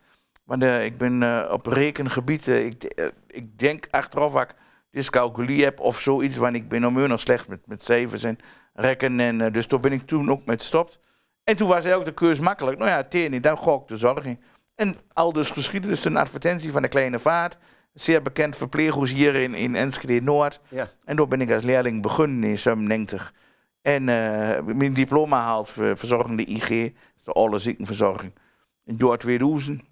Want 0.50 0.62
ik 0.62 0.98
ben 0.98 1.22
eh, 1.22 1.52
op 1.52 1.66
rekengebied, 1.66 2.46
ik, 2.46 2.82
eh, 2.84 3.06
ik 3.26 3.58
denk 3.58 3.86
achteraf 3.90 4.32
dat 4.32 4.42
ik 4.42 4.54
dyscalculie 4.90 5.64
heb 5.64 5.80
of 5.80 6.00
zoiets, 6.00 6.36
want 6.36 6.54
ik 6.54 6.68
ben 6.68 6.80
nog 6.80 6.92
nog 6.92 7.20
slecht 7.20 7.48
met, 7.48 7.66
met 7.66 7.84
cijfers 7.84 8.24
en 8.24 8.38
rekken. 8.74 9.20
En, 9.20 9.40
eh, 9.40 9.52
dus 9.52 9.66
toen 9.66 9.80
ben 9.80 9.92
ik 9.92 10.06
toen 10.06 10.30
ook 10.30 10.46
met 10.46 10.62
stopt. 10.62 11.00
En 11.44 11.56
toen 11.56 11.68
was 11.68 11.84
de 11.84 12.14
keus 12.14 12.40
makkelijk. 12.40 12.78
Nou 12.78 12.90
ja, 12.90 13.02
teen 13.02 13.30
niet, 13.30 13.42
dan 13.42 13.58
ga 13.58 13.72
ik 13.72 13.88
de 13.88 13.96
zorg 13.96 14.24
in. 14.24 14.40
En 14.74 14.96
al 15.12 15.32
dus 15.32 15.50
geschieden, 15.50 15.90
dus 15.90 16.04
een 16.04 16.16
advertentie 16.16 16.72
van 16.72 16.82
de 16.82 16.88
Kleine 16.88 17.18
Vaart. 17.18 17.58
Zeer 17.92 18.22
bekend 18.22 18.56
verpleeghuis 18.56 19.12
hier 19.12 19.34
in, 19.34 19.54
in 19.54 19.76
Enschede-Noord. 19.76 20.60
Ja. 20.68 20.88
En 21.04 21.16
daar 21.16 21.28
ben 21.28 21.40
ik 21.40 21.50
als 21.50 21.62
leerling 21.62 22.02
begonnen 22.02 22.44
in 22.44 22.58
97. 22.58 23.34
En 23.82 24.04
mijn 24.76 24.94
diploma 24.94 25.40
gehaald 25.40 25.68
voor 25.68 25.96
verzorgende 25.96 26.44
IG, 26.44 26.68
de 27.24 27.32
alle 27.32 27.58
ziekenverzorging. 27.58 28.34
In 28.84 28.94
jaar 28.98 29.18
2000. 29.18 29.89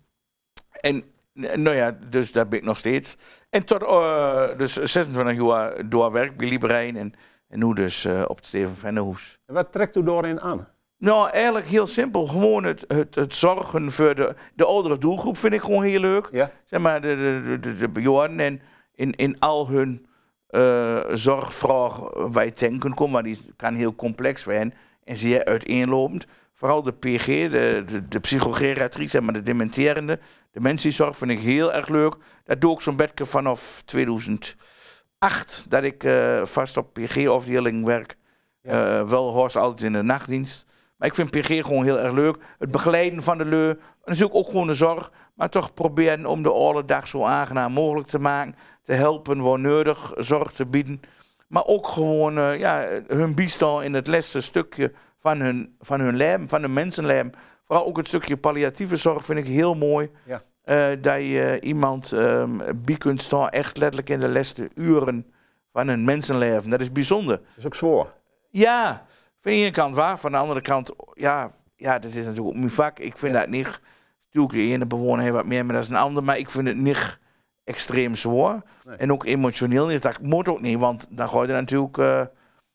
En 0.80 1.04
eh, 1.42 1.56
nou 1.56 1.76
ja, 1.76 1.98
dus 2.10 2.32
daar 2.32 2.48
ben 2.48 2.58
ik 2.58 2.64
nog 2.64 2.78
steeds. 2.78 3.16
En 3.50 3.64
tot 3.64 3.82
eh, 3.82 4.56
dus 4.56 4.72
26 4.72 5.46
jaar 5.46 5.88
doorwerk 5.88 6.36
bij 6.36 6.48
Liberijn 6.48 6.96
en, 6.96 7.12
en 7.48 7.58
nu 7.58 7.74
dus 7.74 8.04
eh, 8.04 8.24
op 8.26 8.36
het 8.36 8.46
Steven 8.46 8.76
Vennehoes. 8.76 9.38
En 9.46 9.54
wat 9.54 9.72
trekt 9.72 9.96
u 9.96 10.02
doorin 10.02 10.40
aan? 10.40 10.68
Nou, 10.98 11.30
eigenlijk 11.30 11.66
heel 11.66 11.86
simpel. 11.86 12.26
Gewoon 12.26 12.64
het, 12.64 12.84
het, 12.88 13.14
het 13.14 13.34
zorgen 13.34 13.92
voor 13.92 14.14
de, 14.14 14.34
de 14.54 14.64
oudere 14.64 14.98
doelgroep 14.98 15.36
vind 15.36 15.52
ik 15.52 15.60
gewoon 15.60 15.82
heel 15.82 16.00
leuk. 16.00 16.28
Ja. 16.32 16.50
Zeg 16.64 16.80
maar, 16.80 17.00
de, 17.00 17.16
de, 17.16 17.42
de, 17.46 17.60
de, 17.60 17.74
de 17.74 17.88
bejaarden 17.88 18.40
en 18.40 18.60
in, 18.94 19.12
in 19.12 19.38
al 19.38 19.68
hun 19.68 20.06
eh 20.48 21.04
zorgvraag 21.12 22.00
wij 22.32 22.52
denken 22.58 22.94
komen, 22.94 23.12
maar 23.12 23.22
die 23.22 23.40
kan 23.56 23.74
heel 23.74 23.94
complex 23.94 24.42
zijn 24.42 24.74
en 25.04 25.16
zeer 25.16 25.44
uiteenlopend. 25.44 26.26
Vooral 26.58 26.82
de 26.82 26.92
PG, 26.92 27.26
de, 27.26 27.84
de, 27.86 28.08
de 28.08 28.20
psychogeriatrie, 28.20 29.08
zeg 29.08 29.22
maar 29.22 29.32
de 29.32 29.42
dementerende, 29.42 30.18
de 30.50 30.60
mentiezorg 30.60 31.16
vind 31.16 31.30
ik 31.30 31.40
heel 31.40 31.72
erg 31.72 31.88
leuk. 31.88 32.16
Dat 32.44 32.60
doe 32.60 32.74
ik 32.74 32.80
zo'n 32.80 32.96
beetje 32.96 33.26
vanaf 33.26 33.82
2008, 33.84 35.66
dat 35.68 35.82
ik 35.84 36.04
eh, 36.04 36.44
vast 36.44 36.76
op 36.76 36.92
PG-afdeling 36.92 37.84
werk. 37.84 38.16
Eh, 38.62 39.08
wel 39.08 39.32
horst 39.32 39.56
altijd 39.56 39.82
in 39.82 39.92
de 39.92 40.02
nachtdienst. 40.02 40.66
Maar 40.96 41.08
ik 41.08 41.14
vind 41.14 41.30
PG 41.30 41.46
gewoon 41.46 41.84
heel 41.84 41.98
erg 41.98 42.12
leuk. 42.12 42.36
Het 42.58 42.70
begeleiden 42.70 43.22
van 43.22 43.38
de 43.38 43.44
leu. 43.44 43.74
Natuurlijk 44.04 44.34
ook 44.34 44.46
gewoon 44.46 44.66
de 44.66 44.74
zorg. 44.74 45.12
Maar 45.34 45.50
toch 45.50 45.74
proberen 45.74 46.26
om 46.26 46.42
de 46.42 46.52
alle 46.52 46.84
dag 46.84 47.08
zo 47.08 47.24
aangenaam 47.24 47.72
mogelijk 47.72 48.08
te 48.08 48.18
maken. 48.18 48.54
Te 48.82 48.92
helpen 48.92 49.42
waar 49.42 49.58
nodig 49.58 50.12
zorg 50.16 50.52
te 50.52 50.66
bieden. 50.66 51.00
Maar 51.48 51.64
ook 51.64 51.86
gewoon 51.86 52.38
eh, 52.38 52.58
ja, 52.58 53.00
hun 53.06 53.34
bijstaan 53.34 53.82
in 53.82 53.94
het 53.94 54.06
laatste 54.06 54.40
stukje 54.40 54.92
van 55.18 55.40
hun, 55.40 55.76
van 55.80 56.00
hun 56.00 56.16
leven, 56.16 56.48
van 56.48 56.60
hun 56.60 56.72
mensenleven. 56.72 57.32
Vooral 57.64 57.86
ook 57.86 57.96
het 57.96 58.08
stukje 58.08 58.36
palliatieve 58.36 58.96
zorg 58.96 59.24
vind 59.24 59.38
ik 59.38 59.46
heel 59.46 59.74
mooi. 59.74 60.10
Ja. 60.24 60.42
Eh, 60.62 60.88
dat 61.00 61.16
je 61.16 61.58
iemand 61.60 62.10
um, 62.10 62.60
bij 62.76 62.96
kunt 62.96 63.22
staan, 63.22 63.48
echt 63.48 63.76
letterlijk 63.76 64.08
in 64.08 64.20
de 64.20 64.28
laatste 64.28 64.70
uren 64.74 65.26
van 65.72 65.88
hun 65.88 66.04
mensenleven. 66.04 66.70
Dat 66.70 66.80
is 66.80 66.92
bijzonder. 66.92 67.36
Dat 67.36 67.56
is 67.56 67.66
ook 67.66 67.74
zwaar. 67.74 68.06
Ja, 68.50 69.06
van 69.40 69.52
de 69.52 69.58
ene 69.58 69.70
kant 69.70 69.94
waar, 69.94 70.18
van 70.18 70.30
de 70.30 70.36
andere 70.36 70.60
kant, 70.60 70.92
ja, 71.14 71.52
ja 71.76 71.98
dat 71.98 72.10
is 72.10 72.16
natuurlijk 72.16 72.46
ook 72.46 72.54
mijn 72.54 72.70
vak. 72.70 72.98
Ik 72.98 73.18
vind 73.18 73.34
dat 73.34 73.48
niet, 73.48 73.80
natuurlijk, 74.24 74.54
de 74.54 74.72
ene 74.74 74.86
bewoner 74.86 75.22
heeft 75.22 75.34
wat 75.34 75.46
meer, 75.46 75.64
maar 75.64 75.74
dat 75.74 75.84
is 75.84 75.90
een 75.90 75.96
ander, 75.96 76.22
maar 76.24 76.38
ik 76.38 76.50
vind 76.50 76.66
het 76.66 76.76
niet 76.76 77.18
extreem 77.64 78.14
zwaar. 78.16 78.62
En 78.96 79.12
ook 79.12 79.24
emotioneel 79.24 79.86
niet. 79.86 80.02
Dat 80.02 80.22
moet 80.22 80.48
ook 80.48 80.60
niet, 80.60 80.78
want 80.78 81.06
dan 81.10 81.28
gooi 81.28 81.46
je 81.46 81.52
er 81.52 81.60
natuurlijk 81.60 81.96
uh, 81.96 82.22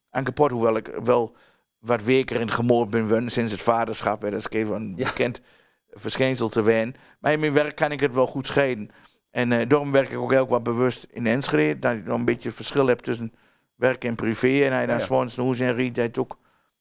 aan 0.09 0.23
kapot. 0.23 0.51
Hoewel 0.51 0.75
ik 0.75 0.91
wel 1.03 1.35
wat 1.85 2.03
weker 2.03 2.39
in 2.39 2.51
gemoord 2.51 2.89
ben 2.89 3.29
sinds 3.31 3.51
het 3.51 3.61
vaderschap. 3.61 4.21
Hè. 4.21 4.29
Dat 4.31 4.47
is 4.49 4.59
een 4.69 4.95
bekend 4.95 5.41
verschijnsel 5.89 6.49
te 6.49 6.61
wijnen. 6.61 6.95
Maar 7.19 7.31
in 7.31 7.39
mijn 7.39 7.53
werk 7.53 7.75
kan 7.75 7.91
ik 7.91 7.99
het 7.99 8.13
wel 8.13 8.27
goed 8.27 8.47
scheiden. 8.47 8.89
En 9.31 9.51
uh, 9.51 9.61
daarom 9.67 9.91
werk 9.91 10.09
ik 10.09 10.17
ook 10.17 10.31
heel 10.31 10.47
wat 10.47 10.63
bewust 10.63 11.07
in 11.09 11.27
Enschede. 11.27 11.79
Dat 11.79 11.93
je 11.93 12.01
nog 12.05 12.19
een 12.19 12.25
beetje 12.25 12.51
verschil 12.51 12.87
hebt 12.87 13.03
tussen 13.03 13.33
werk 13.75 14.03
en 14.03 14.15
privé. 14.15 14.47
En 14.47 14.71
hij 14.71 14.85
dan 14.85 14.99
ja, 14.99 15.25
ja. 15.25 15.41
hoe 15.41 15.55
en 15.57 15.75
riet 15.75 15.95
dat 15.95 16.17
ook 16.17 16.37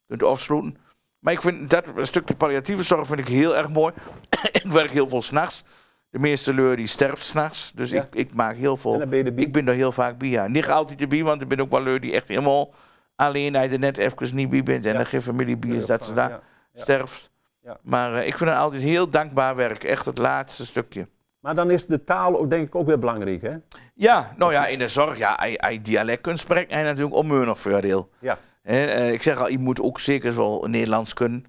kunt 0.06 0.22
afsluiten. 0.22 0.76
Maar 1.18 1.32
ik 1.32 1.40
vind 1.40 1.70
dat 1.70 1.86
een 1.96 2.06
stukje 2.06 2.34
palliatieve 2.34 2.82
zorg 2.82 3.06
vind 3.06 3.20
ik 3.20 3.28
heel 3.28 3.56
erg 3.56 3.68
mooi. 3.68 3.92
ik 4.62 4.72
werk 4.72 4.90
heel 4.90 5.08
veel 5.08 5.22
s'nachts. 5.22 5.64
De 6.10 6.18
meeste 6.18 6.54
leur 6.54 6.76
die 6.76 6.86
sterft 6.86 7.24
s'nachts. 7.24 7.72
Dus 7.74 7.90
Ja. 7.90 8.02
ik, 8.02 8.14
ik 8.14 8.34
maak 8.34 8.56
heel 8.56 8.76
veel. 8.76 9.06
ben 9.06 9.24
je? 9.24 9.32
Ik 9.34 9.52
ben 9.52 9.68
er 9.68 9.74
heel 9.74 9.92
vaak 9.92 10.18
bij. 10.18 10.28
Ja. 10.28 10.46
Niet 10.46 10.68
altijd 10.68 11.00
erbij, 11.00 11.22
want 11.24 11.42
ik 11.42 11.48
ben 11.48 11.60
ook 11.60 11.70
wel 11.70 11.82
leur 11.82 12.00
die 12.00 12.12
echt 12.12 12.28
helemaal 12.28 12.74
alleen 13.16 13.56
uit 13.56 13.72
er 13.72 13.78
net 13.78 13.98
even 13.98 14.36
niet 14.36 14.50
bij 14.50 14.62
bent. 14.62 14.86
En 14.86 14.96
er 14.96 15.06
geen 15.06 15.22
familie 15.22 15.56
bij 15.56 15.70
is 15.70 15.86
dat 15.86 16.04
ze 16.04 16.12
daar 16.12 16.40
sterft. 16.74 17.30
Ja. 17.62 17.78
Maar 17.82 18.14
eh, 18.14 18.26
ik 18.26 18.36
vind 18.36 18.50
het 18.50 18.58
altijd 18.58 18.82
heel 18.82 19.10
dankbaar 19.10 19.56
werk. 19.56 19.84
Echt 19.84 20.04
het 20.04 20.18
laatste 20.18 20.66
stukje. 20.66 21.08
Maar 21.40 21.54
dan 21.54 21.70
is 21.70 21.86
de 21.86 22.04
taal 22.04 22.38
ook, 22.38 22.50
denk 22.50 22.66
ik 22.66 22.74
ook 22.74 22.86
weer 22.86 22.98
belangrijk, 22.98 23.42
hè? 23.42 23.56
Ja, 23.94 24.32
nou 24.36 24.52
ja, 24.52 24.66
in 24.66 24.78
de 24.78 24.88
zorg, 24.88 25.18
ja, 25.18 25.34
hij, 25.36 25.54
hij 25.56 25.82
dialect 25.82 26.20
kunt 26.20 26.38
spreken, 26.38 26.74
hij 26.74 26.84
natuurlijk 26.84 27.14
onmeunig 27.14 27.60
voordeel. 27.60 28.10
Ja. 28.18 28.38
Hè, 28.62 28.84
eh, 28.84 29.12
ik 29.12 29.22
zeg 29.22 29.38
al, 29.38 29.48
je 29.48 29.58
moet 29.58 29.80
ook 29.80 30.00
zeker 30.00 30.36
wel 30.36 30.66
Nederlands 30.68 31.14
kunnen. 31.14 31.44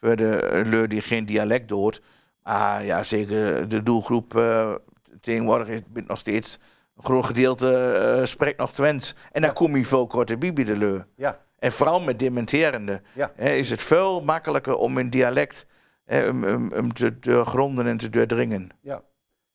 Voor 0.00 0.16
de 0.16 0.62
leur 0.64 0.88
die 0.88 1.00
geen 1.00 1.26
dialect 1.26 1.68
doet. 1.68 2.02
Maar 2.42 2.84
ja, 2.84 3.02
zeker 3.02 3.68
de 3.68 3.82
doelgroep 3.82 4.36
eh, 4.36 4.74
tegenwoordig 5.20 5.68
is 5.68 5.80
bent 5.88 6.08
nog 6.08 6.18
steeds 6.18 6.58
een 6.96 7.04
groot 7.04 7.24
gedeelte 7.24 7.92
eh, 7.92 8.24
spreekt 8.24 8.58
nog 8.58 8.72
Twents. 8.72 9.14
En 9.32 9.42
dan 9.42 9.52
kom 9.52 9.76
je 9.76 9.84
veel 9.86 10.06
korter 10.06 10.38
bij 10.38 10.52
bij 10.52 10.64
de 10.64 10.76
leur. 10.76 11.06
Ja. 11.16 11.38
En 11.58 11.72
vooral 11.72 12.00
met 12.00 12.18
dementerende 12.18 13.02
Ja. 13.12 13.32
hè, 13.34 13.50
is 13.50 13.70
het 13.70 13.80
veel 13.82 14.22
makkelijker 14.24 14.76
om 14.76 14.98
in 14.98 15.10
dialect 15.10 15.66
hè, 16.04 16.28
om 16.78 16.92
te 16.92 17.18
doorgronden 17.18 17.86
en 17.86 17.96
te 17.96 18.10
doordringen. 18.10 18.68
Ja. 18.82 19.02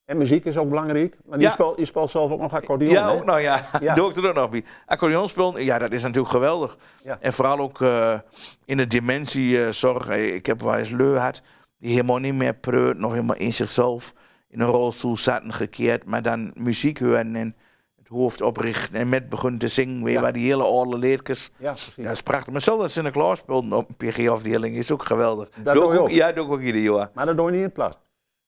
En 0.06 0.18
muziek 0.18 0.46
is 0.46 0.58
ook 0.58 0.70
belangrijk. 0.70 1.18
Want 1.26 1.42
je, 1.42 1.48
Ja. 1.48 1.54
speelt, 1.54 1.78
je 1.78 1.86
speelt 1.86 2.10
zelf 2.10 2.32
ook 2.32 2.40
nog 2.40 2.54
accordeon, 2.54 2.92
Ja, 2.92 3.10
ook, 3.10 3.26
nou 3.26 3.40
ja, 3.40 3.66
Ja. 3.82 3.94
doe 3.94 4.10
ik 4.10 4.16
er 4.18 4.28
ook 4.28 4.36
nog 4.36 4.50
bij. 4.50 4.64
Accordeon 4.86 5.28
spelen, 5.30 5.64
ja, 5.64 5.80
dat 5.80 5.92
is 5.92 6.02
natuurlijk 6.04 6.30
geweldig. 6.34 6.78
Ja. 7.04 7.18
En 7.22 7.34
vooral 7.34 7.60
ook 7.60 7.82
eh, 7.82 8.20
in 8.66 8.78
de 8.78 8.88
dementiezorg. 8.88 10.08
Eh, 10.08 10.34
ik 10.36 10.46
heb 10.46 10.62
wel 10.62 10.76
eens 10.76 10.90
leu 10.90 11.14
gehad, 11.14 11.42
die 11.78 11.92
helemaal 11.92 12.18
niet 12.18 12.34
meer 12.34 12.54
preut, 12.54 12.98
nog 12.98 13.12
helemaal 13.12 13.36
in 13.36 13.54
zichzelf 13.54 14.14
in 14.50 14.60
een 14.60 14.68
rolstoel 14.68 15.18
zaten 15.18 15.54
gekeerd, 15.54 16.06
maar 16.06 16.22
dan 16.22 16.52
muziek 16.56 17.00
horen 17.00 17.36
en 17.36 17.56
het 17.98 18.08
hoofd 18.08 18.42
oprichten 18.42 18.96
en 18.96 19.10
met 19.10 19.30
begonnen 19.30 19.60
te 19.60 19.68
zingen, 19.68 20.04
weer 20.04 20.14
Ja. 20.14 20.22
waar 20.22 20.34
die 20.34 20.46
hele 20.46 20.64
oude 20.64 20.98
leertjes. 20.98 21.52
Ja, 21.58 21.76
dat 21.96 22.12
is 22.12 22.22
prachtig. 22.24 22.52
Maar 22.54 22.62
zelfs 22.62 22.82
dat 22.82 22.92
Sinterklaas 22.92 23.40
speelden 23.40 23.74
op 23.74 23.90
een 23.90 23.96
PG-afdeling 24.10 24.76
is 24.76 24.92
ook 24.92 25.04
geweldig. 25.04 25.50
Dat 25.64 25.76
Doe 25.76 25.84
ik 25.84 25.90
ook, 25.90 26.00
ook? 26.00 26.10
Ja, 26.10 26.32
doe 26.32 26.46
ik 26.46 26.52
ook 26.52 26.62
ieder 26.62 26.82
jaar. 26.82 27.10
Maar 27.14 27.26
dat 27.26 27.38
doe 27.38 27.46
je 27.46 27.52
niet 27.52 27.60
in 27.60 27.66
het 27.66 27.74
plat. 27.74 28.00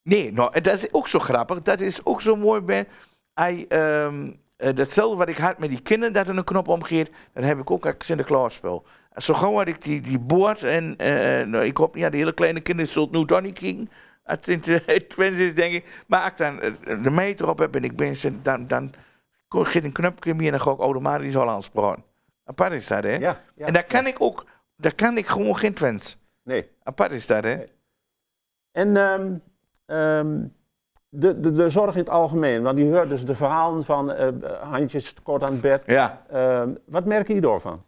Nee, 0.03 0.31
nou, 0.33 0.61
dat 0.61 0.73
is 0.73 0.93
ook 0.93 1.07
zo 1.07 1.19
grappig. 1.19 1.61
Dat 1.61 1.79
is 1.79 2.05
ook 2.05 2.21
zo 2.21 2.35
mooi 2.35 2.61
bij. 2.61 2.87
Hij, 3.33 3.65
ehm, 3.69 4.31
eh, 4.57 4.75
datzelfde 4.75 5.17
wat 5.17 5.29
ik 5.29 5.37
had 5.37 5.59
met 5.59 5.69
die 5.69 5.81
kinderen, 5.81 6.13
dat 6.13 6.27
er 6.27 6.37
een 6.37 6.43
knop 6.43 6.67
omgeeft, 6.67 7.11
dat 7.33 7.43
heb 7.43 7.59
ik 7.59 7.71
ook 7.71 7.85
als 7.85 7.95
Sinterklaas 7.99 8.53
speel. 8.53 8.85
Zo 9.15 9.33
gauw 9.33 9.53
had 9.57 9.67
ik 9.67 9.83
die, 9.83 10.01
die 10.01 10.19
boord 10.19 10.63
en 10.63 10.95
eh, 10.97 11.45
nou, 11.47 11.65
ik 11.65 11.77
hoop, 11.77 11.95
ja, 11.95 12.09
de 12.09 12.17
hele 12.17 12.33
kleine 12.33 12.59
kinderen 12.61 12.91
zullen 12.91 13.09
nu 13.11 13.25
toch 13.25 13.41
niet 13.41 13.59
kijken. 13.59 13.89
Het 14.31 14.47
in 14.47 14.61
het 14.85 15.09
Twents 15.09 15.39
is, 15.39 15.55
denk 15.55 15.73
ik. 15.73 16.03
Maar 16.07 16.19
als 16.21 16.31
ik 16.31 16.37
dan 16.37 16.59
eh, 16.61 17.03
de 17.03 17.09
meter 17.09 17.49
op 17.49 17.59
heb 17.59 17.75
en 17.75 17.83
ik 17.83 17.95
ben, 17.95 18.15
zin- 18.15 18.39
dan, 18.43 18.67
dan 18.67 18.93
geeft 19.49 19.85
een 19.85 19.91
knopje 19.91 20.33
meer 20.33 20.45
en 20.45 20.51
dan 20.51 20.61
ga 20.61 20.71
ik 20.71 20.79
automatisch 20.79 21.35
al 21.35 21.49
aanspreken. 21.49 22.03
Apart 22.45 22.73
is 22.73 22.87
dat, 22.87 23.03
hè? 23.03 23.15
Ja, 23.15 23.41
ja, 23.55 23.65
en 23.65 23.73
daar 23.73 23.83
kan 23.83 24.07
ik 24.07 24.21
ook, 24.21 24.45
daar 24.77 24.95
kan 24.95 25.17
ik 25.17 25.27
gewoon 25.27 25.57
geen 25.57 25.73
Twents. 25.73 26.17
Nee. 26.43 26.69
Apart 26.83 27.11
is 27.11 27.27
dat, 27.27 27.43
hè? 27.43 27.63
En 28.71 28.97
ehm, 28.97 29.33
ehm, 29.85 30.43
de, 31.09 31.39
de, 31.39 31.51
de 31.51 31.69
zorg 31.69 31.93
in 31.93 31.99
het 31.99 32.09
algemeen, 32.09 32.61
want 32.61 32.77
je 32.77 32.85
hoort 32.85 33.09
dus 33.09 33.25
de 33.25 33.35
verhalen 33.35 33.83
van 33.83 34.11
eh, 34.11 34.27
handjes 34.61 35.13
kort 35.23 35.43
aan 35.43 35.51
het 35.51 35.61
bed. 35.61 35.83
Ja. 35.85 36.25
Ehm, 36.29 36.73
wat 36.85 37.05
merk 37.05 37.27
je 37.27 37.41
door 37.41 37.61
van? 37.61 37.83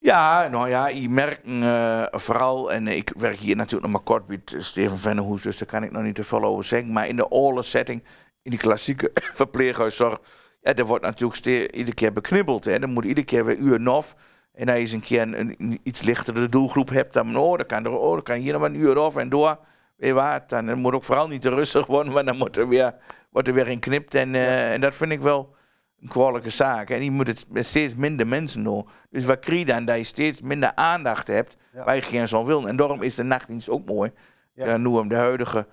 Ja, 0.00 0.48
nou 0.48 0.68
ja, 0.68 0.88
je 0.88 1.08
merkt 1.08 1.46
eh, 1.46 2.04
vooral, 2.10 2.72
en 2.72 2.86
ik 2.86 3.12
werk 3.16 3.36
hier 3.36 3.56
natuurlijk 3.56 3.82
nog 3.82 3.92
maar 3.92 4.18
kort 4.18 4.28
met 4.28 4.54
Steven 4.58 4.98
Vennehoes, 4.98 5.42
dus 5.42 5.58
daar 5.58 5.68
kan 5.68 5.82
ik 5.82 5.90
nog 5.90 6.02
niet 6.02 6.14
te 6.14 6.24
veel 6.24 6.44
over 6.44 6.64
zeggen. 6.64 6.92
Maar 6.92 7.08
in 7.08 7.16
de 7.16 7.28
oude 7.28 7.62
setting, 7.62 8.04
in 8.42 8.50
die 8.50 8.60
klassieke 8.60 9.10
verpleeghuiszorg, 9.40 10.20
ja, 10.60 10.74
er 10.74 10.86
wordt 10.86 11.04
natuurlijk 11.04 11.74
iedere 11.74 11.94
keer 11.94 12.12
beknibbeld. 12.12 12.64
Hè. 12.64 12.78
Dan 12.78 12.90
moet 12.90 13.04
iedere 13.04 13.26
keer 13.26 13.44
weer 13.44 13.56
uur 13.56 13.88
of. 13.88 14.14
En 14.52 14.68
als 14.68 14.76
je 14.76 14.82
eens 14.82 14.92
een 14.92 15.00
keer 15.00 15.22
een, 15.22 15.54
een 15.58 15.80
iets 15.82 16.02
lichtere 16.02 16.48
doelgroep 16.48 16.88
hebt, 16.88 17.12
dan, 17.12 17.36
oh, 17.36 17.56
dan 17.56 17.66
kan 17.66 17.84
er 17.84 17.90
oh, 17.90 18.12
dan 18.12 18.22
kan 18.22 18.36
hier 18.36 18.52
nog 18.52 18.60
maar 18.60 18.70
een 18.70 18.80
uur 18.80 18.98
of 18.98 19.16
en 19.16 19.28
door. 19.28 19.58
Weet 19.96 20.08
je 20.08 20.14
wat, 20.14 20.48
dan, 20.48 20.66
dan 20.66 20.78
moet 20.78 20.94
ook 20.94 21.04
vooral 21.04 21.28
niet 21.28 21.42
te 21.42 21.50
rustig 21.50 21.86
worden, 21.86 22.12
want 22.12 22.26
dan 22.26 22.36
moet 22.36 22.56
er 22.56 22.68
weer, 22.68 22.94
wordt 23.30 23.48
er 23.48 23.54
weer 23.54 23.68
in 23.68 23.80
knipt. 23.80 24.14
En, 24.14 24.34
eh, 24.34 24.72
en 24.72 24.80
dat 24.80 24.94
vind 24.94 25.12
ik 25.12 25.20
wel 25.20 25.54
een 26.00 26.08
kwalijke 26.08 26.50
zaak. 26.50 26.90
En 26.90 27.04
je 27.04 27.10
moet 27.10 27.26
het 27.26 27.46
met 27.48 27.66
steeds 27.66 27.94
minder 27.94 28.26
mensen 28.26 28.62
doen. 28.62 28.88
Dus 29.10 29.24
wat 29.24 29.38
krijg 29.38 29.58
je 29.58 29.66
dan? 29.66 29.84
Dat 29.84 29.96
je 29.96 30.02
steeds 30.04 30.40
minder 30.40 30.74
aandacht 30.74 31.26
hebt 31.26 31.56
Ja. 31.72 31.84
waar 31.84 31.94
je 31.96 32.02
geen 32.02 32.28
zo 32.28 32.44
wil. 32.44 32.68
En 32.68 32.76
daarom 32.76 33.02
is 33.02 33.14
de 33.14 33.22
nachtdienst 33.22 33.68
ook 33.68 33.86
mooi. 33.86 34.12
Ja. 34.54 34.66
Ja. 34.66 34.76
nu 34.76 34.86
om 34.86 35.08
de 35.08 35.14
huidige 35.14 35.66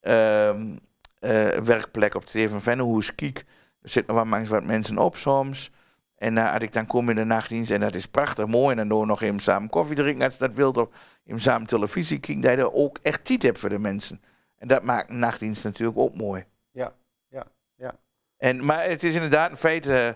ehm, 0.00 0.76
eh, 1.18 1.48
werkplek 1.48 2.14
op 2.14 2.20
het 2.20 2.30
Steven 2.30 2.62
Vennehoes 2.62 3.14
kiek. 3.14 3.38
Er 3.82 3.88
zitten 3.88 4.14
nog 4.14 4.22
wel 4.22 4.32
mangs 4.32 4.48
wat 4.48 4.64
mensen 4.64 4.98
op 4.98 5.16
soms. 5.16 5.70
En 6.16 6.36
uh, 6.36 6.52
als 6.52 6.62
ik 6.62 6.72
dan 6.72 6.86
kom 6.86 7.08
in 7.10 7.16
de 7.16 7.24
nachtdienst 7.24 7.70
en 7.70 7.80
dat 7.80 7.94
is 7.94 8.06
prachtig 8.06 8.46
mooi. 8.46 8.70
En 8.70 8.76
dan 8.76 8.88
doen 8.88 9.00
we 9.00 9.06
nog 9.06 9.22
even 9.22 9.40
samen 9.40 9.68
koffie 9.68 9.96
drinken 9.96 10.24
als 10.24 10.34
je 10.34 10.46
dat 10.46 10.54
wilt. 10.54 10.76
Of 10.76 10.88
even 11.24 11.40
samen 11.40 11.66
televisie 11.66 12.18
kijken. 12.18 12.42
Dat 12.42 12.50
je 12.50 12.56
er 12.56 12.72
ook 12.72 12.98
echt 13.02 13.24
tijd 13.24 13.42
hebt 13.42 13.58
voor 13.58 13.68
de 13.68 13.78
mensen. 13.78 14.22
En 14.58 14.68
dat 14.68 14.82
maakt 14.82 15.10
een 15.10 15.18
nachtdienst 15.18 15.64
natuurlijk 15.64 15.98
ook 15.98 16.14
mooi. 16.16 16.44
Ja. 16.70 16.92
En, 18.42 18.64
maar 18.64 18.84
het 18.84 19.04
is 19.04 19.14
inderdaad 19.14 19.50
een 19.50 19.56
feit. 19.56 19.86
eh, 19.86 20.08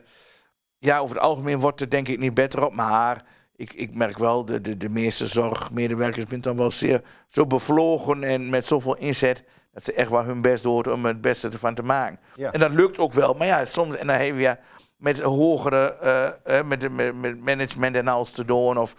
ja, 0.79 0.99
over 0.99 1.14
het 1.16 1.24
algemeen 1.24 1.59
wordt 1.61 1.81
het 1.81 1.91
denk 1.91 2.09
ik 2.09 2.18
niet 2.18 2.35
beter 2.35 2.64
op. 2.66 2.74
Maar 2.74 3.24
ik, 3.57 3.72
ik 3.72 3.95
merk 3.95 4.18
wel, 4.18 4.45
de, 4.45 4.61
de, 4.61 4.77
de 4.77 4.89
meeste 4.89 5.27
zorgmedewerkers 5.27 6.24
zijn 6.29 6.41
dan 6.41 6.57
wel 6.57 6.70
zeer 6.70 7.03
zo 7.29 7.47
bevlogen 7.47 8.22
en 8.24 8.51
met 8.51 8.66
zoveel 8.66 8.97
inzet. 8.97 9.45
Dat 9.72 9.85
ze 9.85 9.93
echt 9.93 10.11
wel 10.11 10.24
hun 10.24 10.43
best 10.43 10.62
doen 10.62 10.93
om 10.93 11.05
het 11.05 11.20
beste 11.20 11.49
ervan 11.49 11.74
te 11.74 11.83
maken. 11.83 12.18
Ja. 12.35 12.53
En 12.53 12.61
dat 12.61 12.70
lukt 12.70 12.99
ook 12.99 13.12
wel. 13.12 13.35
Maar 13.35 13.47
ja, 13.47 13.64
soms, 13.64 13.97
en 13.97 14.07
dan 14.07 14.16
heb 14.16 14.39
je 14.39 14.57
met 14.97 15.20
hogere, 15.20 15.97
eh, 16.45 16.62
met, 16.62 16.81
de- 16.81 16.91
met, 16.91 17.16
met 17.16 17.45
management 17.45 17.97
en 17.97 18.09
alles 18.09 18.31
te 18.31 18.45
doen. 18.45 18.79
Of 18.79 18.95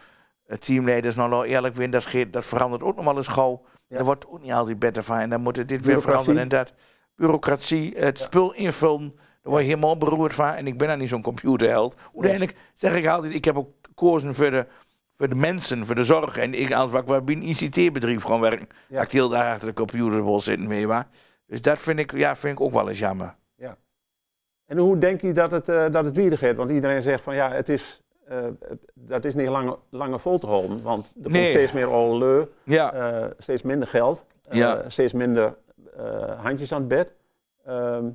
teamleiders, 0.59 1.15
nou 1.15 1.45
eerlijk 1.45 1.91
dat, 1.91 2.05
dat 2.32 2.45
verandert 2.45 2.84
ook 2.84 2.95
nog 2.95 3.05
wel 3.05 3.15
eens 3.15 3.28
gauw. 3.28 3.61
Ja. 3.88 3.95
Daar 3.95 4.05
wordt 4.05 4.28
ook 4.28 4.41
niet 4.41 4.51
altijd 4.51 4.80
beter 4.80 5.03
van. 5.03 5.17
En 5.17 5.30
dan 5.30 5.41
moet 5.41 5.55
dit 5.55 5.86
weer 5.86 6.01
veranderen 6.01 6.41
en 6.41 6.47
dat. 6.47 6.73
Bureaucratie, 7.18 7.93
het 7.97 8.20
spul 8.20 8.53
invullen. 8.53 9.11
Daar 9.15 9.51
word 9.51 9.61
je 9.61 9.68
helemaal 9.70 9.97
beroerd 9.97 10.34
van. 10.34 10.53
En 10.53 10.68
ik 10.68 10.78
ben 10.78 10.88
dan 10.88 10.99
niet 10.99 11.09
zo'n 11.09 11.22
computerheld. 11.22 11.97
Uiteindelijk 12.13 12.55
zeg 12.74 12.95
ik 12.95 13.07
altijd, 13.07 13.34
ik 13.34 13.45
heb 13.45 13.55
ook 13.57 13.70
gekozen 13.82 14.36
voor 14.36 14.51
de, 14.51 14.65
voor 15.18 15.30
de 15.30 15.36
mensen, 15.36 15.86
voor 15.86 15.95
de 15.95 16.03
zorg. 16.03 16.38
En 16.38 16.53
ik, 16.53 16.72
als 16.74 16.93
ik 16.93 17.05
bij 17.05 17.22
een 17.36 17.43
ICT-bedrijf 17.43 18.24
gewoon 18.24 18.41
werk, 18.41 18.59
Ja. 18.59 18.68
ja. 18.88 19.01
ik 19.01 19.11
heel 19.11 19.30
daar 19.30 19.51
achter 19.53 19.68
de 19.68 19.74
computer 19.74 20.24
wil 20.24 20.39
zitten, 20.39 20.68
je 20.80 20.88
waar. 20.88 21.07
Dus 21.47 21.61
dat 21.61 21.78
vind 21.80 21.99
ik, 21.99 22.11
ja, 22.11 22.36
vind 22.36 22.53
ik 22.59 22.65
ook 22.65 22.74
wel 22.74 22.89
eens 22.89 22.99
jammer. 22.99 23.36
En 24.65 24.78
hoe 24.78 24.97
denk 24.97 25.22
je 25.22 25.32
dat 25.34 25.51
het, 25.51 25.70
eh 25.70 25.86
dat 25.91 26.05
het 26.05 26.15
weer 26.15 26.38
gaat? 26.38 26.55
Want 26.55 26.70
iedereen 26.70 27.01
zegt 27.01 27.24
van 27.24 27.36
ja, 27.36 27.51
het 27.51 27.70
is, 27.70 28.01
eh, 28.28 28.38
dat 28.93 29.26
is 29.26 29.36
niet 29.36 29.47
langer, 29.47 29.78
langer 29.89 30.20
vol 30.20 30.39
te 30.39 30.47
houden. 30.47 30.82
Want 30.82 31.05
er 31.07 31.22
komt 31.22 31.34
Nee. 31.36 31.49
steeds 31.49 31.72
meer 31.72 32.47
Ja. 32.63 32.93
eh, 32.93 33.26
steeds 33.38 33.61
minder 33.61 33.88
geld, 33.88 34.26
Ja. 34.51 34.84
steeds 34.88 35.13
minder 35.13 35.55
handjes 36.39 36.71
aan 36.71 36.79
het 36.79 36.87
bed. 36.87 37.13
Ehm, 37.65 38.05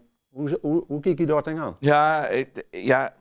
hoe, 0.61 1.01
kijk 1.01 1.19
je 1.19 1.27
daar 1.27 1.43
tegenaan? 1.43 1.77
Ja, 1.79 2.27
ik- 2.27 2.67
ja, 2.71 3.15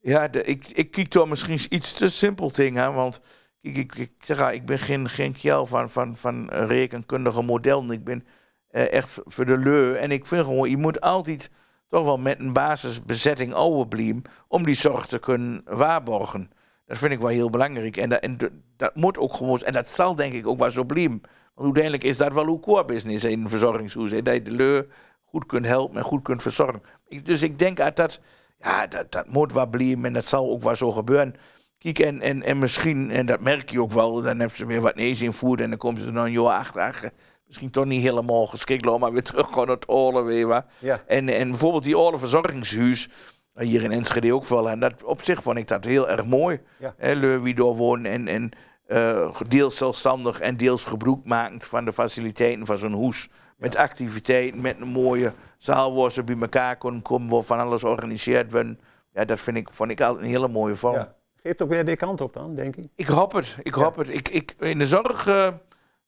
ja 0.00 0.32
ik, 0.32 0.66
ik 0.66 0.90
kijk 0.90 1.10
door 1.10 1.28
misschien 1.28 1.60
iets 1.68 1.92
te 1.92 2.08
simpel 2.08 2.52
dingen. 2.52 2.94
Want 2.94 3.20
ik, 3.60 3.94
ik 3.94 4.10
al, 4.38 4.52
ik 4.52 4.66
ben 4.66 4.78
geen, 4.78 5.08
geen 5.08 5.32
kjel 5.32 5.66
van, 5.66 5.90
van, 5.90 6.16
van 6.16 6.48
rekenkundige 6.50 7.42
modellen. 7.42 7.90
Ik 7.90 8.04
ben 8.04 8.26
eh, 8.68 8.92
echt 8.92 9.20
voor 9.24 9.44
de 9.46 9.56
leu. 9.56 9.94
En 9.94 10.10
ik 10.10 10.26
vind 10.26 10.44
gewoon, 10.44 10.70
je 10.70 10.76
moet 10.76 11.00
altijd 11.00 11.50
toch 11.88 12.04
wel 12.04 12.18
met 12.18 12.40
een 12.40 12.52
basisbezetting 12.52 13.52
overblijven 13.52 14.22
om 14.48 14.64
die 14.64 14.74
zorg 14.74 15.06
te 15.06 15.18
kunnen 15.18 15.62
waarborgen. 15.64 16.50
Dat 16.86 16.98
vind 16.98 17.12
ik 17.12 17.18
wel 17.18 17.28
heel 17.28 17.50
belangrijk. 17.50 17.96
En 17.96 18.08
dat, 18.08 18.20
en 18.20 18.38
dat 18.76 18.94
moet 18.94 19.18
ook 19.18 19.34
gewoon, 19.34 19.60
en 19.60 19.72
dat 19.72 19.88
zal 19.88 20.14
denk 20.14 20.32
ik 20.32 20.46
ook 20.46 20.58
wel 20.58 20.70
zo 20.70 20.84
blijven. 20.84 21.20
Want 21.54 21.64
uiteindelijk 21.66 22.04
is 22.04 22.16
dat 22.16 22.32
wel 22.32 22.46
uw 22.46 22.58
core 22.58 22.84
business 22.84 23.24
in 23.24 23.42
een 23.42 23.48
verzorgingshuis. 23.48 24.10
hè, 24.10 24.22
Dat 24.22 24.34
je 24.34 24.42
de 24.42 24.50
leu 24.50 24.82
goed 25.24 25.46
kunt 25.46 25.66
helpen 25.66 25.96
en 25.96 26.02
goed 26.02 26.22
kunt 26.22 26.42
verzorgen. 26.42 26.82
Ik, 27.08 27.26
dus 27.26 27.42
ik 27.42 27.58
denk 27.58 27.76
dat 27.76 27.96
dat, 27.96 28.20
ja, 28.58 28.86
dat, 28.86 29.12
dat 29.12 29.28
moet 29.28 29.52
wel 29.52 29.66
blijven 29.66 30.04
en 30.04 30.12
dat 30.12 30.26
zal 30.26 30.50
ook 30.50 30.62
wel 30.62 30.76
zo 30.76 30.92
gebeuren. 30.92 31.34
Kijk, 31.78 31.98
en, 31.98 32.20
en, 32.20 32.42
en 32.42 32.58
misschien, 32.58 33.10
en 33.10 33.26
dat 33.26 33.40
merk 33.40 33.70
je 33.70 33.80
ook 33.82 33.92
wel, 33.92 34.14
dan 34.22 34.38
hebben 34.38 34.56
ze 34.56 34.66
weer 34.66 34.80
wat 34.80 34.94
nees 34.94 35.22
invoerd 35.22 35.60
en 35.60 35.68
dan 35.68 35.78
komen 35.78 36.00
ze 36.00 36.06
er 36.06 36.12
nog 36.12 36.24
een 36.24 36.32
jaar 36.32 36.58
achter. 36.58 36.80
ach, 36.82 37.02
Misschien 37.46 37.70
toch 37.70 37.84
niet 37.84 38.02
helemaal 38.02 38.46
geschikt, 38.46 38.98
maar 38.98 39.12
weer 39.12 39.22
terug 39.22 39.46
gewoon 39.46 39.66
naar 39.66 39.74
het 39.76 39.88
oorlog 39.88 40.24
weer. 40.24 40.64
Ja. 40.78 41.02
En, 41.06 41.28
en 41.28 41.50
bijvoorbeeld 41.50 41.82
die 41.84 41.98
oorlogverzorgingshuis, 41.98 43.08
hier 43.54 43.82
in 43.82 43.92
Enschede 43.92 44.34
ook 44.34 44.46
wel. 44.46 44.70
En 44.70 44.80
dat, 44.80 45.02
op 45.04 45.22
zich 45.22 45.42
vond 45.42 45.56
ik 45.58 45.68
dat 45.68 45.84
heel 45.84 46.08
erg 46.08 46.24
mooi. 46.24 46.60
Ja. 46.78 46.94
Hè, 46.96 47.12
Leu 47.12 47.38
wie 47.40 47.54
door 47.54 47.76
wonen 47.76 48.10
en, 48.12 48.28
en 48.28 48.50
eh, 48.86 49.40
deels 49.48 49.76
zelfstandig 49.76 50.40
en 50.40 50.56
deels 50.56 50.84
gebruik 50.84 51.24
makend 51.24 51.64
van 51.64 51.84
de 51.84 51.92
faciliteiten 51.92 52.66
van 52.66 52.78
zo'n 52.78 52.92
hoes. 52.92 53.28
Met 53.56 53.76
activiteiten, 53.76 54.60
met 54.60 54.80
een 54.80 54.88
mooie 54.88 55.32
zaal 55.58 55.94
waar 55.94 56.10
ze 56.12 56.22
bij 56.22 56.36
elkaar 56.40 56.76
kunnen 56.76 57.02
komen, 57.02 57.30
waar 57.30 57.42
van 57.42 57.58
alles 57.58 57.80
georganiseerd 57.80 58.52
wordt. 58.52 58.68
Ja, 59.12 59.24
dat 59.24 59.40
vind 59.40 59.56
ik, 59.56 59.70
vond 59.70 59.90
ik 59.90 60.00
altijd 60.00 60.24
een 60.24 60.30
hele 60.30 60.48
mooie 60.48 60.76
vorm. 60.76 60.94
Ja. 60.94 61.14
Geeft 61.42 61.62
ook 61.62 61.68
weer 61.68 61.84
die 61.84 61.96
kant 61.96 62.20
op 62.20 62.32
dan, 62.32 62.54
denk 62.54 62.76
ik. 62.76 62.84
Ik 62.96 63.06
hoop 63.06 63.32
het, 63.32 63.56
ik 63.62 63.74
hoop 63.74 63.96
het. 63.96 64.08
Ik, 64.08 64.28
ik, 64.28 64.54
in 64.58 64.78
de 64.78 64.86
zorg, 64.86 65.26
eh, 65.26 65.48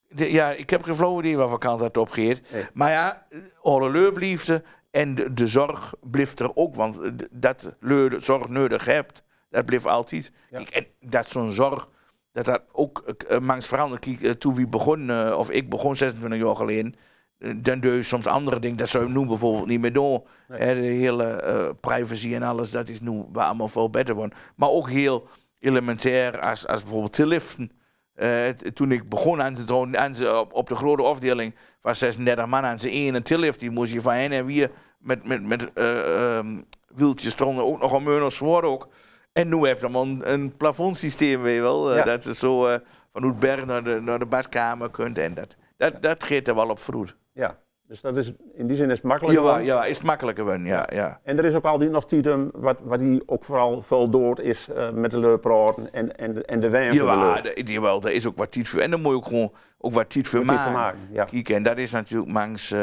de- 0.08 0.32
ja, 0.32 0.50
ik 0.50 0.70
heb 0.70 0.82
geen 0.82 0.94
flauw 0.96 1.18
idee 1.20 1.36
waarvan 1.36 1.58
kant 1.58 1.80
dat 1.80 1.96
opgeeft. 1.96 2.40
Maar 2.72 2.90
ja, 2.90 3.26
alle 3.62 3.90
leurbliefde 3.90 4.62
en 4.96 5.14
de, 5.14 5.32
de 5.34 5.46
zorg 5.46 5.94
blijft 6.00 6.40
er 6.40 6.56
ook. 6.56 6.74
Want 6.74 7.00
eh, 7.00 7.10
dat 7.30 7.76
zorg 8.18 8.48
nodig 8.48 8.84
hebt, 8.84 9.22
dat 9.50 9.64
blijft 9.64 9.86
altijd. 9.86 10.32
Kijk, 10.50 10.68
en 10.68 10.86
dat 11.00 11.26
zo'n 11.28 11.52
zorg, 11.52 11.88
dat 12.32 12.44
dat 12.44 12.62
ook 12.72 13.14
uh, 13.30 13.38
mangs 13.38 13.66
verandert. 13.66 14.04
Kijk, 14.04 14.22
eh, 14.22 14.30
toen 14.30 14.54
we 14.54 14.68
begon, 14.68 15.10
eh, 15.10 15.34
of 15.38 15.50
ik 15.50 15.68
begon 15.70 15.96
26 15.96 16.38
jaar 16.38 16.56
geleden, 16.56 16.94
eh, 17.38 17.52
dan 17.56 17.80
doe 17.80 17.92
je 17.92 18.02
soms 18.02 18.26
andere 18.26 18.58
dingen. 18.58 18.76
Dat 18.76 18.88
zou 18.88 19.06
je 19.06 19.18
nu 19.18 19.26
bijvoorbeeld 19.26 19.66
niet 19.66 19.80
meer 19.80 19.92
doen. 19.92 20.22
De 20.48 20.64
hele 20.64 21.24
eh, 21.24 21.70
privacy 21.80 22.34
en 22.34 22.42
alles, 22.42 22.70
dat 22.70 22.88
is 22.88 23.00
nu 23.00 23.24
wel 23.32 23.44
allemaal 23.44 23.68
veel 23.68 23.90
beter 23.90 24.14
worden. 24.14 24.38
Maar 24.56 24.68
ook 24.68 24.90
heel 24.90 25.28
elementair 25.58 26.40
als, 26.40 26.66
als 26.66 26.82
bijvoorbeeld 26.82 27.12
te 27.12 27.26
liften. 27.26 27.70
Eh, 28.16 28.48
toen 28.48 28.92
ik 28.92 29.08
begon 29.08 29.42
aan 29.42 29.54
doen- 29.66 30.38
op, 30.38 30.52
op 30.52 30.68
de 30.68 30.74
grote 30.74 31.02
afdeling, 31.02 31.54
was 31.82 31.98
36 31.98 32.46
man 32.46 32.64
aan 32.64 32.80
ze 32.80 32.90
ene 32.90 33.22
tillift. 33.22 33.60
Die 33.60 33.70
moest 33.70 33.92
je 33.92 34.00
van 34.00 34.12
hen 34.12 34.32
en 34.32 34.46
weer 34.46 34.70
met, 34.98 35.26
met, 35.28 35.46
met 35.46 35.72
ehm, 35.72 36.46
wieltjes 36.94 37.32
stonden 37.32 37.64
ook 37.64 37.80
nog 37.80 37.92
een 37.92 38.02
meurner 38.02 38.32
zwaar 38.32 38.62
ook. 38.62 38.88
En 39.32 39.48
nu 39.48 39.66
heb 39.66 39.80
je 39.80 39.90
dan 39.90 39.94
een, 40.08 40.32
een 40.32 40.56
plafondsysteem, 40.56 41.42
weet 41.42 41.54
je 41.54 41.60
wel. 41.60 41.90
eh, 41.90 41.96
Ja. 41.96 42.02
Dat 42.04 42.24
ze 42.24 42.34
zo 42.34 42.66
eh, 42.66 42.78
van 43.12 43.22
het 43.22 43.38
berg 43.38 43.66
naar 43.66 43.84
de, 43.84 44.00
naar 44.00 44.18
de 44.18 44.26
badkamer 44.26 44.90
kunt. 44.90 45.18
En 45.18 45.34
dat, 45.34 45.56
dat, 45.76 46.02
dat 46.02 46.24
geeft 46.24 46.48
er 46.48 46.54
wel 46.54 46.68
op 46.68 46.78
vroeg. 46.78 47.16
Ja, 47.32 47.58
dus 47.88 48.00
dat 48.00 48.16
is, 48.16 48.32
in 48.54 48.66
die 48.66 48.76
zin 48.76 48.86
is 48.90 48.96
het 48.96 49.02
makkelijker. 49.06 49.44
Ja, 49.44 49.52
dan. 49.54 49.64
ja, 49.64 49.84
is 49.84 49.96
het 49.96 50.06
makkelijker 50.06 50.44
worden, 50.44 50.64
ja. 50.64 50.86
ja. 50.92 51.20
En 51.22 51.38
er 51.38 51.44
is 51.44 51.54
ook 51.54 51.64
altijd 51.64 51.90
nog 51.90 52.06
tijd 52.06 52.28
wat, 52.52 52.76
wat 52.82 52.98
die 52.98 53.22
ook 53.26 53.44
vooral 53.44 53.82
veel 53.82 54.10
door 54.10 54.40
is 54.40 54.68
met 54.92 55.10
de 55.10 55.18
leurpraten 55.20 55.92
en, 55.92 56.16
en, 56.18 56.34
de- 56.34 56.44
en 56.44 56.60
de 56.60 56.70
wijn 56.70 56.92
Ja, 56.94 57.42
jawel, 57.54 58.00
daar 58.00 58.12
is 58.12 58.26
ook 58.26 58.36
wat 58.36 58.56
voor. 58.62 58.80
En 58.80 58.90
dan 58.90 59.00
moet 59.00 59.10
je 59.10 59.16
ook 59.16 59.26
gewoon 59.26 59.52
ook 59.78 59.92
wat 59.92 60.04
voor 60.12 60.22
tijd 60.22 60.44
maken. 60.44 60.62
voor 60.62 60.72
maken, 60.72 60.98
ja. 61.12 61.54
En 61.54 61.62
dat 61.62 61.76
is 61.76 61.90
natuurlijk 61.90 62.30
mangs 62.32 62.74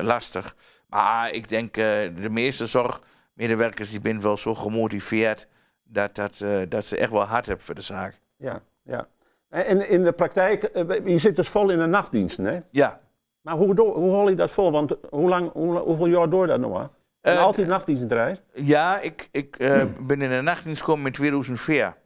lastig. 0.00 0.54
Maar 0.88 1.32
ik 1.32 1.48
denk, 1.48 1.76
eh, 1.76 1.84
de 2.22 2.30
meeste 2.30 2.66
zorgmedewerkers 2.66 3.90
die 3.90 4.00
zijn 4.02 4.20
wel 4.20 4.36
zo 4.36 4.54
gemotiveerd 4.54 5.48
dat, 5.84 6.14
dat, 6.14 6.40
eh, 6.40 6.60
dat 6.68 6.84
ze 6.84 6.96
echt 6.96 7.10
wel 7.10 7.22
hard 7.24 7.46
hebben 7.46 7.64
voor 7.64 7.74
de 7.74 7.80
zaak. 7.80 8.20
Ja, 8.36 8.60
ja. 8.82 9.06
En 9.48 9.88
in 9.88 10.04
de 10.04 10.12
praktijk, 10.12 10.62
eh, 10.62 11.06
je 11.06 11.18
zit 11.18 11.36
dus 11.36 11.48
vol 11.48 11.70
in 11.70 11.78
de 11.78 11.86
nachtdiensten, 11.86 12.44
hè? 12.44 12.58
Ja. 12.70 13.00
Maar 13.40 13.54
hoe, 13.56 13.80
hoe 13.80 14.10
hol 14.10 14.28
je 14.28 14.34
dat 14.34 14.50
vol? 14.50 14.70
Want 14.72 14.96
hoe 15.10 15.28
lang, 15.28 15.52
hoe, 15.52 15.78
hoeveel 15.78 16.06
jaar 16.06 16.30
door 16.30 16.46
dat 16.46 16.60
nog? 16.60 16.80
En 17.20 17.32
Eh, 17.32 17.42
altijd 17.42 17.66
nachtdiensten 17.66 18.08
draaien? 18.08 18.38
Ja, 18.54 19.00
ik, 19.00 19.28
ik 19.30 19.56
ben 20.00 20.22
in 20.22 20.30
de 20.30 20.40
nachtdienst 20.42 20.80
gekomen 20.82 21.06
in 21.06 21.12
2004. 21.12 21.96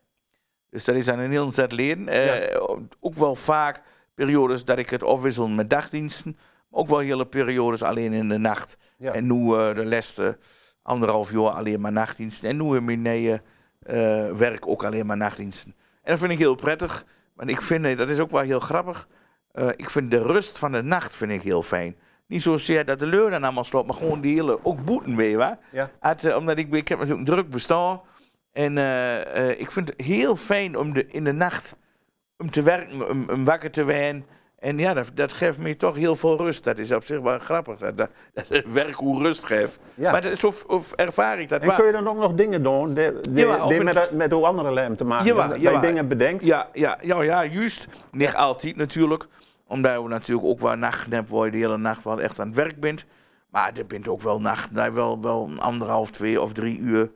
Dus 0.70 0.84
dat 0.84 0.94
is 0.94 1.08
aan 1.08 1.18
een 1.18 1.30
heel 1.30 1.52
zet 1.52 1.72
leden. 1.72 2.08
Ook 3.00 3.14
wel 3.14 3.34
vaak 3.34 3.80
periodes 4.14 4.64
dat 4.64 4.78
ik 4.78 4.90
het 4.90 5.02
afwissel 5.02 5.48
met 5.48 5.70
dagdiensten. 5.70 6.36
Ook 6.74 6.88
wel 6.88 6.98
hele 6.98 7.26
periodes 7.26 7.82
alleen 7.82 8.12
in 8.12 8.28
de 8.28 8.38
nacht. 8.38 8.76
Ja. 8.96 9.12
En 9.12 9.26
nu 9.26 9.54
eh, 9.54 9.74
de 9.74 9.84
laatste 9.84 10.38
anderhalf 10.82 11.30
jaar 11.30 11.50
alleen 11.50 11.80
maar 11.80 11.92
nachtdiensten. 11.92 12.48
En 12.48 12.56
nu 12.56 12.76
in 12.76 12.84
mijn 12.84 13.06
eh, 13.06 13.32
eh, 13.32 14.32
werk 14.36 14.66
ook 14.66 14.84
alleen 14.84 15.06
maar 15.06 15.16
nachtdiensten. 15.16 15.74
En 16.02 16.10
dat 16.10 16.18
vind 16.18 16.32
ik 16.32 16.38
heel 16.38 16.54
prettig. 16.54 17.04
Want 17.34 17.50
ik 17.50 17.62
vind, 17.62 17.98
dat 17.98 18.10
is 18.10 18.18
ook 18.18 18.30
wel 18.30 18.40
heel 18.40 18.60
grappig. 18.60 19.08
Ik 19.76 19.90
vind 19.90 20.10
de 20.10 20.22
rust 20.22 20.58
van 20.58 20.72
de 20.72 20.82
nacht 20.82 21.16
vind 21.16 21.32
ik 21.32 21.42
heel 21.42 21.62
fijn. 21.62 21.96
Niet 22.26 22.42
zozeer 22.42 22.84
dat 22.84 22.98
de 22.98 23.06
leur 23.06 23.30
dan 23.30 23.44
allemaal 23.44 23.64
sloopt, 23.64 23.86
maar 23.86 23.96
gewoon 23.96 24.20
die 24.20 24.34
hele, 24.34 24.58
ook 24.62 24.84
boeten 24.84 25.16
weer, 25.16 25.38
waar? 25.38 25.58
Ja. 25.72 25.90
Eh, 26.00 26.36
omdat 26.36 26.58
ik, 26.58 26.74
ik 26.74 26.88
heb 26.88 26.98
natuurlijk 26.98 27.28
een 27.28 27.34
druk 27.34 27.50
bestaan. 27.50 28.00
En 28.52 28.76
ik 29.58 29.70
vind 29.70 29.88
het 29.88 30.00
heel 30.00 30.36
fijn 30.36 30.76
om 30.76 30.92
de, 30.92 31.06
in 31.06 31.24
de 31.24 31.32
nacht 31.32 31.76
om 32.36 32.50
te 32.50 32.62
werken, 32.62 33.08
om, 33.08 33.30
om 33.30 33.44
wakker 33.44 33.70
te 33.70 33.84
zijn. 33.88 34.24
En 34.62 34.78
ja, 34.78 34.94
dat, 34.94 35.10
dat 35.14 35.32
geeft 35.32 35.58
me 35.58 35.76
toch 35.76 35.96
heel 35.96 36.16
veel 36.16 36.36
rust. 36.36 36.64
Dat 36.64 36.78
is 36.78 36.92
op 36.92 37.04
zich 37.04 37.20
wel 37.20 37.38
grappig. 37.38 37.78
Dat, 37.78 37.96
dat 37.96 38.08
werk 38.66 38.94
hoe 38.94 39.22
rust 39.22 39.44
geeft. 39.44 39.78
Ja. 39.94 40.12
Maar 40.12 40.20
dat 40.20 40.32
is 40.32 40.44
of, 40.44 40.64
of 40.64 40.92
ervaar 40.92 41.40
ik 41.40 41.48
dat 41.48 41.60
En 41.60 41.66
waar. 41.66 41.76
kun 41.76 41.86
je 41.86 41.92
dan 41.92 42.08
ook 42.08 42.16
nog 42.16 42.34
dingen 42.34 42.62
doen 42.62 42.94
die, 42.94 43.20
die, 43.20 43.46
Ja, 43.46 43.82
met, 43.82 44.10
met 44.10 44.32
hoe 44.32 44.46
andere 44.46 44.72
lijm 44.72 44.96
te 44.96 45.04
maken 45.04 45.26
hebben? 45.26 45.48
Dat 45.48 45.56
je 45.56 45.62
jawel. 45.62 45.80
dingen 45.80 46.08
bedenkt? 46.08 46.44
Ja, 46.44 46.68
ja, 46.72 46.98
ja, 47.00 47.22
ja 47.22 47.44
juist. 47.44 47.88
Niet 48.10 48.34
altijd 48.34 48.76
natuurlijk. 48.76 49.26
Omdat 49.66 50.02
we 50.02 50.08
natuurlijk 50.08 50.46
ook 50.46 50.60
wel 50.60 50.78
waar 51.26 51.44
je 51.44 51.50
de 51.50 51.58
hele 51.58 51.78
nacht 51.78 52.04
wel 52.04 52.20
echt 52.20 52.40
aan 52.40 52.46
het 52.46 52.56
werk 52.56 52.80
bent. 52.80 53.06
Maar 53.50 53.72
er 53.76 53.86
bent 53.86 54.08
ook 54.08 54.22
wel 54.22 54.40
nachten 54.40 54.74
dat 54.74 54.84
je 54.84 54.92
wel, 54.92 55.22
wel 55.22 55.48
een 55.50 55.60
anderhalf, 55.60 56.10
twee 56.10 56.40
of 56.40 56.52
drie 56.52 56.78
uur 56.78 57.10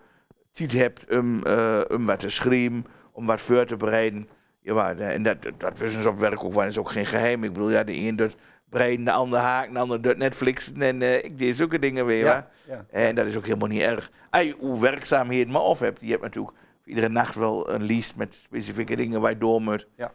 tijd 0.52 0.72
hebt 0.72 1.16
om, 1.16 1.42
eh, 1.42 1.80
om 1.88 2.06
wat 2.06 2.20
te 2.20 2.30
schrijven, 2.30 2.86
om 3.12 3.26
wat 3.26 3.40
voor 3.40 3.64
te 3.64 3.76
bereiden. 3.76 4.28
Ja, 4.74 4.94
en 4.94 5.22
dat, 5.22 5.36
dat, 5.56 5.78
wisten 5.78 6.02
ze 6.02 6.08
op 6.08 6.18
werk 6.18 6.44
ook 6.44 6.52
wel, 6.52 6.62
dat 6.62 6.70
is 6.70 6.78
ook 6.78 6.90
geen 6.90 7.06
geheim. 7.06 7.44
Ik 7.44 7.52
bedoel, 7.52 7.70
ja, 7.70 7.84
de 7.84 7.96
een 7.96 8.16
doet 8.16 8.36
breiden, 8.68 9.04
de 9.04 9.12
ander 9.12 9.38
haken, 9.38 9.72
de 9.72 9.78
ander 9.78 10.02
doet 10.02 10.16
Netflixen 10.16 10.82
en 10.82 11.02
eh, 11.02 11.24
ik 11.24 11.38
deed 11.38 11.56
zulke 11.56 11.78
dingen 11.78 12.06
weer. 12.06 12.24
Ja. 12.24 12.50
En 12.90 13.14
dat 13.14 13.26
is 13.26 13.36
ook 13.36 13.46
helemaal 13.46 13.68
niet 13.68 13.80
erg. 13.80 14.10
Als 14.30 14.44
je 14.44 14.56
hoe 14.58 14.80
werkzaamheden 14.80 15.52
maar 15.52 15.62
af 15.62 15.78
hebt, 15.78 16.00
je 16.00 16.10
hebt 16.10 16.22
natuurlijk 16.22 16.56
iedere 16.84 17.08
nacht 17.08 17.34
wel 17.34 17.70
een 17.70 17.82
lijst 17.82 18.16
met 18.16 18.34
specifieke 18.34 18.96
dingen 18.96 19.20
waar 19.20 19.30
je 19.30 19.38
door 19.38 19.62
moet. 19.62 19.88
Ja. 19.96 20.12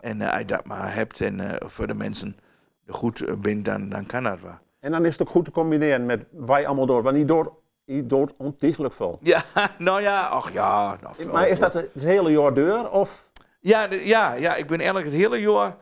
En 0.00 0.20
eh, 0.20 0.30
als 0.30 0.38
je 0.38 0.44
dat 0.44 0.64
maar 0.64 0.94
hebt 0.94 1.20
en 1.20 1.40
eh, 1.40 1.68
voor 1.68 1.86
de 1.86 1.94
mensen 1.94 2.36
goed 2.86 3.20
eh, 3.20 3.34
bent, 3.34 3.64
dan, 3.64 3.88
dan 3.88 4.06
kan 4.06 4.22
dat 4.22 4.40
wel. 4.40 4.58
En 4.80 4.90
dan 4.90 5.04
is 5.04 5.12
het 5.12 5.22
ook 5.22 5.32
goed 5.32 5.44
te 5.44 5.50
combineren 5.50 6.06
met 6.06 6.24
waar 6.30 6.60
je 6.60 6.66
allemaal 6.66 6.86
door. 6.86 7.02
Want 7.02 7.16
die 7.16 7.24
doort, 7.24 7.48
die 7.84 8.06
doort 8.06 8.32
ontiegelijk 8.36 8.94
veel. 8.94 9.18
Ja, 9.20 9.42
nou 9.78 10.02
ja, 10.02 10.26
ach 10.26 10.52
ja. 10.52 10.98
Nou, 11.00 11.30
Maar 11.30 11.48
is 11.48 11.58
dat 11.58 11.74
het 11.74 11.90
hele 11.94 12.30
jaar 12.30 12.54
deur? 12.54 12.90
Of? 12.90 13.30
Ja, 13.64 13.88
de- 13.88 14.06
ja, 14.06 14.34
ja, 14.34 14.54
ik 14.56 14.66
ben 14.66 14.76
eigenlijk 14.76 15.06
het 15.06 15.16
hele 15.16 15.36
jaar. 15.40 15.76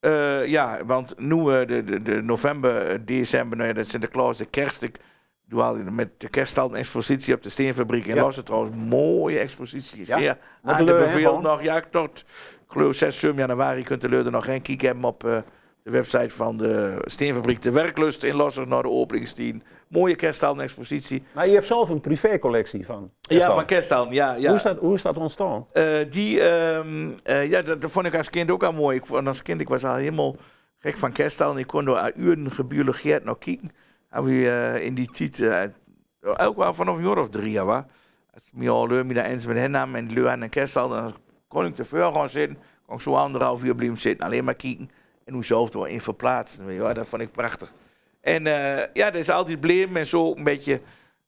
eh, 0.00 0.46
ja, 0.46 0.84
want 0.86 1.14
nu 1.18 1.38
eh, 1.52 1.66
de, 1.66 1.84
de, 1.84 2.02
de 2.02 2.22
november, 2.22 2.86
eh, 2.90 2.98
december, 3.04 3.56
nou 3.56 3.68
ja, 3.68 3.74
dat 3.74 3.88
Sinterklaas, 3.88 4.36
de 4.36 4.44
kerst. 4.44 4.82
Ik 4.82 4.96
doe 5.44 5.62
met 5.94 6.20
de 6.20 6.28
kerststal 6.28 6.68
een 6.70 6.74
expositie 6.76 7.34
op 7.34 7.42
de 7.42 7.48
steenfabriek 7.48 8.06
in 8.06 8.14
Ja. 8.14 8.22
Lossen. 8.22 8.44
Trouwens, 8.44 8.76
mooie 8.76 9.38
expositie. 9.38 9.98
Ja, 10.06 10.18
Zeer 10.18 10.38
aan 10.62 10.86
de 10.86 10.92
gewoon? 11.08 11.42
nog. 11.42 11.62
Ja, 11.62 11.82
tot, 11.90 12.24
geloof 12.66 12.94
6, 12.94 13.18
7 13.20 13.36
januari 13.36 13.82
kunt 13.82 14.00
de 14.00 14.08
leur 14.08 14.24
er 14.24 14.30
nog 14.30 14.44
geen 14.44 14.62
kijk 14.62 14.80
hebben 14.80 15.04
op 15.04 15.44
de 15.86 15.92
website 15.92 16.34
van 16.34 16.56
de 16.56 17.02
steenfabriek 17.04 17.62
De 17.62 17.70
Werklust 17.70 18.22
in 18.22 18.34
Lossen 18.34 18.68
naar 18.68 18.82
de 18.82 18.88
openingstien. 18.88 19.62
Mooie 19.88 20.14
kerststal 20.14 20.52
een 20.54 20.60
expositie. 20.60 21.22
Maar 21.32 21.46
je 21.46 21.52
hebt 21.52 21.66
zelf 21.66 21.88
een 21.88 22.00
privécollectie 22.00 22.86
van. 22.86 23.10
Ja, 23.20 23.54
van 23.54 23.64
kerststal, 23.64 24.12
ja. 24.12 24.34
ja. 24.34 24.48
Hoe, 24.48 24.56
is 24.56 24.62
dat, 24.62 24.78
hoe 24.78 24.94
is 24.94 25.02
dat 25.02 25.16
ontstaan? 25.16 25.66
Eh, 25.72 25.84
die, 26.10 26.40
ehm, 26.40 27.10
eh, 27.22 27.50
ja, 27.50 27.62
dat, 27.62 27.82
dat 27.82 27.90
vond 27.90 28.06
ik 28.06 28.14
als 28.14 28.30
kind 28.30 28.50
ook 28.50 28.62
al 28.62 28.72
mooi. 28.72 28.96
Ik, 28.96 29.10
als 29.10 29.42
kind, 29.42 29.60
ik 29.60 29.68
was 29.68 29.84
al 29.84 29.94
helemaal 29.94 30.36
gek 30.78 30.96
van 30.96 31.12
kerststal. 31.12 31.58
Ik 31.58 31.66
kon 31.66 31.84
door 31.84 32.12
uren 32.16 32.50
gebiologeerd 32.50 33.24
nog 33.24 33.38
kijken. 33.38 33.70
En 34.10 34.24
we 34.24 34.50
eh, 34.50 34.84
in 34.84 34.94
die 34.94 35.08
tijd, 35.08 35.72
ook 36.20 36.56
wel 36.56 36.74
vanaf 36.74 36.96
een 36.96 37.06
jaar 37.06 37.18
of 37.18 37.28
drie 37.28 37.50
jaar, 37.50 37.66
wa. 37.66 37.86
Als 38.34 38.46
ik 38.46 38.58
me 38.58 38.68
al 38.68 38.86
leuk 38.86 39.04
met 39.04 39.16
eens 39.16 39.46
met 39.46 39.56
hen 39.56 39.70
nam 39.70 39.94
en 39.94 40.12
leuk 40.12 40.26
aan 40.26 40.40
een 40.40 40.48
kerststal, 40.48 40.88
dan 40.88 41.14
kon 41.48 41.66
ik 41.66 41.74
te 41.74 41.84
veel 41.84 42.12
gaan 42.12 42.28
zitten. 42.28 42.58
Kon 42.86 42.96
ik 42.96 43.02
zo 43.02 43.14
anderhalf 43.14 43.62
uur 43.62 43.74
blijven 43.74 43.98
zitten, 43.98 44.26
alleen 44.26 44.44
maar 44.44 44.54
kijken. 44.54 44.90
En 45.26 45.32
hoe 45.32 45.44
zelf 45.44 45.74
er 45.74 45.88
in 45.88 46.00
verplaatsen. 46.00 46.66
Weet. 46.66 46.94
Dat 46.94 47.06
vond 47.06 47.22
ik 47.22 47.32
prachtig. 47.32 47.72
En 48.20 48.46
eh, 48.46 48.86
ja, 48.92 49.10
dat 49.10 49.20
is 49.20 49.30
altijd 49.30 49.60
bleem 49.60 49.96
en 49.96 50.06
zo 50.06 50.34
een 50.34 50.44
beetje, 50.44 50.80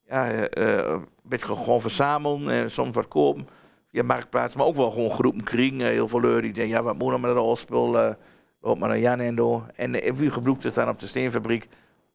ja, 0.07 0.31
eh, 0.31 0.79
eh, 0.79 0.87
een 0.87 1.07
beetje 1.23 1.47
gewoon 1.47 1.81
verzamelen 1.81 2.51
en 2.51 2.71
soms 2.71 2.95
wat 2.95 3.09
kopen. 3.09 3.49
via 3.91 4.03
Marktplaats, 4.03 4.55
maar 4.55 4.67
ook 4.67 4.77
wel 4.77 4.91
gewoon 4.91 5.11
groepen 5.11 5.45
kring. 5.45 5.81
Heel 5.81 6.09
veel 6.09 6.21
leur 6.21 6.43
die 6.43 6.53
denken, 6.53 6.77
ja, 6.77 6.83
wat 6.83 6.99
moet 6.99 7.09
nou 7.09 7.21
met 7.21 7.31
dat 7.31 7.39
rolspel? 7.39 7.99
eh 7.99 8.15
loop 8.61 8.79
maar 8.79 8.89
naar 8.89 8.99
Jan 8.99 9.21
en 9.21 9.35
door. 9.35 9.67
En 9.75 10.17
wie 10.17 10.31
gebruikt 10.31 10.65
het 10.65 10.75
dan 10.75 10.89
op 10.89 11.01
de 11.01 11.07
steenfabriek 11.07 11.69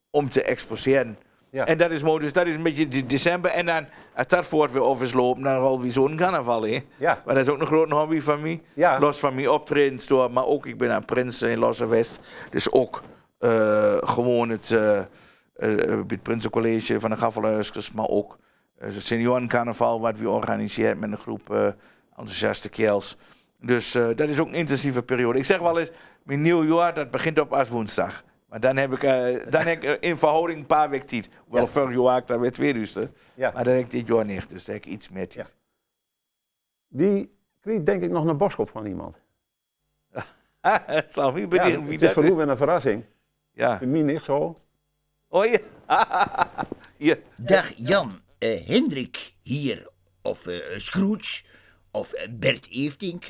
om 0.10 0.30
te 0.30 0.44
exposeren? 0.44 1.18
Ja. 1.54 1.66
En 1.66 1.78
dat 1.78 1.92
is 1.92 2.04
mooi, 2.04 2.20
dus 2.24 2.34
dat 2.34 2.48
is 2.48 2.54
een 2.54 2.64
beetje 2.64 2.88
de- 2.88 3.06
december. 3.06 3.52
En 3.52 3.66
dan, 3.66 3.86
als 4.16 4.28
dat 4.28 4.46
voort 4.46 4.72
weer 4.72 5.02
is 5.02 5.14
lopen, 5.14 5.44
dan 5.44 5.62
al 5.62 5.82
wie 5.82 5.92
zo'n 5.92 6.16
carnaval? 6.16 6.66
Ja. 6.66 6.82
Maar 6.98 7.36
dat 7.36 7.38
is 7.38 7.50
ook 7.50 7.60
een 7.60 7.66
grote 7.68 7.94
hobby 7.96 8.22
van 8.22 8.42
mij. 8.42 8.62
Ja. 8.74 9.00
Los 9.00 9.20
van 9.20 9.36
mijn 9.36 9.50
optredens 9.50 10.08
door, 10.08 10.32
maar 10.32 10.46
ook, 10.46 10.66
ik 10.66 10.78
ben 10.78 10.92
aan 10.92 11.06
Prins 11.06 11.42
in 11.42 11.58
Losse 11.60 11.86
West. 11.88 12.20
Dus 12.50 12.72
ook 12.72 13.02
eh, 13.40 13.96
gewoon 14.00 14.50
het, 14.50 14.72
eh 14.72 14.98
eh, 14.98 15.06
het 16.08 16.22
Prinsencollege 16.22 17.00
van 17.00 17.10
de 17.10 17.18
Gaffelhuiskers, 17.18 17.92
maar 17.92 18.08
ook 18.08 18.38
het 18.78 19.04
seniorencarnaval 19.06 20.00
wat 20.02 20.18
we 20.18 20.30
organiseren 20.30 21.00
met 21.00 21.12
een 21.12 21.18
groep 21.18 21.74
enthousiaste 22.10 22.70
kerels. 22.70 23.18
Dus 23.60 23.92
dat 23.92 24.20
is 24.30 24.40
ook 24.40 24.48
een 24.48 24.54
intensieve 24.54 25.04
periode. 25.04 25.38
Ik 25.38 25.46
zeg 25.46 25.60
wel 25.60 25.80
eens, 25.80 25.92
mijn 26.24 26.42
nieuw 26.42 26.76
jaar 26.78 26.94
dat 26.94 27.12
begint 27.12 27.40
op 27.40 27.54
als 27.54 27.70
woensdag. 27.70 28.24
Maar 28.54 28.62
dan 28.62 28.78
heb 28.78 28.92
ik, 28.94 29.04
eh, 29.04 29.52
dan 29.52 29.62
heb 29.62 29.84
ik 29.84 29.90
eh, 30.02 30.10
in 30.10 30.18
verhouding 30.18 30.60
een 30.60 30.66
paar 30.66 30.90
weken 30.90 31.08
tijd. 31.08 31.30
Wel 31.50 31.62
Ja. 31.62 31.68
vorig 31.68 32.02
jaar 32.02 32.26
daar 32.26 32.40
weer 32.40 32.52
twee. 32.52 32.88
Ja. 33.36 33.52
Maar 33.52 33.64
dan 33.64 33.74
heb 33.74 33.84
ik 33.84 33.92
dit 33.92 34.08
jaar 34.08 34.26
niet. 34.26 34.50
Dus 34.50 34.66
dan 34.66 34.76
heb 34.76 34.86
ik 34.86 34.92
iets 34.92 35.10
meer 35.10 35.28
tijd. 35.28 35.56
Die 36.88 37.30
kreeg 37.62 37.84
denk 37.84 38.04
ik 38.04 38.10
nog 38.12 38.26
een 38.26 38.38
boskop 38.38 38.70
van 38.70 38.86
iemand. 38.86 39.22
Het 40.62 41.12
zal 41.14 41.32
me 41.32 41.40
Ja, 41.40 41.48
benieuwen 41.48 41.84
wie 41.84 41.92
het 41.94 42.02
is 42.02 42.08
dat 42.08 42.14
voor 42.14 42.24
is. 42.24 42.30
u 42.30 42.34
wel 42.34 42.50
een 42.50 42.58
verrassing. 42.58 43.06
Ja. 43.52 43.78
Voor 43.78 43.88
mij 43.88 44.02
niet 44.02 44.24
zo. 44.24 44.56
Oh 45.28 45.46
ja. 45.46 45.60
ja. 46.98 47.16
Dag 47.36 47.72
Jan, 47.76 48.22
Eh, 48.38 48.68
Hendrik 48.68 49.34
hier, 49.42 49.90
of 50.22 50.48
eh, 50.48 50.78
Scrooge, 50.78 51.44
of 51.92 52.12
Bert 52.30 52.68
Eeftink. 52.70 53.26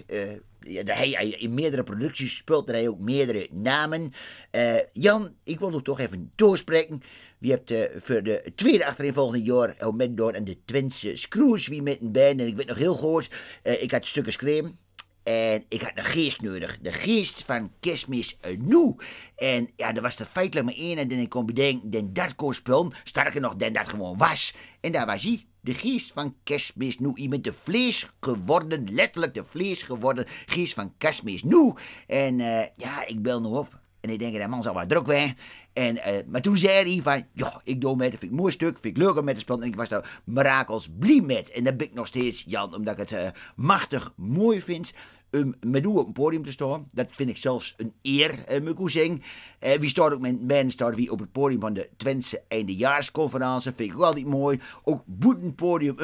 Eh, 0.63 0.97
hij, 0.97 1.27
in 1.29 1.53
meerdere 1.53 1.83
producties 1.83 2.35
speelt 2.35 2.69
hij 2.69 2.87
ook 2.87 2.99
meerdere 2.99 3.47
namen. 3.51 4.13
Eh, 4.51 4.75
Jan, 4.91 5.35
ik 5.43 5.59
wil 5.59 5.69
nog 5.69 5.81
toch 5.81 5.99
even 5.99 6.31
doorspreken. 6.35 7.01
Wie 7.43 7.51
hebt 7.51 7.71
eh, 7.71 7.81
voor 7.97 8.23
de 8.23 8.51
tweede 8.55 8.85
achtereenvolgende 8.85 9.43
jaar 9.43 9.75
ook 9.79 9.95
met 9.95 10.17
door 10.17 10.35
aan 10.35 10.43
de 10.43 10.57
Twentse 10.65 11.15
Scrooge 11.15 11.69
wie 11.69 11.81
met 11.81 12.01
een 12.01 12.11
band. 12.11 12.39
En 12.39 12.47
ik 12.47 12.55
weet 12.55 12.67
nog 12.67 12.77
heel 12.77 12.93
goed, 12.93 13.29
eh, 13.63 13.81
ik 13.81 13.91
had 13.91 14.05
stukken 14.05 14.33
geschreven. 14.33 14.77
En 15.23 15.63
ik 15.69 15.81
had 15.81 15.91
een 15.95 16.03
geest 16.03 16.41
nodig. 16.41 16.77
De 16.81 16.91
geest 16.91 17.43
van 17.43 17.71
Kerstmis 17.79 18.37
eh, 18.41 18.57
Nu. 18.57 18.95
En 19.35 19.69
ja, 19.75 19.95
er 19.95 20.01
was 20.01 20.19
er 20.19 20.25
feitelijk 20.25 20.65
maar 20.65 20.75
één. 20.75 20.97
En 20.97 21.07
dan 21.07 21.17
ik 21.17 21.29
kon 21.29 21.45
bedenken, 21.45 21.89
den 21.89 22.13
dat 22.13 22.35
kon 22.35 22.53
spelen. 22.53 22.93
Sterker 23.03 23.41
nog, 23.41 23.55
den 23.55 23.73
dat 23.73 23.87
gewoon 23.87 24.17
was. 24.17 24.53
En 24.81 24.91
daar 24.91 25.05
was 25.05 25.23
hij. 25.23 25.45
De 25.63 25.73
geest 25.73 26.11
van 26.11 26.35
Kerstmis 26.43 26.99
Nu. 26.99 27.11
Iemand 27.15 27.43
de 27.43 27.53
vlees 27.53 28.09
geworden, 28.19 28.93
letterlijk 28.93 29.33
de 29.33 29.43
vlees 29.43 29.83
geworden 29.83 30.25
geest 30.45 30.73
van 30.73 30.93
Kerstmis 30.97 31.43
Nu. 31.43 31.73
En 32.07 32.39
eh, 32.39 32.67
ja, 32.77 33.07
ik 33.07 33.21
bel 33.21 33.41
nog 33.41 33.59
op. 33.59 33.81
En 34.03 34.09
ik 34.09 34.19
denk, 34.19 34.37
dat 34.37 34.49
man 34.49 34.61
zal 34.61 34.73
wat 34.73 34.89
druk 34.89 35.05
zijn. 35.07 35.37
En, 35.73 36.03
eh, 36.03 36.17
maar 36.27 36.41
toen 36.41 36.57
zei 36.57 36.93
hij 36.93 37.01
van, 37.01 37.25
ja, 37.33 37.61
ik 37.63 37.81
doe 37.81 37.95
met, 37.95 38.11
dat 38.11 38.19
vind 38.19 38.23
ik 38.23 38.29
een 38.29 38.35
mooi 38.35 38.51
stuk, 38.51 38.77
vind 38.81 38.97
ik 38.97 39.03
leuk 39.03 39.17
om 39.17 39.25
met 39.25 39.35
te 39.35 39.41
spelen. 39.41 39.61
En 39.61 39.67
ik 39.67 39.75
was 39.75 39.89
daar 39.89 40.21
mirakels 40.23 40.89
blij 40.99 41.21
met. 41.21 41.51
En 41.51 41.63
dat 41.63 41.77
ben 41.77 41.87
ik 41.87 41.93
nog 41.93 42.07
steeds, 42.07 42.43
Jan, 42.47 42.75
omdat 42.75 42.93
ik 42.93 42.99
het 42.99 43.11
eh, 43.11 43.27
machtig 43.55 44.13
mooi 44.15 44.61
vind 44.61 44.93
om 45.31 45.53
met 45.67 45.85
op 45.85 46.07
een 46.07 46.13
podium 46.13 46.43
te 46.43 46.51
staan. 46.51 46.87
Dat 46.91 47.07
vind 47.11 47.29
ik 47.29 47.37
zelfs 47.37 47.73
een 47.77 47.93
eer, 48.01 48.43
eh, 48.45 48.87
zeggen. 48.87 49.21
Eh, 49.59 49.79
wie 49.79 49.89
staat 49.89 50.13
ook 50.13 50.19
met 50.19 50.47
ben 50.47 50.71
staat 50.71 50.95
wie 50.95 51.11
op 51.11 51.19
het 51.19 51.31
podium 51.31 51.59
van 51.59 51.73
de 51.73 51.89
Twentse 51.97 52.41
eindejaarsconferentie. 52.47 53.71
Vind 53.75 53.89
ik 53.89 53.95
ook 53.95 54.03
altijd 54.03 54.25
mooi. 54.25 54.59
Ook 54.83 55.03
boeten 55.05 55.55
podium 55.55 55.95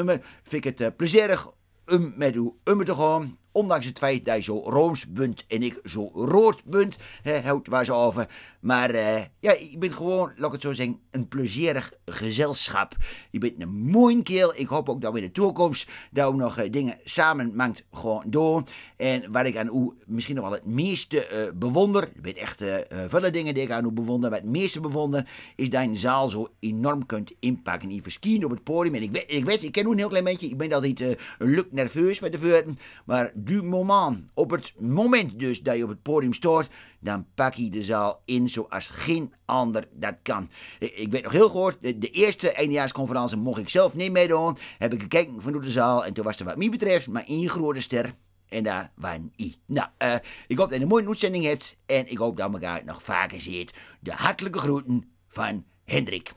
vind 0.43 0.65
ik 0.65 0.79
het 0.79 0.97
plezierig 0.97 1.53
om 1.87 2.13
met 2.15 2.35
u 2.35 2.53
te 2.63 2.95
gaan. 2.95 3.37
Ondanks 3.51 3.85
het 3.85 3.97
feit 3.97 4.25
dat 4.25 4.35
je 4.35 4.41
zo 4.41 4.61
rooms 4.65 5.07
bent 5.07 5.45
en 5.47 5.63
ik 5.63 5.79
zo 5.83 6.11
rood 6.13 6.63
bent, 6.63 6.97
hè, 7.21 7.41
houdt 7.41 7.67
waar 7.67 7.85
ze 7.85 7.93
over. 7.93 8.27
Maar 8.59 8.89
eh, 8.89 9.23
ja, 9.39 9.51
ik 9.51 9.79
ben 9.79 9.93
gewoon, 9.93 10.31
laat 10.35 10.45
ik 10.45 10.51
het 10.51 10.61
zo 10.61 10.73
zeggen, 10.73 10.99
een 11.11 11.27
plezierig 11.27 11.93
gezelschap. 12.05 12.95
Je 13.31 13.39
bent 13.39 13.61
een 13.61 13.69
mooie 13.69 14.23
keel. 14.23 14.53
Ik 14.55 14.67
hoop 14.67 14.89
ook 14.89 15.01
dat 15.01 15.13
we 15.13 15.19
in 15.19 15.25
de 15.25 15.31
toekomst 15.31 15.87
daar 16.11 16.27
ook 16.27 16.35
nog 16.35 16.57
eh, 16.57 16.71
dingen 16.71 16.97
samen 17.03 17.55
maakt 17.55 17.83
gewoon 17.91 18.23
doen. 18.25 18.65
En 18.97 19.31
waar 19.31 19.45
ik 19.45 19.57
aan 19.57 19.67
u 19.67 19.91
misschien 20.05 20.35
nog 20.35 20.43
wel 20.43 20.53
het 20.53 20.65
meeste 20.65 21.25
eh, 21.25 21.51
bewonder, 21.55 22.03
er 22.03 22.09
zijn 22.23 22.37
echt 22.37 22.61
eh, 22.61 22.75
vele 23.07 23.29
dingen 23.29 23.53
die 23.53 23.63
ik 23.63 23.71
aan 23.71 23.85
u 23.85 23.91
bewonder, 23.91 24.29
maar 24.29 24.39
het 24.39 24.49
meeste 24.49 24.79
bewonder 24.79 25.27
is 25.55 25.69
dat 25.69 25.81
je 25.81 25.87
een 25.87 25.97
zaal 25.97 26.29
zo 26.29 26.47
enorm 26.59 27.05
kunt 27.05 27.31
inpakken. 27.39 27.93
Je 27.93 28.01
verschijnt 28.01 28.43
op 28.43 28.51
het 28.51 28.63
podium 28.63 28.95
en 28.95 29.01
ik 29.01 29.11
weet, 29.11 29.23
ik, 29.27 29.45
weet, 29.45 29.63
ik 29.63 29.71
ken 29.71 29.85
u 29.85 29.89
een 29.91 29.97
heel 29.97 30.07
klein 30.07 30.23
beetje, 30.23 30.47
ik 30.47 30.57
ben 30.57 30.73
altijd 30.73 31.01
een 31.01 31.17
luk 31.37 31.67
nerveus 31.71 32.19
met 32.19 32.31
de 32.31 32.37
veurten, 32.37 32.77
maar 33.05 33.31
du 33.43 33.63
moment, 33.63 34.29
op 34.33 34.51
het 34.51 34.73
moment 34.79 35.39
dus 35.39 35.61
dat 35.61 35.77
je 35.77 35.83
op 35.83 35.89
het 35.89 36.01
podium 36.01 36.33
staat, 36.33 36.69
dan 36.99 37.25
pak 37.35 37.53
je 37.53 37.69
de 37.69 37.83
zaal 37.83 38.21
in 38.25 38.49
zoals 38.49 38.87
geen 38.87 39.33
ander 39.45 39.87
dat 39.91 40.15
kan. 40.21 40.49
Ik, 40.79 40.95
ik 40.95 41.11
weet 41.11 41.23
nog 41.23 41.31
heel 41.31 41.49
goed, 41.49 41.77
de, 41.81 42.09
eerste 42.09 42.51
eindejaarsconferentie 42.51 43.37
mocht 43.37 43.59
ik 43.59 43.69
zelf 43.69 43.93
niet 43.93 44.11
meedoen. 44.11 44.57
Heb 44.77 44.93
ik 44.93 45.01
gekeken 45.01 45.41
vanuit 45.41 45.63
de 45.63 45.71
zaal 45.71 46.05
en 46.05 46.13
toen 46.13 46.23
was 46.23 46.39
er 46.39 46.45
wat 46.45 46.57
mij 46.57 46.69
betreft 46.69 47.07
maar 47.07 47.25
één 47.25 47.49
grote 47.49 47.81
ster. 47.81 48.13
En 48.47 48.63
daar 48.63 48.91
waren 48.95 49.33
I. 49.37 49.55
Nou, 49.65 49.87
eh, 49.97 50.15
ik 50.47 50.57
hoop 50.57 50.69
dat 50.69 50.77
je 50.77 50.83
een 50.83 50.89
mooie 50.89 51.07
uitzending 51.07 51.43
hebt 51.43 51.75
en 51.85 52.11
ik 52.11 52.17
hoop 52.17 52.37
dat 52.37 52.53
elkaar 52.53 52.83
nog 52.85 53.03
vaker 53.03 53.41
ziet. 53.41 53.73
De 53.99 54.11
hartelijke 54.11 54.59
groeten 54.59 55.11
van 55.27 55.65
Hendrik. 55.83 56.33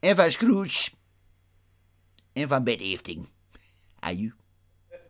En 0.00 0.16
van 0.16 0.30
Scrooge. 0.30 0.90
En 2.32 2.48
van 2.48 2.64
Bert 2.64 2.80
Efting. 2.80 3.28
Aju. 3.98 4.34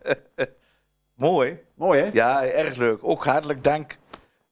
Mooi. 1.22 1.58
Mooi, 1.74 2.00
hè? 2.00 2.08
Ja, 2.12 2.44
erg 2.44 2.76
leuk. 2.76 2.98
Ook 3.00 3.24
hartelijk 3.24 3.64
dank 3.64 3.98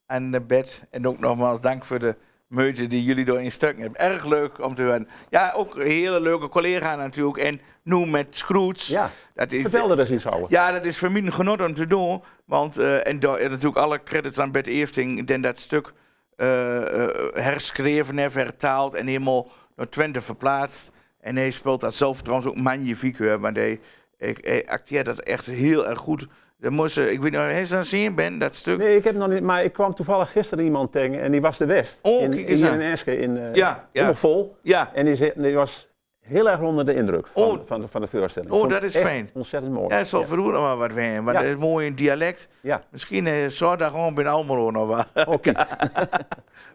aan 0.06 0.30
de 0.30 0.40
bed. 0.40 0.84
En 0.90 1.06
ook 1.06 1.18
nogmaals 1.18 1.60
dank 1.60 1.84
voor 1.84 1.98
de 1.98 2.16
meute 2.46 2.86
die 2.86 3.04
jullie 3.04 3.24
door 3.24 3.40
in 3.40 3.50
stukken 3.50 3.82
hebben. 3.82 4.00
Erg 4.00 4.24
leuk 4.24 4.64
om 4.64 4.74
te 4.74 4.82
horen. 4.82 5.08
Ja, 5.30 5.52
ook 5.56 5.74
een 5.74 5.86
hele 5.86 6.20
leuke 6.20 6.48
collega 6.48 6.96
natuurlijk. 6.96 7.36
En 7.36 7.60
nu 7.82 8.06
met 8.06 8.26
Scrooge. 8.30 8.92
Ja, 8.92 9.10
dat 9.34 9.52
is, 9.52 9.62
vertel 9.62 9.90
er 9.90 9.98
eens 9.98 10.10
iets 10.10 10.26
over. 10.26 10.46
Ja, 10.48 10.72
dat 10.72 10.84
is 10.84 10.98
voor 10.98 11.12
mij 11.12 11.22
een 11.22 11.32
genot 11.32 11.60
om 11.60 11.74
te 11.74 11.86
doen. 11.86 12.22
Want, 12.44 12.78
eh, 12.78 13.06
en 13.06 13.20
en 13.20 13.50
natuurlijk 13.50 13.76
alle 13.76 14.02
credits 14.02 14.38
aan 14.38 14.52
Bert 14.52 14.66
Eefting. 14.66 15.26
Den 15.26 15.40
dat 15.40 15.58
stuk 15.58 15.92
eh, 16.36 17.04
eh, 17.04 17.10
herschreven 17.32 18.18
heeft, 18.18 18.32
vertaald 18.32 18.94
en 18.94 19.06
helemaal 19.06 19.48
naar 19.76 19.88
Twente 19.88 20.20
verplaatst. 20.20 20.90
En 21.20 21.36
hij 21.36 21.50
speelt 21.50 21.80
dat 21.80 21.94
zelf 21.94 22.22
trouwens 22.22 22.48
ook 22.48 22.56
magnifiek. 22.56 23.18
Hoor, 23.18 23.40
want 23.40 23.56
hij, 23.56 23.80
hij, 24.18 24.36
hij 24.40 24.68
acteert 24.68 25.06
dat 25.06 25.18
echt 25.18 25.46
heel 25.46 25.88
erg 25.88 25.98
goed. 25.98 26.28
Dan 26.60 26.72
moest, 26.72 26.98
ik 26.98 27.20
weet 27.20 27.32
niet, 27.32 27.56
is 27.56 27.72
aan 27.74 27.84
zien 27.84 28.14
ben, 28.14 28.38
dat 28.38 28.54
stuk. 28.54 28.78
Nee, 28.78 28.96
ik 28.96 29.04
heb 29.04 29.14
nog 29.14 29.28
niet, 29.28 29.42
maar 29.42 29.64
ik 29.64 29.72
kwam 29.72 29.94
toevallig 29.94 30.32
gisteren 30.32 30.64
iemand 30.64 30.92
tegen 30.92 31.20
en 31.20 31.30
die 31.32 31.40
was 31.40 31.58
de 31.58 31.66
West. 31.66 31.98
Oh, 32.02 32.22
in, 32.22 32.32
eens 32.32 32.60
hier 32.60 32.72
in 32.72 32.80
Enschede, 32.80 33.22
in, 33.22 33.36
eh, 33.38 33.54
Ja, 33.92 34.14
vol. 34.14 34.56
Ja. 34.62 34.90
En 34.94 35.04
die, 35.04 35.16
zei- 35.16 35.32
die 35.36 35.54
was 35.54 35.88
heel 36.20 36.50
erg 36.50 36.60
onder 36.60 36.86
de 36.86 36.94
indruk 36.94 37.26
van, 37.26 37.42
Oh. 37.42 37.58
van, 37.64 37.80
de, 37.80 37.88
van 37.88 38.00
de 38.00 38.06
voorstelling. 38.06 38.50
Oh, 38.52 38.68
dat 38.68 38.82
is 38.82 38.96
fijn. 38.96 39.30
Ontzettend 39.34 39.72
mooi. 39.72 39.88
Ja, 39.88 39.96
het 39.96 40.06
zal 40.06 40.20
Ja. 40.20 40.26
vroeger 40.26 40.52
nog 40.52 40.62
wel 40.62 40.76
wat 40.76 40.90
zijn, 40.92 41.24
want 41.24 41.36
Ja. 41.36 41.42
het 41.42 41.52
is 41.52 41.56
mooi 41.62 41.86
in 41.86 41.94
dialect. 41.94 42.48
Ja. 42.60 42.82
Misschien 42.90 43.26
uh, 43.26 43.46
zou 43.46 43.76
daar 43.76 43.90
gewoon 43.90 44.14
bij 44.14 44.26
Almelo 44.26 44.70
nog 44.70 44.86
wel. 45.14 45.24
Oké. 45.34 45.52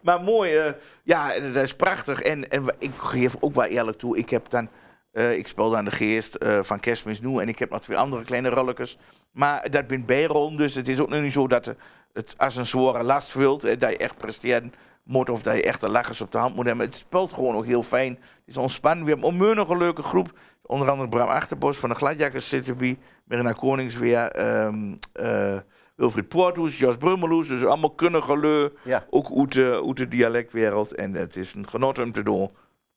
maar 0.02 0.22
mooi, 0.22 0.56
eh, 0.56 0.72
ja, 1.04 1.40
dat 1.54 1.64
is 1.64 1.76
prachtig. 1.76 2.22
En, 2.22 2.50
en 2.50 2.66
ik 2.80 2.92
geef 2.98 3.36
ook 3.40 3.56
wel 3.56 3.66
eerlijk 3.66 3.98
toe, 3.98 4.18
ik 4.18 4.30
heb 4.30 4.50
dan, 4.50 4.70
eh, 5.16 5.38
ik 5.38 5.48
speel 5.48 5.70
dan 5.70 5.86
de 5.86 5.92
geest 5.92 6.36
eh, 6.36 6.60
van 6.64 6.80
Kerstmis 6.80 7.22
Nu 7.22 7.38
en 7.38 7.48
ik 7.48 7.60
heb 7.60 7.70
nog 7.70 7.82
twee 7.82 7.98
andere 7.98 8.24
kleine 8.24 8.50
rolletjes. 8.50 8.98
Maar 9.32 9.70
dat 9.70 9.88
ben 9.88 10.06
bijrol, 10.06 10.56
dus 10.56 10.76
het 10.76 10.90
is 10.90 11.00
ook 11.00 11.10
nog 11.10 11.22
niet 11.22 11.32
zo 11.32 11.48
dat 11.48 11.76
het 12.14 12.36
als 12.38 12.56
een 12.56 12.66
zware 12.66 13.04
last 13.04 13.32
vult, 13.32 13.64
eh, 13.64 13.80
dat 13.80 13.90
je 13.90 13.98
echt 13.98 14.18
presteren 14.18 14.74
moet 15.04 15.30
of 15.30 15.44
dat 15.44 15.56
je 15.56 15.64
echt 15.64 15.82
de 15.82 15.90
lachers 15.90 16.22
op 16.22 16.32
de 16.32 16.38
hand 16.38 16.56
moet 16.56 16.66
hebben. 16.66 16.86
Het 16.86 16.96
speelt 16.96 17.34
gewoon 17.34 17.56
ook 17.56 17.66
heel 17.66 17.84
fijn. 17.84 18.12
Het 18.12 18.44
is 18.46 18.58
ontspannen. 18.58 19.06
We 19.06 19.12
hebben 19.12 19.56
nog 19.56 19.70
een 19.70 19.78
leuke 19.78 20.04
groep. 20.04 20.32
Onder 20.62 20.90
andere 20.90 21.10
Bram 21.10 21.28
Achterbos 21.28 21.78
van 21.78 21.90
de 21.90 21.96
Gladjakkers 21.96 22.50
zit 22.50 22.68
erbij. 22.68 22.98
Mirna 23.26 23.52
Koningsweer, 23.52 24.32
ehm 24.32 24.96
eh, 25.14 25.58
Wilfried 25.96 26.28
Poorthoes, 26.28 26.78
Jos 26.80 26.98
Brummeloes. 26.98 27.48
Dus 27.48 27.66
allemaal 27.66 27.92
kunnige 27.92 28.38
leu. 28.38 28.70
Ja. 28.84 29.06
Ook 29.10 29.38
uit 29.38 29.54
de, 29.54 29.84
uit 29.86 29.98
de 29.98 30.08
dialectwereld. 30.08 30.94
En 30.94 31.14
het 31.14 31.36
is 31.36 31.54
een 31.54 31.70
genot 31.70 32.00
om 32.00 32.12
te 32.12 32.24
doen. 32.24 32.50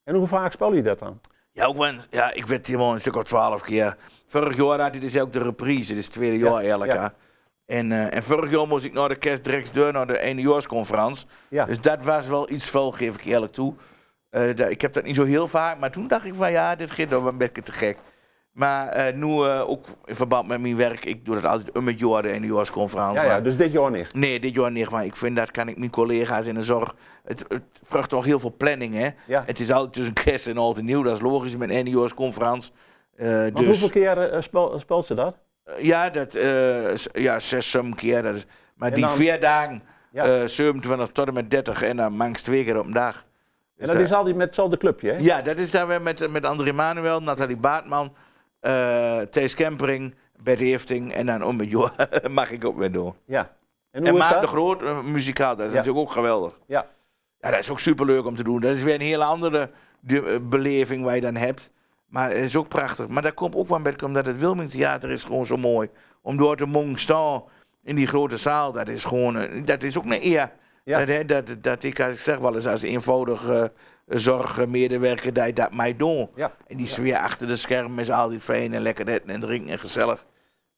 En 0.04 0.14
hoe 0.14 0.26
vaak 0.26 0.52
speel 0.52 0.74
je 0.74 0.82
dat 0.82 0.98
dan? 0.98 1.20
Ja, 1.59 1.64
ook 1.66 1.76
wel, 1.76 1.86
een- 1.88 2.00
ja, 2.11 2.32
ik 2.34 2.46
werd 2.46 2.66
helemaal 2.66 2.92
een 2.94 3.00
stuk 3.00 3.16
of 3.16 3.22
twaalf 3.24 3.62
keer. 3.62 3.96
Vorig 4.26 4.56
jaar 4.56 4.80
had 4.80 4.90
hij 4.90 5.00
dus 5.00 5.18
ook 5.20 5.32
de 5.32 5.38
reprise. 5.42 5.88
Dit 5.88 5.98
is 5.98 6.04
het 6.04 6.14
tweede 6.14 6.38
jaar 6.38 6.54
eigenlijk. 6.61 6.92
ja. 6.92 7.14
En, 7.66 7.92
eh, 7.92 8.14
en 8.14 8.22
vorig 8.22 8.50
jaar 8.50 8.66
moest 8.68 8.84
ik 8.84 8.92
naar 8.92 9.09
de 9.09 9.16
kerst 9.16 9.44
direct 9.44 9.74
door 9.74 9.92
naar 9.92 10.06
de 10.06 10.18
eindejaarsconferentie. 10.18 11.26
Ja. 11.48 11.64
Dus 11.64 11.80
dat 11.80 12.02
was 12.02 12.26
wel 12.26 12.50
iets 12.50 12.70
veel, 12.70 12.90
geef 12.92 13.14
ik 13.14 13.24
eerlijk 13.24 13.52
toe. 13.52 13.74
Eh, 14.30 14.70
ik 14.70 14.80
heb 14.80 14.92
dat 14.92 15.04
niet 15.04 15.14
zo 15.16 15.24
heel 15.24 15.48
vaak, 15.48 15.78
maar 15.78 15.90
toen 15.90 16.09
dacht 16.09 16.24
ik 16.24 16.34
van 16.34 16.50
ja, 16.52 16.74
dit 16.76 16.90
gaat 16.90 17.09
wel 17.09 17.26
een 17.26 17.38
beetje 17.38 17.62
te 17.62 17.72
gek. 17.72 17.98
Maar 18.59 18.88
eh, 18.88 19.14
nu 19.14 19.26
eh, 19.44 19.68
ook 19.68 19.86
in 20.04 20.14
verband 20.14 20.48
met 20.48 20.61
mijn 20.61 20.76
werk, 20.76 21.04
ik 21.04 21.24
doe 21.24 21.34
dat 21.34 21.44
altijd 21.44 21.76
om 21.76 21.86
het 21.86 21.98
jaar, 21.98 22.22
de 22.22 22.28
eindejaarsconferentie. 22.28 23.22
Ja, 23.24 23.40
dus 23.40 23.56
dit 23.56 23.72
jaar 23.72 23.90
niet. 23.90 24.14
Nee, 24.14 24.40
dit 24.40 24.54
jaar 24.54 24.70
niet, 24.70 24.90
maar 24.90 25.04
ik 25.04 25.16
vind 25.16 25.36
dat 25.36 25.50
kan 25.50 25.68
ik 25.68 25.78
mijn 25.78 25.90
collega's 25.90 26.46
in 26.46 26.54
de 26.54 26.62
zorg. 26.64 26.94
Het, 27.24 27.44
het 27.48 27.62
vraagt 27.82 28.09
toch 28.09 28.24
heel 28.24 28.40
veel 28.40 28.54
planning, 28.56 28.94
hè? 28.94 29.09
Ja. 29.26 29.42
Het 29.46 29.61
is 29.61 29.72
altijd 29.72 29.92
tussen 29.92 30.12
kerst 30.14 30.46
en 30.48 30.59
oud 30.59 30.78
en 30.78 30.84
nieuw, 30.84 31.02
dat 31.02 31.14
is 31.14 31.20
logisch 31.20 31.56
met 31.56 31.68
een 31.68 31.74
eindejaarsconferentie. 31.74 32.72
Eh 33.16 33.26
Want 33.40 33.56
dus 33.56 33.66
hoeveel 33.66 33.88
keer 33.90 34.30
eh, 34.30 34.40
spel- 34.40 34.78
speelt 34.78 35.06
ze 35.06 35.14
dat? 35.14 35.38
Ja, 35.78 36.11
dat, 36.11 36.34
eh, 36.34 36.94
ja 37.12 37.38
zes, 37.38 37.70
zeven 37.70 37.94
keer. 37.94 38.22
Dat 38.22 38.34
is, 38.34 38.44
maar 38.74 38.88
En 38.88 38.94
die 38.94 39.04
dan- 39.04 39.14
vier 39.14 39.40
dagen, 39.40 39.82
Ja. 40.12 40.24
eh 40.24 40.46
27 40.46 41.09
tot 41.09 41.26
en 41.26 41.34
met 41.34 41.50
30 41.50 41.82
en 41.82 41.96
dan 41.96 42.12
mangs 42.12 42.42
twee 42.42 42.64
keer 42.64 42.78
op 42.78 42.86
een 42.86 42.92
dag. 42.92 43.26
En 43.78 43.86
dat 43.86 43.96
is 43.96 44.12
altijd 44.12 44.36
met 44.36 44.46
hetzelfde 44.46 44.76
clubje, 44.76 45.12
hè? 45.12 45.18
Ja, 45.18 45.42
dat 45.42 45.59
is 45.59 45.70
daar 45.70 45.86
weer 45.86 46.02
met, 46.02 46.30
met 46.30 46.44
André 46.44 46.72
Manuel, 46.72 47.22
Nathalie 47.22 47.56
Baartman, 47.56 48.12
eh 48.61 49.18
Thees 49.20 49.54
Kempering, 49.54 50.14
Bert 50.42 50.61
Hefting 50.61 51.12
en 51.12 51.26
dan 51.26 51.42
om 51.44 51.61
mag 52.30 52.50
ik 52.50 52.64
ook 52.64 52.78
weer 52.78 52.92
door. 52.92 53.14
Ja. 53.26 53.56
En 53.90 54.09
hoe 54.09 54.18
Maarten 54.18 54.40
de 54.40 54.46
Groot, 54.46 54.82
eh, 54.82 55.02
muzikaal, 55.02 55.56
dat 55.56 55.66
is 55.66 55.72
Ja. 55.72 55.78
natuurlijk 55.78 56.06
ook 56.06 56.12
geweldig. 56.12 56.59
Ja. 56.66 56.86
Ja, 57.40 57.50
dat 57.50 57.59
is 57.59 57.70
ook 57.70 57.80
superleuk 57.80 58.26
om 58.26 58.36
te 58.36 58.42
doen. 58.42 58.61
Dat 58.61 58.74
is 58.74 58.82
weer 58.82 58.94
een 58.94 59.00
hele 59.00 59.24
andere 59.24 59.70
de, 60.00 60.22
eh, 60.22 60.36
beleving 60.42 61.04
waar 61.04 61.14
je 61.14 61.20
dan 61.20 61.34
hebt. 61.34 61.70
Maar 62.06 62.30
het 62.30 62.38
is 62.38 62.56
ook 62.56 62.68
prachtig. 62.68 63.09
Maar 63.09 63.22
dat 63.22 63.34
komt 63.34 63.56
ook 63.56 63.68
wel 63.68 63.80
beetje 63.82 64.06
omdat 64.06 64.26
het 64.26 64.38
Wilming 64.38 64.70
Theater 64.70 65.11
is 65.11 65.24
gewoon 65.24 65.46
zo 65.46 65.56
mooi. 65.56 65.88
Om 66.22 66.36
door 66.36 66.56
te 66.56 66.66
mogen 66.66 66.98
staan 66.98 67.42
in 67.82 67.96
die 67.96 68.06
grote 68.06 68.36
zaal, 68.36 68.72
dat 68.72 68.88
is 68.88 69.04
gewoon, 69.04 69.64
dat 69.64 69.82
is 69.82 69.98
ook 69.98 70.04
een 70.04 70.24
eer. 70.26 70.52
Ja. 70.84 71.04
Dat, 71.04 71.28
dat, 71.28 71.44
dat 71.62 71.82
ik, 71.84 72.00
als 72.00 72.14
ik 72.16 72.20
zeg 72.20 72.38
wel 72.38 72.54
eens 72.54 72.66
als 72.66 72.82
eenvoudig 72.82 73.70
zorgmedewerker, 74.09 75.46
je 75.46 75.52
dat 75.52 75.72
mij 75.72 75.96
doe. 75.96 76.28
Ja. 76.34 76.52
En 76.66 76.76
die 76.76 76.86
sfeer 76.86 77.18
achter 77.18 77.46
de 77.46 77.56
schermen 77.56 77.98
is 77.98 78.11
altijd 78.11 78.42
fijn 78.42 78.74
en 78.74 78.82
lekker 78.82 79.09
eten 79.09 79.28
en 79.28 79.40
drinken 79.40 79.70
en 79.70 79.78
gezellig. 79.78 80.26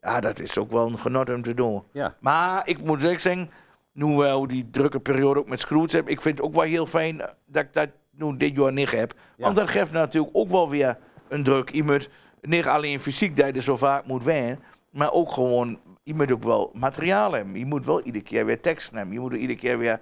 Ja, 0.01 0.21
dat 0.21 0.39
is 0.39 0.59
ook 0.59 0.71
wel 0.71 0.87
een 0.87 0.99
genot 0.99 1.31
om 1.31 1.43
te 1.43 1.55
doen. 1.55 1.83
Ja. 1.93 2.17
Maar 2.21 2.69
ik 2.69 2.85
moet 2.85 3.01
zeggen, 3.01 3.51
nu 3.93 4.17
wel 4.17 4.47
die 4.47 4.71
drukke 4.71 5.01
periode 5.01 5.41
ook 5.41 5.49
met 5.49 5.61
Scrooge 5.61 5.97
heb, 5.97 6.09
ik 6.09 6.23
vind 6.23 6.39
het 6.39 6.47
ook 6.47 6.55
wel 6.55 6.63
heel 6.63 6.87
fijn 6.87 7.17
dat 7.47 7.65
ik 7.65 7.73
dat 7.73 7.89
nu 8.11 8.37
dit 8.37 8.57
jaar 8.57 8.73
niet 8.73 8.91
heb. 8.91 9.15
Want 9.37 9.57
dat 9.57 9.71
geeft 9.71 9.93
natuurlijk 9.93 10.37
ook 10.37 10.49
wel 10.51 10.69
weer 10.69 10.99
een 11.29 11.45
druk. 11.45 11.71
Je 11.71 11.83
moet 11.83 12.09
niet 12.41 12.67
alleen 12.67 13.01
fysiek 13.01 13.37
dat 13.37 13.55
je 13.55 13.61
zo 13.61 13.77
vaak 13.77 14.07
moet 14.07 14.25
wennen, 14.25 14.59
maar 14.91 15.13
ook 15.13 15.33
gewoon, 15.33 15.81
je 16.03 16.15
moet 16.15 16.33
ook 16.33 16.45
wel 16.45 16.71
materiaal 16.75 17.33
hebben. 17.33 17.59
Je 17.59 17.67
moet 17.67 17.87
wel 17.87 18.03
iedere 18.03 18.25
keer 18.25 18.47
weer 18.47 18.61
teksten 18.61 18.97
hebben. 18.97 19.15
Je 19.15 19.21
moet 19.21 19.33
er 19.33 19.39
iedere 19.39 19.59
keer 19.59 19.79
weer 19.79 20.01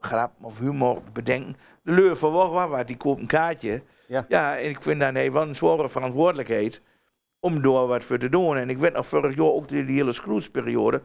grap 0.00 0.32
of 0.40 0.58
humor 0.58 1.02
bedenken. 1.12 1.56
De 1.82 1.92
leur 1.92 2.16
van 2.16 2.32
waar 2.32 2.68
waar 2.68 2.86
die 2.86 2.96
koopt 2.96 3.20
een 3.20 3.26
kaartje. 3.26 3.82
Ja. 4.28 4.56
en 4.56 4.68
ik 4.68 4.82
vind 4.82 5.00
dat 5.00 5.12
nee, 5.12 5.32
wel 5.32 5.42
een 5.42 5.54
zware 5.54 5.88
verantwoordelijkheid 5.88 6.82
om 7.40 7.62
door 7.62 7.86
wat 7.88 8.04
voor 8.04 8.18
te 8.18 8.28
doen. 8.28 8.56
En 8.56 8.70
ik 8.70 8.78
weet 8.78 8.92
nog 8.92 9.06
vorig 9.06 9.36
jaar 9.36 9.44
ook 9.46 9.68
die, 9.68 9.84
die 9.84 9.96
hele 9.96 10.12
Scrooge-periode, 10.12 11.02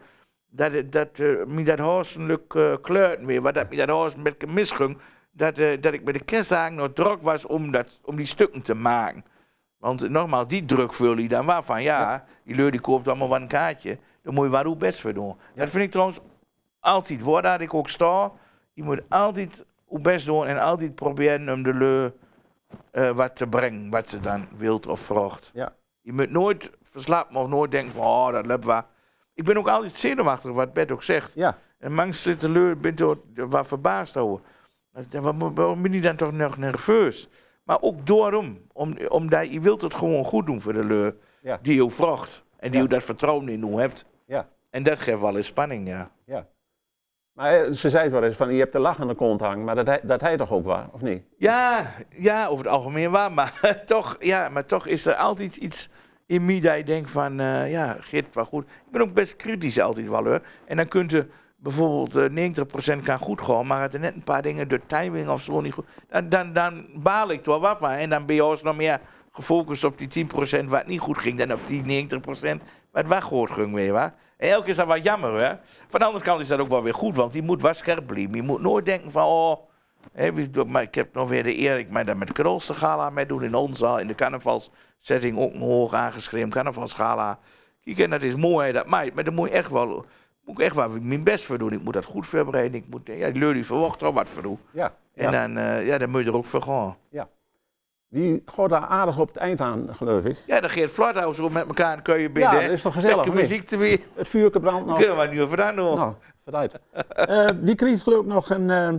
dat, 0.49 0.71
het- 0.71 0.91
dat 0.91 1.19
uh, 1.19 1.45
me 1.45 1.63
dat 1.63 1.79
hartstikke 1.79 2.69
uh, 2.71 2.75
kleurt 2.81 3.25
weer, 3.25 3.41
wat 3.41 3.53
dat 3.53 3.69
me 3.69 3.75
dat 3.75 3.89
hartstikke 3.89 4.47
misging, 4.47 4.97
dat, 5.31 5.57
eh, 5.57 5.81
dat 5.81 5.93
ik 5.93 6.03
met 6.03 6.13
de 6.13 6.23
kerstdagen 6.23 6.75
nog 6.75 6.89
druk 6.93 7.21
was 7.21 7.45
om, 7.45 7.71
dat, 7.71 7.99
om 8.03 8.15
die 8.15 8.25
stukken 8.25 8.61
te 8.61 8.73
maken. 8.73 9.25
Want 9.77 10.03
eh, 10.03 10.09
nogmaals, 10.09 10.47
die 10.47 10.65
druk 10.65 10.93
vul 10.93 11.17
je 11.17 11.27
dan 11.27 11.45
waarvan, 11.45 11.83
ja, 11.83 12.25
die 12.43 12.55
leur 12.55 12.71
die 12.71 12.81
koopt 12.81 13.07
allemaal 13.07 13.29
wel 13.29 13.41
een 13.41 13.47
kaartje, 13.47 13.97
daar 14.23 14.33
moet 14.33 14.45
je 14.45 14.51
waar 14.51 14.77
best 14.77 15.01
voor 15.01 15.13
doen. 15.13 15.35
Dat 15.55 15.69
vind 15.69 15.83
ik 15.83 15.91
trouwens 15.91 16.19
altijd, 16.79 17.21
waar 17.23 17.41
dat 17.41 17.61
ik 17.61 17.73
ook 17.73 17.89
sta, 17.89 18.31
je 18.81 18.87
moet 18.87 19.01
altijd 19.09 19.65
je 19.89 19.99
best 19.99 20.25
doen 20.25 20.45
en 20.45 20.59
altijd 20.59 20.95
proberen 20.95 21.53
om 21.53 21.63
de 21.63 21.73
leur 21.73 22.13
eh, 22.91 23.09
wat 23.09 23.35
te 23.35 23.47
brengen, 23.47 23.89
wat 23.89 24.09
ze 24.09 24.19
dan 24.19 24.47
wilt 24.57 24.87
of 24.87 24.99
vraagt. 24.99 25.51
Ja. 25.53 25.73
Je 26.01 26.13
moet 26.13 26.29
nooit 26.29 26.71
verslapen 26.81 27.35
of 27.35 27.47
nooit 27.47 27.71
denken 27.71 27.91
van, 27.91 28.03
oh, 28.03 28.31
dat 28.31 28.45
lukt 28.45 28.65
wel. 28.65 28.81
Ik 29.33 29.43
ben 29.43 29.57
ook 29.57 29.67
altijd 29.67 29.93
zenuwachtig, 29.93 30.51
wat 30.51 30.73
Bert 30.73 30.91
ook 30.91 31.03
zegt. 31.03 31.33
Ja. 31.33 31.57
En 31.79 31.93
mangs 31.93 32.21
zit 32.21 32.41
de 32.41 32.49
leur, 32.49 32.77
bent 32.77 32.99
er 32.99 33.17
wat 33.35 33.67
verbaasd 33.67 34.17
over. 34.17 34.39
Waarom 35.53 35.81
ben 35.81 35.93
je 35.93 36.01
dan 36.01 36.15
toch 36.15 36.31
nog 36.31 36.57
nerveus? 36.57 37.29
Maar 37.63 37.81
ook 37.81 38.05
daarom, 38.05 38.61
om, 38.73 38.97
omdat 39.07 39.51
je 39.51 39.59
wilt 39.59 39.81
het 39.81 39.93
gewoon 39.95 40.25
goed 40.25 40.45
doen 40.45 40.61
voor 40.61 40.73
de 40.73 40.85
leur 40.85 41.15
Ja. 41.41 41.59
die 41.61 41.83
je 41.83 41.89
vraagt. 41.89 42.43
En 42.57 42.71
die 42.71 42.81
je 42.81 42.87
dat 42.87 43.03
vertrouwen 43.03 43.49
in 43.49 43.65
je 43.65 43.75
hebt. 43.75 44.05
Ja. 44.25 44.47
En 44.69 44.83
dat 44.83 44.99
geeft 44.99 45.19
wel 45.19 45.35
eens 45.35 45.45
spanning, 45.45 45.87
ja. 45.87 46.11
Ja. 46.25 46.47
Maar 47.33 47.53
eh, 47.65 47.71
ze 47.71 47.89
zei 47.89 48.09
wel 48.09 48.23
eens 48.23 48.37
van, 48.37 48.53
je 48.53 48.59
hebt 48.59 48.73
de 48.73 48.79
lach 48.79 48.99
aan 48.99 49.07
de 49.07 49.15
kont 49.15 49.39
hangen, 49.39 49.63
maar 49.63 49.75
dat, 49.75 49.87
hij- 49.87 49.99
dat 50.03 50.21
hij 50.21 50.37
toch 50.37 50.51
ook 50.51 50.63
waar, 50.65 50.87
of 50.91 51.01
niet? 51.01 51.23
Ja, 51.37 51.91
ja, 52.09 52.47
over 52.47 52.65
het 52.65 52.73
algemeen 52.73 53.11
waar. 53.11 53.31
Maar 53.31 53.53
toch, 53.85 54.15
ja, 54.19 54.49
maar 54.49 54.65
toch 54.65 54.87
is 54.87 55.05
er 55.05 55.15
altijd 55.15 55.55
iets 55.57 55.89
in 56.25 56.45
mij 56.45 56.59
dat 56.59 56.77
je 56.77 56.83
denkt 56.83 57.11
van, 57.11 57.39
eh, 57.39 57.71
ja, 57.71 57.97
Geert, 57.99 58.35
wel 58.35 58.45
goed. 58.45 58.63
Ik 58.63 58.91
ben 58.91 59.01
ook 59.01 59.13
best 59.13 59.35
kritisch 59.35 59.79
altijd 59.79 60.07
wel 60.09 60.23
hoor. 60.25 60.41
En 60.65 60.77
dan 60.77 60.87
kunt 60.87 61.11
je 61.11 61.27
bijvoorbeeld 61.57 62.15
eh 62.15 62.29
90% 62.99 63.01
kan 63.03 63.17
goed 63.19 63.41
gaan, 63.41 63.67
maar 63.67 63.81
het 63.81 63.93
er 63.93 63.99
net 63.99 64.15
een 64.15 64.23
paar 64.23 64.41
dingen, 64.41 64.67
de 64.67 64.81
timing 64.85 65.29
of 65.29 65.41
zo 65.41 65.61
niet 65.61 65.73
goed. 65.73 65.85
Dan, 66.09 66.29
dan, 66.29 66.53
dan 66.53 66.85
baal 66.95 67.29
ik 67.31 67.45
wel 67.45 67.59
wat 67.59 67.79
van. 67.79 67.89
En 67.91 68.09
dan 68.09 68.25
ben 68.25 68.35
je 68.35 68.45
ons 68.45 68.61
nog 68.61 68.75
meer 68.75 68.99
gefocust 69.31 69.83
op 69.83 69.97
die 69.97 70.27
10% 70.63 70.65
wat 70.65 70.85
niet 70.87 70.99
goed 70.99 71.17
ging, 71.17 71.37
dan 71.37 71.53
op 71.53 71.67
die 71.67 72.07
90% 72.07 72.61
wat 72.91 73.07
wel 73.07 73.21
goed 73.21 73.49
ging 73.51 73.73
weer. 73.73 73.91
Waar? 73.93 74.13
En 74.41 74.49
elke 74.49 74.61
keer 74.61 74.69
is 74.69 74.75
dat 74.75 74.87
wat 74.87 75.03
jammer, 75.03 75.41
hè? 75.41 75.53
Van 75.87 75.99
de 75.99 76.05
andere 76.05 76.23
kant 76.23 76.41
is 76.41 76.47
dat 76.47 76.59
ook 76.59 76.67
wel 76.67 76.83
weer 76.83 76.93
goed, 76.93 77.15
want 77.15 77.31
die 77.31 77.41
moet 77.41 77.61
wel 77.61 77.73
scherp 77.73 78.07
blijven. 78.07 78.33
Je 78.35 78.41
moet 78.41 78.61
nooit 78.61 78.85
denken 78.85 79.11
van, 79.11 79.25
oh, 79.25 79.57
hè, 80.13 80.31
maar 80.65 80.81
ik 80.81 80.95
heb 80.95 81.13
nog 81.13 81.29
weer 81.29 81.43
de 81.43 81.57
eer, 81.57 81.77
ik 81.77 81.89
mij 81.89 82.03
daar 82.03 82.17
met 82.17 82.27
de 82.27 82.33
Krolstergala 82.33 83.09
mee 83.09 83.25
doen 83.25 83.43
in 83.43 83.55
ons 83.55 83.79
zaal, 83.79 83.99
in 83.99 84.07
de 84.07 84.15
carnavalssetting 84.15 85.37
ook 85.37 85.53
een 85.53 85.59
hoog 85.59 85.93
aangeschreven 85.93 86.49
carnavalsgala. 86.49 87.39
Kijk, 87.83 87.99
en 87.99 88.09
dat 88.09 88.23
is 88.23 88.35
mooi, 88.35 88.65
hè, 88.67 88.73
dat 88.73 88.85
maakt, 88.85 89.13
maar 89.13 89.23
dan 89.23 89.33
moet 89.33 89.49
je 89.49 89.55
echt 89.55 89.69
wel, 89.71 90.05
moet 90.45 90.59
ik 90.59 90.65
echt 90.65 90.75
wel 90.75 90.89
mijn 90.89 91.23
best 91.23 91.43
voor 91.43 91.57
doen. 91.57 91.73
Ik 91.73 91.83
moet 91.83 91.93
dat 91.93 92.05
goed 92.05 92.27
voorbereiden, 92.27 92.79
ik 92.79 92.85
moet, 92.89 93.01
ja, 93.07 93.29
die 93.29 93.41
leur 93.41 93.53
die 93.53 93.65
verwacht 93.65 94.01
er 94.01 94.13
wat 94.13 94.29
voor 94.29 94.43
doen. 94.43 94.59
Ja. 94.71 94.93
En 95.15 95.31
ja. 95.31 95.47
dan, 95.47 95.57
eh, 95.57 95.85
ja, 95.85 95.97
dan 95.97 96.09
moet 96.09 96.21
je 96.21 96.27
er 96.27 96.35
ook 96.35 96.45
voor 96.45 96.61
gaan. 96.61 96.97
ja. 97.09 97.27
Die 98.13 98.41
gaat 98.45 98.69
daar 98.69 98.85
aardig 98.85 99.17
op 99.19 99.27
het 99.27 99.37
eind 99.37 99.61
aan, 99.61 99.87
geloof 99.91 100.25
ik. 100.25 100.43
Ja, 100.47 100.59
dan 100.59 100.69
Geert 100.69 100.91
Flathouse 100.91 101.41
zo 101.41 101.49
met 101.49 101.67
elkaar 101.67 101.99
een 102.03 102.21
Ja, 102.21 102.29
binnen. 102.29 102.51
dat 102.61 102.69
is 102.69 102.81
toch 102.81 102.93
gezellig, 102.93 103.15
Lekker 103.15 103.33
niet? 103.33 103.49
muziek 103.49 103.67
te 103.67 103.77
weer. 103.77 103.99
Het 104.15 104.27
vuurke 104.27 104.59
brandt 104.59 104.85
nog. 104.87 104.97
Kunnen 104.97 105.17
we 105.17 105.27
nu 105.27 105.41
over 105.41 105.57
dan 105.57 105.75
doen. 105.75 105.95
Nou, 105.95 106.13
vooruit. 106.43 106.79
Eh, 107.07 107.47
wie 107.61 107.75
krijgt 107.75 108.03
geloof 108.03 108.19
ik 108.21 108.25
nog 108.27 108.49
een, 108.49 108.69
eh, 108.69 108.89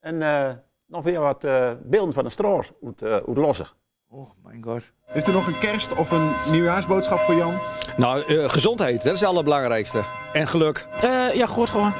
een, 0.00 0.22
eh, 0.22 0.50
nog 0.86 1.04
weer 1.04 1.20
wat 1.20 1.44
eh, 1.44 1.70
beelden 1.82 2.14
van 2.14 2.24
de 2.24 2.30
stroos 2.30 2.72
uit, 2.84 3.02
uh, 3.02 3.10
uit 3.12 3.36
lossen? 3.36 3.66
Oh, 4.10 4.30
mijn 4.44 4.62
god. 4.64 4.82
Heeft 5.04 5.28
u 5.28 5.32
nog 5.32 5.46
een 5.46 5.58
kerst- 5.58 5.94
of 5.94 6.10
een 6.10 6.30
nieuwjaarsboodschap 6.50 7.18
voor 7.18 7.34
Jan? 7.34 7.54
Nou, 7.96 8.22
eh, 8.22 8.48
gezondheid, 8.48 9.02
dat 9.02 9.14
is 9.14 9.20
het 9.20 9.28
allerbelangrijkste. 9.28 10.02
En 10.32 10.48
geluk. 10.48 10.86
Eh, 11.00 11.34
ja, 11.34 11.46
goed 11.46 11.70
gewoon. 11.70 11.92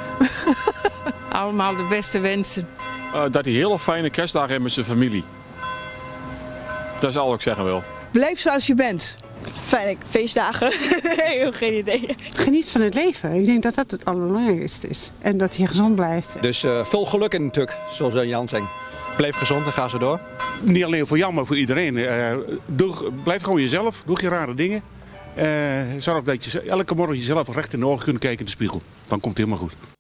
Allemaal 1.32 1.76
de 1.76 1.86
beste 1.88 2.20
wensen. 2.20 2.68
Eh, 3.14 3.22
dat 3.30 3.44
hij 3.44 3.54
hele 3.54 3.78
fijne 3.78 4.10
kerstdagen 4.10 4.50
heeft 4.50 4.62
met 4.62 4.72
zijn 4.72 4.86
familie. 4.86 5.24
Dat 7.00 7.10
is 7.10 7.16
al 7.16 7.26
wat 7.26 7.34
ik 7.34 7.42
zeggen 7.42 7.64
wil. 7.64 7.82
Blijf 8.10 8.38
zoals 8.38 8.66
je 8.66 8.74
bent. 8.74 9.16
Fijne 9.60 9.96
feestdagen. 10.08 10.72
Heel 11.02 11.52
geen 11.52 11.74
idee. 11.74 12.16
Geniet 12.32 12.70
van 12.70 12.80
het 12.80 12.94
leven. 12.94 13.32
Ik 13.34 13.46
denk 13.46 13.62
dat 13.62 13.74
dat 13.74 13.90
het 13.90 14.04
allerbelangrijkste 14.04 14.88
is. 14.88 15.10
En 15.20 15.38
dat 15.38 15.56
je 15.56 15.66
gezond 15.66 15.94
blijft. 15.94 16.42
Dus 16.42 16.64
eh 16.64 16.84
veel 16.84 17.04
geluk 17.04 17.34
in 17.34 17.44
natuurlijk, 17.44 17.76
zoals 17.90 18.14
Jan 18.14 18.48
zegt. 18.48 18.64
Blijf 19.16 19.36
gezond 19.36 19.66
en 19.66 19.72
ga 19.72 19.88
zo 19.88 19.98
door. 19.98 20.20
Niet 20.60 20.84
alleen 20.84 21.06
voor 21.06 21.18
jou, 21.18 21.32
maar 21.32 21.46
voor 21.46 21.56
iedereen. 21.56 21.96
Eh, 21.96 22.36
doe, 22.66 23.12
blijf 23.22 23.42
gewoon 23.42 23.60
jezelf. 23.60 24.02
Doe 24.06 24.18
geen 24.18 24.30
rare 24.30 24.54
dingen. 24.54 24.82
Eh, 25.34 25.46
zorg 25.98 26.24
dat 26.24 26.44
je 26.44 26.60
elke 26.60 26.94
morgen 26.94 27.16
jezelf 27.16 27.54
recht 27.54 27.72
in 27.72 27.80
de 27.80 27.86
ogen 27.86 28.04
kunt 28.04 28.18
kijken 28.18 28.38
in 28.38 28.44
de 28.44 28.50
spiegel. 28.50 28.82
Dan 29.06 29.20
komt 29.20 29.38
het 29.38 29.46
helemaal 29.46 29.68
goed. 29.68 29.97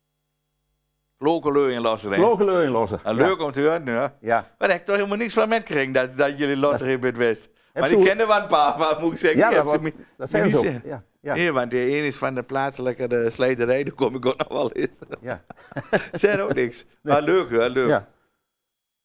Loke 1.18 1.52
leur 1.52 1.70
in? 1.70 1.80
Loke 1.80 2.44
leur 2.44 2.62
in 2.64 2.70
lossen. 2.70 3.00
En 3.04 3.16
Ja. 3.16 3.26
leuk 3.26 3.42
om 3.42 3.50
te 3.52 3.60
horen, 3.62 3.84
ja. 3.84 4.16
Ja. 4.20 4.34
Maar 4.36 4.54
daar 4.58 4.70
heb 4.70 4.78
ik 4.78 4.84
toch 4.84 4.96
helemaal 4.96 5.16
niks 5.16 5.34
van 5.34 5.48
metgekregen 5.48 5.92
dat, 5.92 6.16
dat 6.16 6.38
jullie 6.38 6.56
losser 6.56 6.88
in 6.88 7.00
bent 7.00 7.16
West. 7.16 7.50
Maar 7.74 7.90
ik 7.90 8.04
kende 8.04 8.26
wel 8.26 8.40
een 8.40 8.46
paar, 8.46 8.78
wat 8.78 9.00
moet 9.00 9.12
ik 9.12 9.18
zeggen? 9.18 9.38
Ja, 9.40 9.62
dat 9.62 9.70
ze 9.70 9.92
dat 10.16 10.30
zijn 10.30 10.50
ze. 10.50 10.80
Ja, 10.84 11.02
ja. 11.20 11.34
Nee, 11.34 11.52
want 11.52 11.70
de 11.70 11.76
een 11.98 12.04
is 12.04 12.16
van 12.16 12.34
de 12.34 12.42
plaatselijke 12.42 13.06
de 13.06 13.30
slijterij, 13.30 13.84
daar 13.84 13.94
kom 13.94 14.14
ik 14.14 14.26
ook 14.26 14.36
nog 14.36 14.48
wel 14.48 14.72
eens. 14.72 14.98
Ja. 15.20 15.42
Zeg 16.12 16.40
ook 16.40 16.54
niks. 16.54 16.84
Maar 17.02 17.22
leuk, 17.22 17.50
hè, 17.50 17.66
leuk. 17.66 17.88
Ja. 17.88 18.08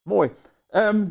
Mooi. 0.01 0.31
Ehm, 0.69 1.05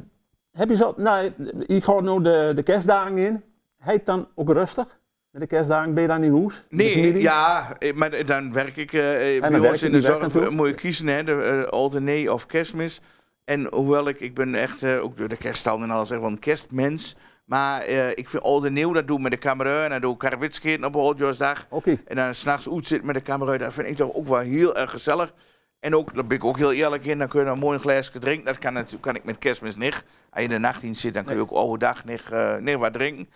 heb 0.52 0.68
je 0.68 0.76
zo, 0.76 0.94
nou, 0.96 1.32
ik 1.66 1.84
ga 1.84 2.00
nu 2.00 2.22
de, 2.22 2.52
de 2.54 2.62
kerstdagen 2.62 3.18
in. 3.18 3.42
Heet 3.78 4.06
dan 4.06 4.28
ook 4.34 4.52
rustig? 4.52 5.00
Met 5.32 5.40
de 5.40 5.46
kerstdagen 5.46 5.94
ben 5.94 6.02
je 6.02 6.26
in 6.26 6.36
huis? 6.36 6.64
Met 6.68 6.78
de 6.78 6.84
Nee, 7.00 7.20
ja, 7.20 7.76
eh, 7.78 7.94
maar 7.94 8.26
dan 8.26 8.52
werk 8.52 8.76
ik 8.76 8.92
dan 8.92 9.50
bij 9.50 9.50
werk 9.50 9.72
ons 9.72 9.82
in 9.82 9.92
de 9.92 10.00
zorg. 10.00 10.50
Moet 10.50 10.68
je 10.68 10.74
kiezen, 10.74 11.06
hè, 11.06 11.24
de 11.24 11.62
uh, 11.62 11.68
alternee 11.68 12.32
of 12.32 12.46
kerstmis. 12.46 13.00
En 13.44 13.66
hoewel 13.74 14.08
ik, 14.08 14.20
ik 14.20 14.34
ben 14.34 14.54
echt, 14.54 14.84
ook 14.84 15.16
door 15.16 15.28
de 15.28 15.36
kerststal 15.36 15.82
en 15.82 15.90
alles, 15.90 16.10
echt 16.10 16.20
wel 16.20 16.30
een 16.30 16.38
kerstmens. 16.38 17.16
Maar 17.44 17.86
ik 18.14 18.28
vind 18.28 18.64
en 18.64 18.72
Nieuw, 18.72 18.92
dat 18.92 19.06
doe 19.06 19.16
ik 19.16 19.22
met 19.22 19.32
de 19.32 19.38
camera. 19.38 19.84
En 19.84 19.90
dan 19.90 20.00
doe 20.00 20.12
ik 20.12 20.18
karwitsketen 20.18 20.84
op 20.84 20.96
Oudjaarsdag. 20.96 21.66
Oké. 21.68 21.98
En 22.06 22.16
dan 22.16 22.34
s'nachts 22.34 22.70
uit 22.70 22.86
zitten 22.86 23.06
met 23.06 23.14
de 23.14 23.22
camera. 23.22 23.58
Dat 23.58 23.72
vind 23.72 23.86
ik 23.86 23.96
toch 23.96 24.14
ook 24.14 24.28
wel 24.28 24.38
heel 24.38 24.76
erg 24.76 24.90
gezellig. 24.90 25.32
En 25.80 25.96
ook, 25.96 26.14
daar 26.14 26.26
ben 26.26 26.36
ik 26.36 26.44
ook 26.44 26.58
heel 26.58 26.72
eerlijk 26.72 27.04
in, 27.04 27.18
dan 27.18 27.28
kun 27.28 27.44
je 27.44 27.50
een 27.50 27.58
mooi 27.58 27.78
glaasje 27.78 28.18
drinken. 28.18 28.44
Dat 28.44 28.58
kan, 28.58 28.72
natuurlijk, 28.72 29.02
kan 29.02 29.14
ik 29.14 29.24
met 29.24 29.38
kerstmis 29.38 29.76
niet. 29.76 30.04
Als 30.30 30.42
je 30.42 30.42
in 30.42 30.48
de 30.48 30.58
nachtdienst 30.58 31.00
zit, 31.00 31.14
dan 31.14 31.24
kun 31.24 31.34
je 31.34 31.40
ook 31.40 31.50
oude 31.50 31.78
dag 31.78 32.04
niet, 32.04 32.22
niet 32.60 32.76
wat 32.76 32.92
drinken. 32.92 33.28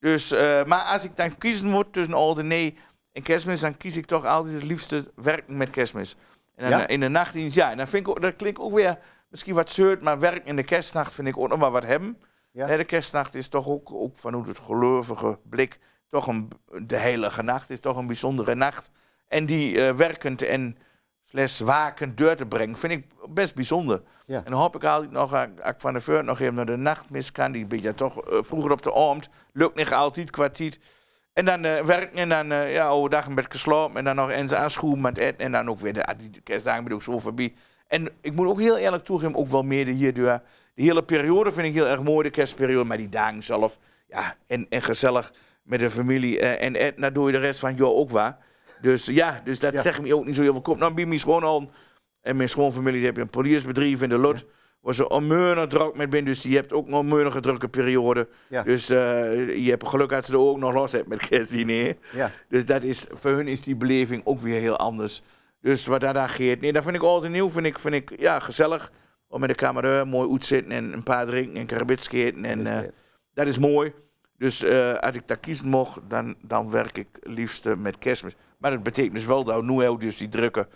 Dus, 0.00 0.30
eh, 0.32 0.64
maar 0.64 0.80
als 0.82 1.04
ik 1.04 1.16
dan 1.16 1.38
kiezen 1.38 1.68
moet 1.68 1.92
tussen 1.92 2.14
oude 2.14 2.42
nee 2.42 2.78
en 3.12 3.22
kerstmis, 3.22 3.60
dan 3.60 3.76
kies 3.76 3.96
ik 3.96 4.06
toch 4.06 4.24
altijd 4.24 4.54
het 4.54 4.62
liefste 4.64 5.12
werken 5.14 5.56
met 5.56 5.70
kerstmis. 5.70 6.16
En 6.54 6.70
dan, 6.70 6.78
Ja? 6.78 6.86
eh, 6.86 6.94
in 6.94 7.00
de 7.00 7.08
nachtdienst, 7.08 7.56
ja. 7.56 7.70
En 7.70 7.76
dan 7.76 7.88
vind 7.88 8.06
ik 8.06 8.08
ook, 8.08 8.22
dat 8.22 8.36
klinkt 8.36 8.58
ook 8.58 8.72
weer 8.74 8.98
misschien 9.28 9.54
wat 9.54 9.70
zeurt, 9.70 10.02
maar 10.02 10.18
werk 10.18 10.46
in 10.46 10.56
de 10.56 10.62
kerstnacht 10.62 11.12
vind 11.12 11.28
ik 11.28 11.36
ook 11.36 11.48
nog 11.48 11.58
wel 11.58 11.70
wat 11.70 11.84
hebben. 11.84 12.18
Ja. 12.52 12.76
De 12.76 12.84
kerstnacht 12.84 13.34
is 13.34 13.48
toch 13.48 13.66
ook, 13.66 13.92
ook 13.92 14.18
vanuit 14.18 14.46
het 14.46 14.58
gelovige 14.58 15.38
blik 15.42 15.78
toch 16.10 16.26
een, 16.26 16.48
de 16.82 16.96
heilige 16.96 17.42
nacht 17.42 17.70
is 17.70 17.80
toch 17.80 17.96
een 17.96 18.06
bijzondere 18.06 18.54
nacht. 18.54 18.90
En 19.28 19.46
die 19.46 19.86
eh, 19.86 19.94
werkend 19.94 20.42
en 20.42 20.76
slechts 21.24 21.60
wakend 21.60 22.16
deur 22.16 22.36
te 22.36 22.46
brengen, 22.46 22.76
vind 22.76 22.92
ik 22.92 23.06
best 23.28 23.54
bijzonder. 23.54 24.02
Ja. 24.28 24.36
En 24.44 24.50
dan 24.50 24.60
hoop 24.60 24.76
ik 24.76 24.84
altijd 24.84 25.10
nog, 25.10 25.32
als 25.32 25.46
ik 25.64 25.74
van 25.76 25.92
de 25.92 26.00
Veurt 26.00 26.24
nog 26.24 26.40
even 26.40 26.54
naar 26.54 26.66
de 26.66 26.76
nachtmis 26.76 27.32
kan, 27.32 27.52
die 27.52 27.66
ben 27.66 27.82
je 27.82 27.94
toch 27.94 28.24
eh, 28.24 28.38
vroeger 28.40 28.70
op 28.70 28.82
de 28.82 28.94
avond, 28.94 29.28
lukt 29.52 29.76
niet 29.76 29.92
altijd, 29.92 30.30
kwartier. 30.30 30.76
En 31.32 31.44
dan 31.44 31.64
eh, 31.64 31.84
werken 31.84 32.18
en 32.18 32.28
dan 32.28 32.52
eh, 32.52 32.72
ja, 32.74 32.88
overdag 32.88 33.26
een 33.26 33.34
beetje 33.34 33.50
geslapen 33.50 33.96
en 33.96 34.04
dan 34.04 34.16
nog 34.16 34.30
eens 34.30 34.52
aanschoen 34.54 35.00
met 35.00 35.18
eten 35.18 35.38
en 35.38 35.52
dan 35.52 35.68
ook 35.68 35.80
weer 35.80 35.92
de, 35.92 36.04
ah, 36.06 36.18
die 36.18 36.40
kerstdagen 36.42 36.82
ben 36.82 36.90
ik 36.92 36.96
ook 36.98 37.02
zo 37.02 37.18
voorbij. 37.18 37.54
En 37.86 38.08
ik 38.20 38.32
moet 38.34 38.46
ook 38.46 38.60
heel 38.60 38.76
eerlijk 38.78 39.04
toegeven, 39.04 39.34
ook 39.36 39.48
wel 39.48 39.62
meer 39.62 39.84
de 39.84 39.90
hierdoor. 39.90 40.40
De 40.74 40.82
hele 40.82 41.02
periode 41.04 41.52
vind 41.52 41.66
ik 41.66 41.72
heel 41.72 41.86
erg 41.86 42.02
mooi, 42.02 42.22
de 42.22 42.30
kerstperiode, 42.30 42.84
maar 42.88 42.96
die 42.96 43.08
dagen 43.08 43.42
zelf. 43.42 43.78
Ja, 44.08 44.34
en, 44.46 44.66
en 44.68 44.82
gezellig 44.82 45.32
met 45.62 45.80
de 45.80 45.90
familie. 45.90 46.38
eh, 46.40 46.66
en 46.66 46.76
Ed, 46.76 46.96
nou 46.98 47.12
doe 47.12 47.26
je 47.26 47.32
de 47.32 47.38
rest 47.38 47.58
van 47.58 47.74
jou 47.74 47.94
ook 47.94 48.10
waar. 48.10 48.36
Dus 48.80 49.06
ja, 49.06 49.40
dus 49.44 49.58
dat 49.58 49.72
Ja. 49.72 49.82
zegt 49.82 50.02
me 50.02 50.14
ook 50.14 50.24
niet 50.26 50.34
zo 50.34 50.42
heel 50.42 50.52
veel. 50.52 50.60
Kom, 50.60 50.78
nou, 50.78 50.94
bij 50.94 51.06
mijn 51.06 51.18
schoonal 51.18 51.70
en 52.28 52.36
mijn 52.36 52.48
schoonfamilie 52.48 52.98
die 52.98 53.06
heb 53.06 53.16
je 53.16 53.22
een 53.22 53.28
politiebedrijf 53.28 54.02
in 54.02 54.08
de 54.08 54.18
Lot. 54.18 54.44
Waar 54.80 54.94
ze 54.94 55.08
onmeunig 55.08 55.66
druk 55.66 55.96
met 55.96 56.10
ben, 56.10 56.24
dus 56.24 56.40
die 56.40 56.56
hebt 56.56 56.72
ook 56.72 56.88
nog 56.88 57.00
een 57.00 57.08
meunige 57.08 57.40
drukke 57.40 57.68
periode. 57.68 58.28
Ja. 58.48 58.62
Dus 58.62 58.88
eh, 58.88 59.64
je 59.64 59.70
hebt 59.70 59.88
geluk 59.88 60.08
dat 60.08 60.26
ze 60.26 60.32
er 60.32 60.38
ook 60.38 60.58
nog 60.58 60.74
los 60.74 60.92
hebt 60.92 61.08
met 61.08 61.28
kerstdiner. 61.28 61.96
Ja. 62.12 62.30
Dus 62.48 62.66
dat 62.66 62.82
is, 62.82 63.06
voor 63.10 63.30
hun 63.30 63.48
is 63.48 63.60
die 63.60 63.76
beleving 63.76 64.22
ook 64.24 64.38
weer 64.38 64.60
heel 64.60 64.76
anders. 64.76 65.22
Dus 65.60 65.86
wat 65.86 66.00
daar 66.00 66.14
daar 66.14 66.28
geeft. 66.28 66.60
Nee, 66.60 66.72
dat 66.72 66.82
vind 66.82 66.96
ik 66.96 67.02
altijd 67.02 67.32
nieuw. 67.32 67.50
Vind 67.50 67.66
ik, 67.66 67.78
vind 67.78 67.94
ik 67.94 68.20
ja, 68.20 68.38
gezellig. 68.38 68.92
Om 69.28 69.40
met 69.40 69.48
de 69.48 69.54
camera 69.54 70.04
mooi 70.04 70.30
uitzitten 70.30 70.72
en 70.72 70.92
een 70.92 71.02
paar 71.02 71.26
drinken 71.26 71.60
en 71.60 71.66
karabitsketen. 71.66 72.44
En 72.44 72.66
eh, 72.66 72.88
dat 73.34 73.46
is 73.46 73.58
mooi. 73.58 73.92
Dus 74.38 74.64
eh, 74.64 74.94
als 74.94 75.16
ik 75.16 75.26
daar 75.26 75.38
kiezen 75.38 75.68
mocht, 75.68 76.00
dan, 76.08 76.36
dan 76.42 76.70
werk 76.70 76.98
ik 76.98 77.08
liefst 77.22 77.74
met 77.76 77.98
kerstmis. 77.98 78.36
Maar 78.58 78.70
dat 78.70 78.82
betekent 78.82 79.14
dus 79.14 79.26
wel 79.26 79.44
dat 79.44 79.62
nu 79.62 79.80
heel 79.80 79.98
dus 79.98 80.16
die 80.16 80.28
drukke 80.28 80.68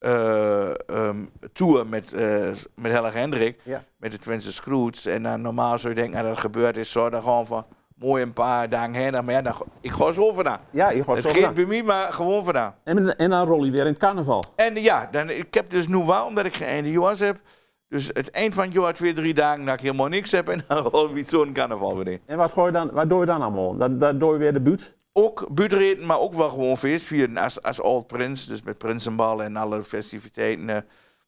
eh, 0.00 0.88
ehm, 0.88 1.24
tour 1.52 1.86
met, 1.86 2.12
eh 2.12 2.50
met 2.74 2.92
Helge 2.92 3.18
Hendrik. 3.18 3.60
Ja. 3.62 3.82
Met 3.96 4.12
de 4.12 4.18
Twentse 4.18 4.52
Scroots. 4.52 5.06
En 5.06 5.22
dan 5.22 5.40
normaal 5.40 5.78
zou 5.78 5.88
je 5.88 6.00
denken, 6.00 6.14
nou, 6.14 6.24
dat 6.26 6.34
het 6.34 6.44
gebeurd 6.44 6.76
is, 6.76 6.92
zo 6.92 7.10
dan 7.10 7.22
gewoon 7.22 7.46
van 7.46 7.66
mooi 7.94 8.22
een 8.22 8.32
paar 8.32 8.68
dagen 8.68 8.94
heen. 8.94 9.12
Maar 9.12 9.30
ja, 9.30 9.42
dan, 9.42 9.54
ik 9.80 9.90
ga 9.90 10.12
zo 10.12 10.32
vandaan. 10.32 10.60
Ja, 10.70 10.90
je 10.90 11.04
gaat 11.04 11.16
Het 11.16 11.24
zo 11.24 11.30
geeft 11.30 11.54
bij 11.54 11.66
mij, 11.66 11.82
maar 11.82 12.12
gewoon 12.12 12.44
vandaan. 12.44 12.74
En, 12.84 13.16
en 13.16 13.30
dan 13.30 13.46
rol 13.46 13.64
je 13.64 13.70
weer 13.70 13.80
in 13.80 13.86
het 13.86 13.98
carnaval. 13.98 14.44
En 14.56 14.74
ja, 14.74 15.08
dan, 15.10 15.30
ik 15.30 15.54
heb 15.54 15.70
dus 15.70 15.88
nu 15.88 16.04
wel, 16.04 16.26
omdat 16.26 16.44
ik 16.44 16.54
geen 16.54 16.68
einde 16.68 16.90
jas 16.90 17.20
heb. 17.20 17.40
Dus 17.88 18.10
het 18.12 18.30
eind 18.30 18.54
van 18.54 18.64
het 18.64 18.72
jaar, 18.72 18.94
twee, 18.94 19.12
drie 19.12 19.34
dagen, 19.34 19.64
dat 19.64 19.74
ik 19.74 19.80
helemaal 19.80 20.08
niks 20.08 20.30
heb. 20.30 20.48
En 20.48 20.64
dan 20.68 20.78
rol 20.92 21.16
ik 21.16 21.28
zo'n 21.28 21.52
carnaval 21.52 21.96
weer 21.96 22.08
in. 22.08 22.20
En 22.26 22.36
wat, 22.36 22.52
gooi 22.52 22.66
je 22.66 22.72
dan, 22.72 22.90
wat 22.92 23.08
doe 23.08 23.20
je 23.20 23.26
dan 23.26 23.42
allemaal? 23.42 23.76
Dan, 23.76 23.98
dan 23.98 24.18
doe 24.18 24.32
je 24.32 24.38
weer 24.38 24.52
de 24.52 24.60
buurt? 24.60 24.98
Ook 25.12 25.48
buurtreden, 25.54 26.06
maar 26.06 26.18
ook 26.18 26.34
wel 26.34 26.48
gewoon 26.50 26.78
feest 26.78 27.04
vieren 27.06 27.36
als, 27.36 27.62
als 27.62 27.82
oud 27.82 28.06
prins. 28.06 28.46
Dus 28.46 28.62
met 28.62 28.78
prinsenballen 28.78 29.46
en 29.46 29.56
alle 29.56 29.84
festiviteiten. 29.84 30.68
eh. 30.70 30.82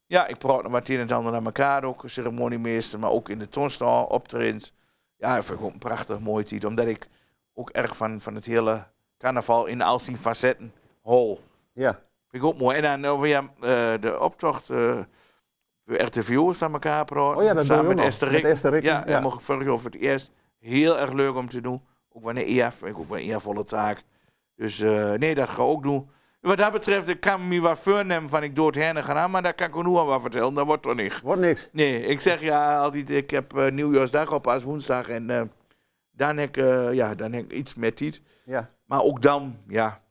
ja, 0.07 0.27
ik 0.27 0.39
praat 0.39 0.63
nog 0.63 0.73
wat 0.73 0.89
een 0.89 0.99
en 0.99 1.11
ander 1.11 1.35
aan 1.35 1.45
elkaar 1.45 1.85
ook. 1.85 2.03
Ceremoniemeester, 2.07 2.99
maar 2.99 3.11
ook 3.11 3.29
in 3.29 3.39
de 3.39 3.49
tonstal 3.49 4.05
optredens. 4.05 4.73
Ja, 5.17 5.35
dat 5.37 5.45
vind 5.45 5.59
ik 5.59 5.65
ook 5.65 5.73
een 5.73 5.79
prachtig 5.79 6.21
mooi 6.21 6.45
tijd. 6.45 6.65
Omdat 6.65 6.87
ik 6.87 7.07
ook 7.55 7.71
erg 7.71 7.97
van, 7.97 8.21
van 8.21 8.35
het 8.35 8.45
hele 8.45 8.85
carnaval 9.19 9.67
in 9.67 9.83
al 9.83 9.99
zijn 9.99 10.17
facetten 10.17 10.73
hol. 11.01 11.41
Ja. 11.73 11.91
Vind 12.29 12.43
ik 12.43 12.49
ook 12.49 12.59
mooi. 12.59 12.77
En 12.77 12.83
dan 13.03 13.11
over 13.11 13.27
ja, 13.27 13.41
eh, 13.61 14.01
de 14.01 14.17
optocht. 14.21 14.71
eh 14.71 14.99
RTVO's 15.87 16.63
aan 16.63 16.73
elkaar 16.73 17.05
praten. 17.05 17.37
Oh 17.37 17.43
ja, 17.43 17.55
dat 17.55 17.57
doe 17.57 17.63
je 17.63 17.67
Samen 17.69 17.87
met 17.87 17.97
nog. 17.97 18.05
Esther 18.07 18.31
Met. 18.31 18.51
Esther 18.51 18.71
Rikken, 18.71 18.91
Ja, 18.93 19.03
ja. 19.07 19.21
mocht 19.21 19.35
ik 19.39 19.45
vorig 19.45 19.67
jaar 19.67 19.79
voor 19.79 19.91
het 19.91 20.01
eerst. 20.01 20.31
Heel 20.59 20.99
erg 20.99 21.13
leuk 21.13 21.35
om 21.37 21.49
te 21.49 21.61
doen. 21.61 21.83
Ook 22.13 22.23
wanneer 22.23 22.47
EF, 22.47 22.83
ik 22.83 22.99
ook 22.99 23.09
wel 23.09 23.19
een 23.19 23.25
eervolle 23.25 23.65
taak. 23.65 24.03
Dus 24.57 24.81
eh, 24.81 25.13
nee, 25.13 25.35
dat 25.35 25.49
ga 25.49 25.55
ik 25.63 25.69
ook 25.69 25.83
doen. 25.83 26.11
Wat 26.43 26.59
dat 26.59 26.73
betreft, 26.73 27.09
ik 27.09 27.21
kan 27.21 27.49
me 27.49 27.61
wat 27.61 27.79
voornemen 27.79 28.29
van 28.29 28.43
ik 28.43 28.57
dood 28.57 28.75
heen 28.75 29.05
gaan, 29.05 29.31
maar 29.31 29.43
daar 29.43 29.55
kan 29.55 29.69
ik 29.69 29.75
nu 29.75 29.83
al 29.83 30.07
wat 30.07 30.21
vertellen. 30.21 30.55
Dat 30.55 30.67
wordt 30.67 30.83
toch 30.83 30.95
niet. 30.95 31.21
Wordt 31.21 31.41
niks. 31.41 31.69
Nee, 31.73 32.07
ik 32.07 32.21
zeg 32.21 32.41
ja 32.41 32.79
altijd, 32.79 33.11
ik 33.11 33.31
heb 33.31 33.57
eh, 33.57 33.71
nieuwjaarsdag 33.71 34.33
op 34.33 34.47
als 34.47 34.63
woensdag 34.63 35.09
en 35.09 35.31
eh, 35.31 35.43
dan 36.11 36.37
heb 36.37 36.49
ik, 36.49 36.57
eh, 36.57 36.93
ja, 36.93 37.15
dan 37.15 37.33
heb 37.33 37.45
ik 37.45 37.53
iets 37.53 37.75
met 37.75 38.01
iets. 38.01 38.21
Ja. 38.45 38.71
Maar 38.85 39.03
ook 39.03 39.23
dan, 39.23 39.57
ja, 39.69 40.03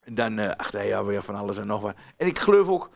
en 0.00 0.14
dan 0.14 0.38
eh 0.38 0.50
achter 0.56 0.84
ja, 0.84 1.04
weer 1.04 1.22
van 1.22 1.34
alles 1.34 1.58
en 1.58 1.66
nog 1.66 1.80
wat. 1.80 1.94
En 2.16 2.26
ik 2.26 2.38
geloof 2.38 2.68
ook, 2.68 2.90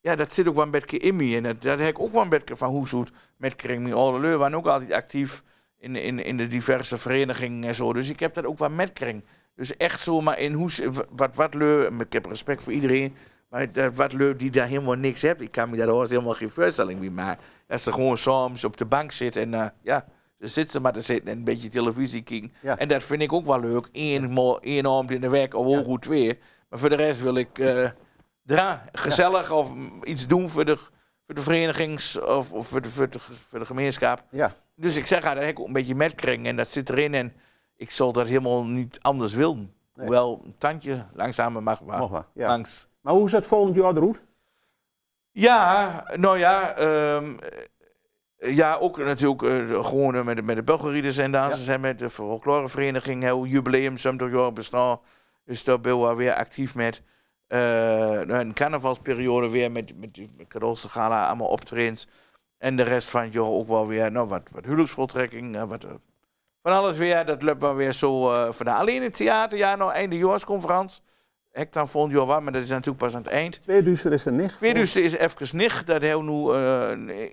ja, 0.00 0.16
dat 0.16 0.32
zit 0.32 0.48
ook 0.48 0.54
wel 0.54 0.64
een 0.64 0.70
beetje 0.70 0.98
in 0.98 1.16
me. 1.16 1.36
En 1.36 1.42
dat, 1.42 1.62
dat 1.62 1.78
heb 1.78 1.88
ik 1.88 2.00
ook 2.00 2.12
wel 2.12 2.22
een 2.22 2.28
beetje 2.28 2.56
van 2.56 2.68
hoe 2.68 2.88
zoet 2.88 3.12
met 3.36 3.56
Kring 3.56 3.82
Me 3.82 3.94
Alle 3.94 4.20
Leur. 4.20 4.38
waren 4.38 4.56
ook 4.56 4.66
altijd 4.66 4.92
actief 4.92 5.42
in, 5.78 5.96
in, 5.96 6.24
in 6.24 6.36
de 6.36 6.48
diverse 6.48 6.98
verenigingen 6.98 7.68
en 7.68 7.74
zo. 7.74 7.92
Dus 7.92 8.10
ik 8.10 8.20
heb 8.20 8.34
dat 8.34 8.44
ook 8.44 8.58
wel 8.58 8.70
met 8.70 8.92
Kring. 8.92 9.24
Dus 9.54 9.76
echt 9.76 10.00
zo, 10.00 10.20
maar 10.20 10.38
in 10.38 10.52
hoe, 10.52 10.70
wat, 11.10 11.34
wat 11.34 11.54
leur, 11.54 12.00
ik 12.00 12.12
heb 12.12 12.26
respect 12.26 12.62
voor 12.62 12.72
iedereen. 12.72 13.14
Maar 13.50 13.72
dat, 13.72 13.94
wat 13.94 14.12
leur 14.12 14.36
die 14.36 14.50
daar 14.50 14.66
helemaal 14.66 14.94
niks 14.94 15.22
hebt, 15.22 15.40
ik 15.40 15.50
kan 15.50 15.70
me 15.70 15.76
daar 15.76 15.88
ook 15.88 16.08
helemaal 16.08 16.34
geen 16.34 16.50
voorstelling 16.50 17.00
bij 17.00 17.10
maken. 17.10 17.44
Dat 17.66 17.80
ze 17.80 17.92
gewoon 17.92 18.18
soms 18.18 18.64
op 18.64 18.76
de 18.76 18.84
bank 18.84 19.12
zitten 19.12 19.42
en 19.42 19.54
eh, 19.54 19.66
ja, 19.82 20.04
ze 20.40 20.46
zitten 20.46 20.72
ze 20.72 20.80
maar 20.80 20.92
te 20.92 21.00
zitten 21.00 21.30
en 21.30 21.38
een 21.38 21.44
beetje 21.44 21.68
televisie 21.68 22.22
kijken. 22.22 22.52
Ja. 22.62 22.78
En 22.78 22.88
dat 22.88 23.02
vind 23.02 23.22
ik 23.22 23.32
ook 23.32 23.46
wel 23.46 23.60
leuk. 23.60 23.88
Eén, 23.92 24.36
één 24.60 24.86
avond 24.86 25.10
in 25.10 25.20
de 25.20 25.28
week 25.28 25.54
of 25.54 25.66
ook 25.66 25.84
goed 25.84 26.02
twee. 26.02 26.38
Maar 26.68 26.78
voor 26.78 26.88
de 26.88 26.94
rest 26.94 27.22
wil 27.22 27.36
ik 27.36 27.58
eh 27.58 27.90
dra, 28.48 28.84
gezellig 28.92 29.50
of 29.50 29.72
iets 30.02 30.26
doen 30.26 30.48
voor 30.48 30.64
de, 30.64 30.78
voor 31.28 31.36
de 31.36 31.42
verenigings 31.42 32.20
of, 32.20 32.52
of 32.52 32.68
voor, 32.68 32.80
de, 32.82 32.90
voor, 32.90 33.08
de, 33.10 33.18
voor 33.48 33.58
de 33.58 33.64
gemeenschap. 33.66 34.22
Ja. 34.30 34.52
Dus 34.76 34.96
ik 34.96 35.06
zeg, 35.06 35.22
ja, 35.22 35.34
dat 35.34 35.42
heb 35.42 35.52
ik 35.52 35.60
ook 35.60 35.66
een 35.66 35.72
beetje 35.72 35.94
metkring 35.94 36.46
en 36.46 36.56
dat 36.56 36.68
zit 36.68 36.90
erin. 36.90 37.14
En 37.14 37.32
ik 37.76 37.90
zal 37.90 38.12
dat 38.12 38.28
helemaal 38.28 38.64
niet 38.64 38.98
anders 39.00 39.34
willen. 39.34 39.72
Hoewel 39.94 40.42
een 40.44 40.54
tandje 40.58 41.06
langzamer 41.12 41.62
mag 41.62 41.82
maar. 41.84 41.98
Mag 41.98 42.08
wel, 42.10 42.24
ja. 42.34 42.46
Langs. 42.48 42.88
Maar 43.00 43.14
hoe 43.14 43.24
is 43.24 43.32
het 43.32 43.46
volgend 43.46 43.76
jaar 43.76 43.94
de 43.94 44.00
route? 44.00 44.18
Ja, 45.32 46.04
nou 46.14 46.38
ja, 46.38 46.74
ehm, 46.76 47.36
eh, 48.38 48.56
ja, 48.56 48.74
ook 48.76 48.98
natuurlijk 48.98 49.42
eh, 49.42 49.84
gewoon 49.86 50.14
eh, 50.14 50.24
met, 50.24 50.36
de- 50.36 50.42
met 50.42 50.56
de 50.56 50.62
Belgerieders 50.62 51.16
en 51.18 51.32
dansers 51.32 51.66
en 51.68 51.80
met 51.80 51.98
de 51.98 52.10
folklorevereniging, 52.10 53.22
heel 53.22 53.44
jubileum, 53.44 53.96
70 53.96 54.30
jaar 54.32 54.52
bestaan. 54.52 55.00
Dus 55.44 55.64
daar 55.64 55.80
ben 55.80 56.00
we 56.00 56.14
weer 56.14 56.34
actief 56.34 56.74
met. 56.74 57.02
Eh, 57.48 58.20
een 58.26 58.52
carnavalsperiode 58.52 59.50
weer 59.50 59.72
met, 59.72 60.00
met, 60.00 60.18
met 60.36 60.48
cadeaus 60.48 60.84
gala, 60.84 61.26
allemaal 61.26 61.48
optredens. 61.48 62.08
En 62.58 62.76
de 62.76 62.82
rest 62.82 63.08
van 63.08 63.22
het 63.22 63.32
jaar 63.32 63.44
ook 63.44 63.68
wel 63.68 63.86
weer, 63.86 64.12
nou, 64.12 64.28
wat, 64.28 64.42
wat 64.50 64.64
huwelijksvoltrekking, 64.64 65.56
eh, 65.56 65.62
wat, 65.62 65.84
eh, 65.84 65.90
van 66.62 66.72
alles 66.72 66.96
weer. 66.96 67.26
Dat 67.26 67.42
loopt 67.42 67.60
wel 67.60 67.74
weer 67.74 67.92
zo 67.92 68.30
eh 68.30 68.52
vandaan. 68.52 68.80
Alleen 68.80 69.02
het 69.02 69.16
theater, 69.16 69.58
ja, 69.58 69.76
nou, 69.76 69.92
eindejaarsconferentie. 69.92 71.00
Hek 71.50 71.72
dan 71.72 71.88
volgend 71.88 72.14
jaar 72.14 72.26
wat, 72.26 72.42
maar 72.42 72.52
dat 72.52 72.62
is 72.62 72.68
natuurlijk 72.68 72.98
pas 72.98 73.14
aan 73.14 73.22
het 73.22 73.32
eind. 73.32 73.62
Twee 73.62 73.82
duister 73.82 74.12
is 74.12 74.26
er 74.26 74.32
niet. 74.32 74.56
Tweeduurste 74.56 75.02
is 75.02 75.16
even 75.16 75.56
nicht. 75.56 75.86
Dat 75.86 76.02
hij 76.02 76.20
nu 76.20 76.48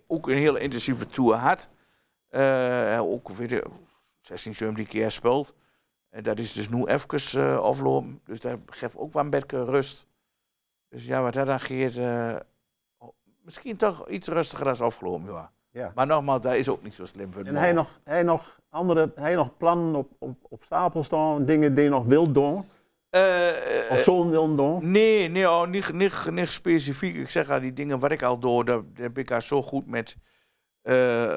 ook 0.07 0.28
een 0.28 0.38
hele 0.38 0.59
intensieve 0.59 1.07
tour 1.07 1.36
had. 1.36 1.70
Hij 2.30 2.99
ook 2.99 3.30
weer 3.30 3.47
de 3.47 3.63
16 4.22 4.55
17 4.55 4.88
keer 4.88 5.11
speelt. 5.11 5.53
En 6.16 6.24
dat 6.24 6.39
is 6.39 6.53
dus 6.53 6.70
nu 6.70 6.86
even 6.86 7.41
eh, 7.41 7.57
aflopen. 7.57 8.22
Dus 8.24 8.39
dat 8.39 8.59
geeft 8.66 8.97
ook 8.97 9.13
wel 9.13 9.24
een 9.24 9.30
beetje 9.30 9.66
rust. 9.66 10.07
Dus 10.89 11.05
ja, 11.05 11.22
wat 11.22 11.34
dat 11.34 11.45
dan 11.45 11.59
geeft, 11.59 11.97
eh, 11.97 12.36
misschien 13.43 13.78
toch 13.78 14.07
iets 14.09 14.28
rustiger 14.28 14.66
dan 14.66 14.78
afgelopen. 14.78 15.34
Ja. 15.34 15.51
Ja. 15.72 15.91
Maar 15.95 16.07
nogmaals, 16.07 16.41
dat 16.41 16.53
is 16.53 16.70
ook 16.70 16.84
niet 16.84 16.93
zo 16.93 17.05
slim 17.05 17.34
voor 17.34 17.43
En 17.43 17.55
hij 17.55 17.72
nog, 17.72 17.99
hij 18.03 18.24
nog 18.24 18.59
andere, 18.70 19.11
hij 19.16 19.36
nog 19.36 19.57
plannen 19.57 19.95
op, 19.95 20.11
op, 20.20 20.38
op 20.49 20.63
stapel 20.63 21.03
staan, 21.03 21.45
dingen 21.45 21.74
die 21.74 21.84
je 21.84 21.89
nog 21.89 22.05
wil 22.05 22.32
doen? 22.32 22.63
Eh, 23.09 23.51
of 23.89 23.99
zo'n 23.99 24.30
wil 24.30 24.55
doen? 24.55 24.91
Nee, 24.91 25.30
nee 25.30 25.49
oh, 25.49 25.68
niet, 25.68 25.93
niet, 25.93 26.32
niet 26.32 26.51
specifiek. 26.51 27.16
Ik 27.16 27.30
zeg 27.30 27.49
al, 27.49 27.59
die 27.59 27.74
dingen 27.74 27.99
wat 27.99 28.11
ik 28.11 28.24
al 28.24 28.39
door, 28.39 28.66
daar, 28.66 28.82
daar 28.93 29.03
heb 29.03 29.18
ik 29.18 29.32
al 29.32 29.41
zo 29.41 29.61
goed 29.61 29.88
met 29.88 30.16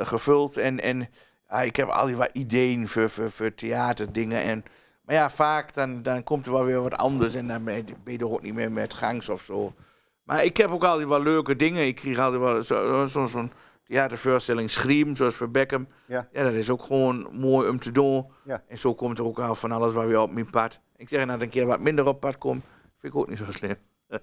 gevuld. 0.02 0.56
En, 0.56 0.80
en 0.80 1.08
ja, 1.48 1.60
ik 1.60 1.76
heb 1.76 1.88
al 1.88 2.06
die 2.06 2.16
wat 2.16 2.30
ideeën 2.32 2.88
voor, 2.88 3.10
voor, 3.10 3.30
voor 3.30 3.54
theaterdingen. 3.54 4.42
En, 4.42 4.64
maar 5.02 5.14
ja, 5.14 5.30
vaak 5.30 5.74
dan, 5.74 6.02
dan 6.02 6.22
komt 6.22 6.46
er 6.46 6.52
wel 6.52 6.64
weer 6.64 6.82
wat 6.82 6.96
anders 6.96 7.34
en 7.34 7.48
dan 7.48 7.64
ben 7.64 7.86
je, 8.04 8.18
er 8.18 8.30
ook 8.30 8.42
niet 8.42 8.54
meer 8.54 8.72
met 8.72 8.94
gangs 8.94 9.28
of 9.28 9.42
zo. 9.42 9.72
Maar 10.22 10.44
ik 10.44 10.56
heb 10.56 10.70
ook 10.70 10.84
altijd 10.84 11.08
wel 11.08 11.22
leuke 11.22 11.56
dingen. 11.56 11.86
Ik 11.86 11.94
kreeg 11.94 12.18
altijd 12.18 12.42
wel 12.42 12.62
zo'n 12.62 13.08
zo, 13.08 13.26
zo'n 13.26 13.52
theatervoorstelling 13.84 14.70
Scream, 14.70 15.16
zoals 15.16 15.34
voor 15.34 15.50
Beckham. 15.50 15.88
Ja. 16.06 16.28
ja, 16.32 16.42
dat 16.42 16.52
is 16.52 16.70
ook 16.70 16.82
gewoon 16.82 17.28
mooi 17.32 17.68
om 17.68 17.78
te 17.78 17.92
doen. 17.92 18.26
Ja. 18.44 18.62
En 18.68 18.78
zo 18.78 18.94
komt 18.94 19.18
er 19.18 19.24
ook 19.24 19.38
al 19.38 19.54
van 19.54 19.72
alles 19.72 19.92
waar 19.92 20.06
weer 20.06 20.20
op 20.20 20.32
mijn 20.32 20.50
pad. 20.50 20.80
Ik 20.96 21.08
zeg, 21.08 21.26
nou, 21.26 21.40
een 21.40 21.48
keer 21.48 21.66
wat 21.66 21.80
minder 21.80 22.06
op 22.06 22.20
pad 22.20 22.38
komt, 22.38 22.64
vind 22.98 23.12
ik 23.12 23.18
ook 23.18 23.28
niet 23.28 23.38
zo 23.38 23.44
slim. 23.48 23.76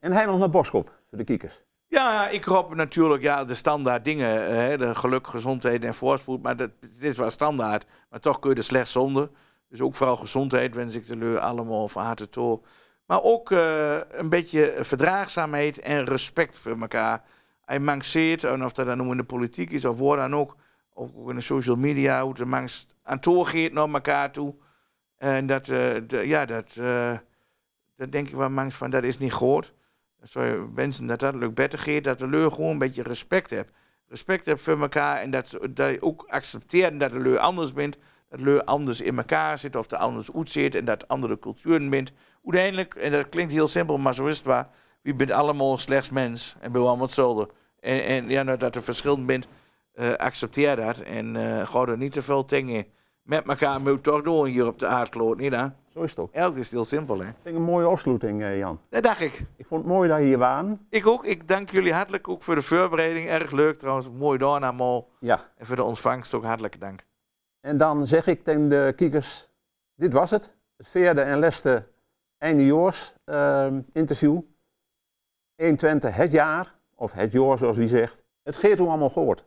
En 0.00 0.12
hij 0.12 0.26
nog 0.26 0.38
naar 0.38 0.50
Boskop, 0.50 0.92
voor 1.08 1.18
de 1.18 1.24
kiekers. 1.24 1.62
Ja, 1.88 2.28
ik 2.28 2.44
hoop 2.44 2.74
natuurlijk 2.74 3.22
ja, 3.22 3.44
de 3.44 3.54
standaard 3.54 4.04
dingen. 4.04 4.46
eh, 4.48 4.54
Hè, 4.56 4.78
de 4.78 4.94
geluk, 4.94 5.26
gezondheid 5.26 5.84
en 5.84 5.94
voorspoed. 5.94 6.42
Maar 6.42 6.56
dat, 6.56 6.70
het 6.80 7.04
is 7.04 7.16
wel 7.16 7.30
standaard. 7.30 7.86
Maar 8.10 8.20
toch 8.20 8.38
kun 8.38 8.50
je 8.50 8.56
er 8.56 8.62
slecht 8.62 8.88
zonder. 8.88 9.30
Dus 9.68 9.80
ook 9.80 9.94
vooral 9.94 10.16
gezondheid 10.16 10.74
wens 10.74 10.94
ik 10.94 11.06
de 11.06 11.16
leur 11.16 11.38
allemaal 11.38 11.88
van 11.88 12.04
harte 12.04 12.28
toe. 12.28 12.60
Maar 13.06 13.22
ook 13.22 13.50
eh, 13.50 13.96
een 14.10 14.28
beetje 14.28 14.74
verdraagzaamheid 14.80 15.78
en 15.78 16.04
respect 16.04 16.58
voor 16.58 16.80
elkaar. 16.80 17.22
Hij 17.64 17.80
mankeert, 17.80 18.44
of 18.44 18.72
dat 18.72 18.86
dan 18.86 19.02
nu 19.04 19.10
in 19.10 19.16
de 19.16 19.24
politiek 19.24 19.70
is 19.70 19.84
of 19.84 19.98
waar 19.98 20.16
dan 20.16 20.34
ook. 20.34 20.56
Ook 20.94 21.28
in 21.30 21.34
de 21.36 21.40
social 21.40 21.76
media, 21.76 22.22
hoe 22.22 22.34
de 22.34 22.44
manks 22.44 22.86
aan 23.02 23.20
toe 23.20 23.46
gaat 23.46 23.72
naar 23.72 23.88
elkaar 23.88 24.30
toe. 24.32 24.54
En 25.16 25.46
dat, 25.46 25.68
eh, 25.68 26.24
ja, 26.24 26.44
dat, 26.46 26.66
dat 27.96 28.12
denk 28.12 28.28
ik 28.28 28.34
wel 28.34 28.50
mangs 28.50 28.74
van, 28.74 28.90
dat 28.90 29.04
is 29.04 29.18
niet 29.18 29.32
goed. 29.32 29.74
Je 30.32 30.68
wensen 30.74 31.06
dat 31.06 31.20
dat 31.20 31.34
leuk 31.34 31.54
beter 31.54 31.78
gaat, 31.78 32.04
dat 32.04 32.18
de 32.18 32.28
leur 32.28 32.52
gewoon 32.52 32.70
een 32.70 32.78
beetje 32.78 33.02
respect 33.02 33.50
hebt. 33.50 33.72
Respect 34.08 34.46
hebt 34.46 34.60
voor 34.60 34.80
elkaar 34.80 35.20
en 35.20 35.30
dat, 35.30 35.58
dat 35.70 35.90
je 35.90 36.02
ook 36.02 36.24
accepteert 36.28 37.00
dat 37.00 37.10
de 37.10 37.18
leur 37.18 37.38
anders 37.38 37.72
bent. 37.72 37.98
Dat 38.28 38.38
de 38.38 38.44
leur 38.44 38.64
anders 38.64 39.00
in 39.00 39.16
elkaar 39.16 39.58
zit 39.58 39.76
of 39.76 39.90
er 39.90 39.98
anders 39.98 40.32
uitziet 40.32 40.74
en 40.74 40.84
dat 40.84 41.08
andere 41.08 41.38
culturen 41.38 41.90
bent. 41.90 42.12
Uiteindelijk, 42.44 42.94
en 42.94 43.12
dat 43.12 43.28
klinkt 43.28 43.52
heel 43.52 43.68
simpel, 43.68 43.98
maar 43.98 44.14
zo 44.14 44.26
is 44.26 44.36
het 44.36 44.46
waar. 44.46 44.68
We 45.02 45.14
bent 45.14 45.30
allemaal 45.30 45.78
slechts 45.78 46.10
mens 46.10 46.56
en 46.60 46.72
we 46.72 46.78
allemaal 46.78 47.06
hetzelfde. 47.06 47.50
En, 47.80 48.04
en 48.04 48.28
ja, 48.28 48.42
nou, 48.42 48.58
dat 48.58 48.76
er 48.76 48.82
verschillen 48.82 49.26
bent, 49.26 49.48
eh, 49.92 50.12
accepteer 50.12 50.76
dat. 50.76 50.98
En 50.98 51.36
eh 51.36 51.66
ga 51.66 51.86
er 51.86 51.98
niet 51.98 52.12
te 52.12 52.22
veel 52.22 52.46
dingen 52.46 52.86
met 53.26 53.48
elkaar 53.48 53.80
moet 53.80 54.02
toch 54.02 54.22
doen 54.22 54.46
hier 54.46 54.66
op 54.66 54.78
de 54.78 54.86
aardkloot, 54.86 55.38
niet 55.38 55.52
hè? 55.52 55.66
Zo 55.96 56.02
is 56.02 56.10
het 56.10 56.18
ook. 56.18 56.32
Elk 56.32 56.56
is 56.56 56.70
heel 56.70 56.84
simpel, 56.84 57.18
hè? 57.18 57.24
vind 57.24 57.46
ik 57.46 57.54
een 57.54 57.62
mooie 57.62 57.86
afsluiting, 57.86 58.42
eh, 58.42 58.58
Jan. 58.58 58.80
Dat 58.88 59.02
dacht 59.02 59.20
ik. 59.20 59.44
Ik 59.56 59.66
vond 59.66 59.82
het 59.82 59.92
mooi 59.92 60.08
dat 60.08 60.18
je 60.18 60.24
hier 60.24 60.38
waren. 60.38 60.86
Ik 60.90 61.06
ook. 61.06 61.24
Ik 61.24 61.48
dank 61.48 61.70
jullie 61.70 61.92
hartelijk 61.92 62.28
ook 62.28 62.42
voor 62.42 62.54
de 62.54 62.62
voorbereiding. 62.62 63.28
Erg 63.28 63.50
leuk 63.50 63.76
trouwens. 63.76 64.10
Mooi 64.10 64.38
door 64.38 64.48
allemaal. 64.48 65.08
Ja. 65.20 65.48
En 65.56 65.66
voor 65.66 65.76
de 65.76 65.82
ontvangst 65.82 66.34
ook 66.34 66.44
hartelijk 66.44 66.80
dank. 66.80 67.04
En 67.60 67.76
dan 67.76 68.06
zeg 68.06 68.26
ik 68.26 68.42
tegen 68.42 68.68
de 68.68 68.92
kijkers, 68.96 69.48
dit 69.94 70.12
was 70.12 70.30
het. 70.30 70.56
Het 70.76 70.88
vierde 70.88 71.20
en 71.20 71.38
laatste 71.38 71.88
eindejaars 72.38 73.14
ehm 73.24 73.80
interview. 73.92 74.40
120 75.54 76.16
het 76.16 76.30
jaar, 76.30 76.74
of 76.94 77.12
het 77.12 77.32
jaar 77.32 77.58
zoals 77.58 77.76
wie 77.76 77.88
zegt. 77.88 78.24
Het 78.42 78.56
geeft 78.56 78.78
hoe 78.78 78.88
allemaal 78.88 79.10
gehoord. 79.10 79.44